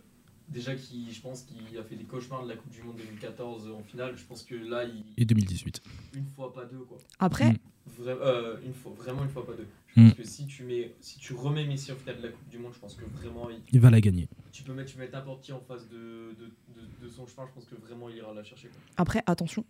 déjà, 0.48 0.74
qui, 0.74 1.12
je 1.12 1.20
pense 1.20 1.42
qu'il 1.42 1.76
a 1.78 1.82
fait 1.82 1.96
des 1.96 2.04
cauchemars 2.04 2.44
de 2.44 2.48
la 2.50 2.56
Coupe 2.56 2.70
du 2.72 2.82
Monde 2.82 2.96
2014 2.96 3.70
en 3.70 3.82
finale. 3.82 4.16
Je 4.16 4.24
pense 4.24 4.42
que 4.42 4.54
là, 4.54 4.84
il, 4.84 5.04
et 5.16 5.24
2018. 5.24 5.82
une 6.14 6.26
fois, 6.26 6.52
pas 6.52 6.64
deux. 6.64 6.78
Quoi. 6.78 6.98
Après, 7.18 7.52
Mm. 7.52 7.56
Vra- 8.02 8.08
euh, 8.20 8.56
une 8.64 8.74
fois, 8.74 8.92
vraiment 8.92 9.24
une 9.24 9.30
fois, 9.30 9.44
pas 9.44 9.54
deux. 9.54 9.66
Je 9.96 10.00
Mm. 10.00 10.04
pense 10.08 10.14
que 10.18 10.22
si 10.24 10.46
tu, 10.46 10.62
mets, 10.62 10.94
si 11.00 11.18
tu 11.18 11.32
remets 11.34 11.66
Messi 11.66 11.90
en 11.90 11.96
finale 11.96 12.18
de 12.18 12.22
la 12.22 12.28
Coupe 12.28 12.48
du 12.48 12.58
Monde, 12.58 12.72
je 12.72 12.78
pense 12.78 12.94
que 12.94 13.04
vraiment, 13.06 13.50
il- 13.50 13.58
Il 13.72 13.80
va 13.80 13.90
la 13.90 14.00
gagner. 14.00 14.28
tu 14.52 14.62
peux 14.62 14.72
mettre, 14.74 14.92
tu 14.92 14.98
mets 14.98 15.08
n'importe 15.10 15.42
qui 15.42 15.52
en 15.52 15.60
face 15.60 15.88
de, 15.88 15.96
de, 16.38 16.44
de- 16.76 17.04
de 17.06 17.08
son 17.08 17.26
chemin. 17.26 17.46
Je 17.48 17.52
pense 17.54 17.64
que 17.64 17.74
vraiment, 17.74 18.08
il 18.08 18.16
ira 18.18 18.32
la 18.32 18.44
chercher. 18.44 18.68
quoi. 18.68 18.78
après, 18.96 19.22
attention. 19.26 19.64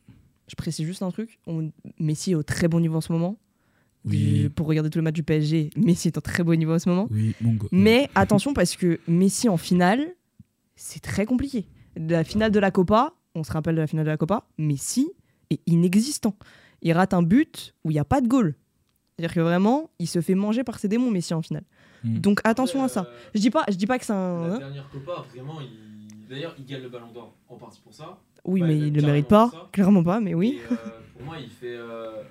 Je 0.49 0.57
précise 0.57 0.85
juste 0.85 1.03
un 1.03 1.11
truc. 1.13 1.39
On... 1.47 1.71
Messi 1.99 2.33
est 2.33 2.35
au 2.35 2.43
très 2.43 2.67
bon 2.69 2.81
niveau 2.81 2.97
en 2.97 3.01
ce 3.01 3.13
moment. 3.13 3.39
Oui, 4.05 4.49
Pour 4.49 4.67
regarder 4.67 4.89
tous 4.91 4.99
les 4.99 5.03
matchs 5.05 5.15
du 5.15 5.23
PSG, 5.23 5.71
Messi 5.77 6.09
est 6.09 6.17
au 6.17 6.21
très 6.23 6.43
bon 6.43 6.59
niveau 6.59 6.75
en 6.75 6.79
ce 6.79 6.89
moment. 6.89 7.07
oui, 7.11 7.35
mon 7.41 7.53
go. 7.53 7.69
Mais 7.73 8.09
attention 8.15 8.55
parce 8.55 8.77
que 8.77 8.99
Messi 9.07 9.49
en 9.49 9.57
finale, 9.57 10.15
c'est 10.77 11.01
très 11.03 11.27
compliqué. 11.27 11.67
La 11.97 12.25
finale 12.25 12.51
de 12.53 12.59
la 12.59 12.71
Copa, 12.71 13.13
on 13.35 13.45
se 13.45 13.53
rappelle 13.53 13.75
de 13.75 13.81
la 13.81 13.87
finale 13.87 14.07
de 14.07 14.11
la 14.11 14.17
Copa, 14.17 14.47
Messi 14.59 15.11
est 15.51 15.61
inexistant. 15.67 16.35
Il 16.83 16.93
rate 16.93 17.13
un 17.13 17.23
but 17.23 17.75
où 17.85 17.91
il 17.91 17.95
n'y 17.95 18.01
a 18.01 18.05
pas 18.07 18.21
de 18.23 18.29
goal. 18.29 18.55
C'est-à-dire 19.19 19.35
que 19.35 19.41
vraiment, 19.41 19.91
il 19.99 20.07
se 20.07 20.23
fait 20.23 20.35
manger 20.35 20.65
par 20.65 20.79
ses 20.79 20.89
démons, 20.89 21.11
Messi, 21.11 21.35
en 21.35 21.43
finale. 21.43 21.65
Mm. 22.05 22.19
Donc 22.21 22.41
attention 22.45 22.83
à 22.83 22.89
ça. 22.89 23.07
Je 23.35 23.41
dis 23.41 23.51
pas, 23.51 23.65
je 23.69 23.75
dis 23.75 23.87
pas 23.87 23.99
que 23.99 24.07
c'est 24.07 24.13
La 24.15 24.19
un. 24.19 24.53
hein. 24.55 24.59
dernière 24.59 24.89
Copa, 24.89 25.25
vraiment, 25.35 25.61
il... 25.61 26.27
d'ailleurs, 26.27 26.55
il 26.59 26.65
gagne 26.65 26.81
le 26.83 26.89
ballon 26.89 27.13
d'or 27.13 27.37
en 27.51 27.57
partie 27.57 27.81
pour 27.83 27.93
ça. 27.93 28.19
Oui, 28.47 28.63
Ouais, 28.63 28.69
mais 28.69 28.75
même 28.77 28.85
il 28.87 28.95
le 28.95 29.03
mérite 29.03 29.29
pas. 29.29 29.69
Clairement 29.73 30.03
pas, 30.03 30.21
mais 30.21 30.33
oui. 30.33 30.59
Et, 30.59 30.73
euh, 30.73 30.77
pour 31.13 31.23
moi, 31.27 31.37
il 31.39 31.51
fait, 31.51 31.75
euh, 31.77 32.23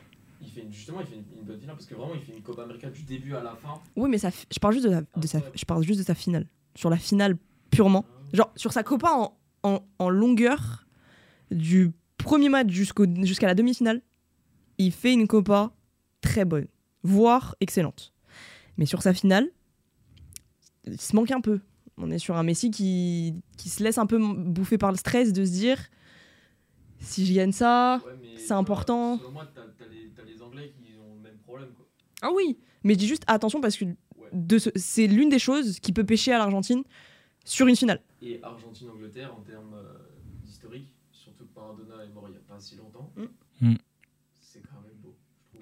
il 0.41 0.49
fait 0.49 0.61
une- 0.61 0.71
justement, 0.73 0.99
il 1.01 1.07
fait 1.07 1.15
une, 1.15 1.23
une 1.39 1.45
bonne 1.45 1.59
finale 1.59 1.75
parce 1.75 1.85
que 1.87 1.95
vraiment, 1.95 2.15
il 2.15 2.21
fait 2.21 2.33
une 2.33 2.41
Copa 2.41 2.63
América 2.63 2.89
du 2.89 3.03
début 3.03 3.35
à 3.35 3.41
la 3.41 3.55
fin. 3.55 3.81
Oui, 3.95 4.09
mais 4.09 4.17
ça, 4.17 4.29
je 4.29 4.59
parle 4.59 4.73
juste 4.73 4.85
de, 4.85 4.91
sa- 4.91 5.03
de 5.15 5.27
sa, 5.27 5.39
je 5.53 5.65
parle 5.65 5.83
juste 5.83 5.99
de 5.99 6.05
sa 6.05 6.15
finale. 6.15 6.47
Sur 6.75 6.89
la 6.89 6.97
finale 6.97 7.37
purement. 7.71 8.05
Genre 8.33 8.51
sur 8.55 8.71
sa 8.73 8.83
copa 8.83 9.09
en, 9.11 9.37
en, 9.63 9.79
en 9.97 10.09
longueur 10.09 10.85
du 11.51 11.91
premier 12.17 12.47
match 12.49 12.69
jusqu'au, 12.69 13.05
jusqu'à 13.23 13.47
la 13.47 13.55
demi-finale, 13.55 14.01
il 14.77 14.91
fait 14.91 15.13
une 15.13 15.27
copa 15.27 15.71
très 16.21 16.45
bonne, 16.45 16.67
voire 17.03 17.55
excellente. 17.59 18.13
Mais 18.77 18.85
sur 18.85 19.01
sa 19.01 19.13
finale, 19.13 19.49
il 20.85 20.99
se 21.01 21.15
manque 21.15 21.31
un 21.31 21.41
peu. 21.41 21.59
On 21.97 22.11
est 22.11 22.19
sur 22.19 22.37
un 22.37 22.43
Messi 22.43 22.71
qui, 22.71 23.41
qui 23.57 23.67
se 23.69 23.83
laisse 23.83 23.97
un 23.97 24.05
peu 24.05 24.19
bouffer 24.19 24.77
par 24.77 24.91
le 24.91 24.97
stress 24.97 25.33
de 25.33 25.43
se 25.43 25.51
dire 25.51 25.79
si 26.99 27.25
je 27.25 27.33
gagne 27.33 27.51
ça. 27.51 27.95
Ouais, 27.97 28.31
c'est 28.35 28.53
important. 28.53 29.17
Selon 29.17 29.31
moi, 29.31 29.47
t'as 29.53 29.61
t'as 29.77 29.85
les, 29.89 30.09
t'as 30.15 30.23
les 30.23 30.41
Anglais 30.41 30.71
qui 30.77 30.93
ont 30.97 31.15
le 31.15 31.21
même 31.21 31.37
problème. 31.39 31.69
Quoi. 31.75 31.87
Ah 32.21 32.29
oui, 32.35 32.57
mais 32.83 32.93
je 32.93 32.99
dis 32.99 33.07
juste 33.07 33.23
attention 33.27 33.61
parce 33.61 33.77
que 33.77 33.85
Ouais. 33.85 34.59
ce- 34.59 34.69
c'est 34.75 35.07
l'une 35.07 35.29
des 35.29 35.39
choses 35.39 35.79
qui 35.79 35.91
peut 35.93 36.03
pêcher 36.05 36.31
à 36.33 36.37
l'Argentine 36.37 36.83
sur 37.45 37.67
une 37.67 37.75
finale. 37.75 38.01
Et 38.21 38.39
Argentine-Angleterre, 38.43 39.33
en 39.35 39.41
termes 39.41 39.73
euh, 39.73 39.97
historiques, 40.47 40.93
surtout 41.11 41.45
que 41.45 41.59
Maradona 41.59 42.03
est 42.03 42.13
mort 42.13 42.25
il 42.27 42.31
n'y 42.31 42.37
a 42.37 42.41
pas 42.41 42.59
si 42.59 42.75
longtemps, 42.75 43.11
Mm. 43.61 43.73
c'est 44.39 44.61
quand 44.61 44.81
même 44.81 44.97
beau. 45.01 45.15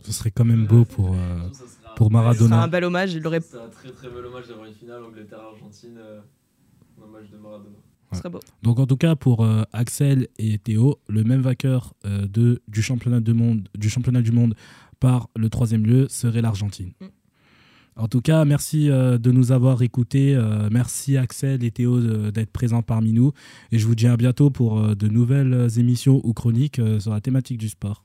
Ce 0.03 0.11
serait 0.11 0.31
quand 0.31 0.45
même 0.45 0.65
beau 0.67 0.85
pour, 0.85 1.13
euh, 1.13 1.49
sera- 1.51 1.95
pour 1.95 2.07
Ce 2.07 2.13
Maradona. 2.13 2.49
sera 2.55 2.63
un 2.63 2.67
bel 2.67 2.83
hommage, 2.83 3.13
il 3.13 3.25
aurait 3.27 3.41
C'est 3.41 3.57
un 3.57 3.69
très 3.69 3.91
très 3.91 4.09
bel 4.09 4.25
hommage 4.25 4.47
d'avoir 4.47 4.65
une 4.67 4.73
finale 4.73 5.03
Angleterre-Argentine 5.03 5.97
euh, 5.97 6.19
en 6.99 7.03
hommage 7.03 7.29
de 7.29 7.37
Maradona. 7.37 7.75
ce 8.11 8.17
serait 8.19 8.29
beau. 8.29 8.39
Donc 8.63 8.79
en 8.79 8.87
tout 8.87 8.95
cas 8.97 9.15
pour 9.15 9.43
euh, 9.43 9.63
Axel 9.73 10.27
et 10.39 10.57
Théo, 10.59 10.97
le 11.09 11.23
même 11.23 11.41
vainqueur 11.41 11.93
euh, 12.05 12.25
de, 12.27 12.61
du, 12.67 12.81
championnat 12.81 13.19
de 13.19 13.33
monde, 13.33 13.67
du 13.75 13.89
championnat 13.89 14.21
du 14.21 14.31
monde 14.31 14.55
par 14.99 15.29
le 15.35 15.49
troisième 15.49 15.85
lieu 15.85 16.07
serait 16.09 16.41
l'Argentine. 16.41 16.91
Mm. 17.01 17.05
En 17.99 18.07
tout 18.07 18.21
cas, 18.21 18.45
merci 18.45 18.91
euh, 18.91 19.17
de 19.17 19.31
nous 19.31 19.51
avoir 19.51 19.81
écoutés. 19.81 20.35
euh, 20.35 20.69
merci 20.71 21.17
Axel 21.17 21.63
et 21.63 21.71
Théo 21.71 21.99
de- 21.99 22.29
d'être 22.29 22.51
présents 22.51 22.83
parmi 22.83 23.11
nous. 23.11 23.31
Et 23.71 23.79
je 23.79 23.87
vous 23.87 23.95
dis 23.95 24.05
à 24.05 24.15
bientôt 24.17 24.51
pour 24.51 24.79
euh, 24.79 24.93
de 24.93 25.07
nouvelles 25.07 25.67
émissions 25.79 26.21
ou 26.23 26.33
chroniques 26.33 26.77
euh, 26.77 26.99
sur 26.99 27.11
la 27.11 27.21
thématique 27.21 27.57
du 27.57 27.69
sport. 27.69 28.03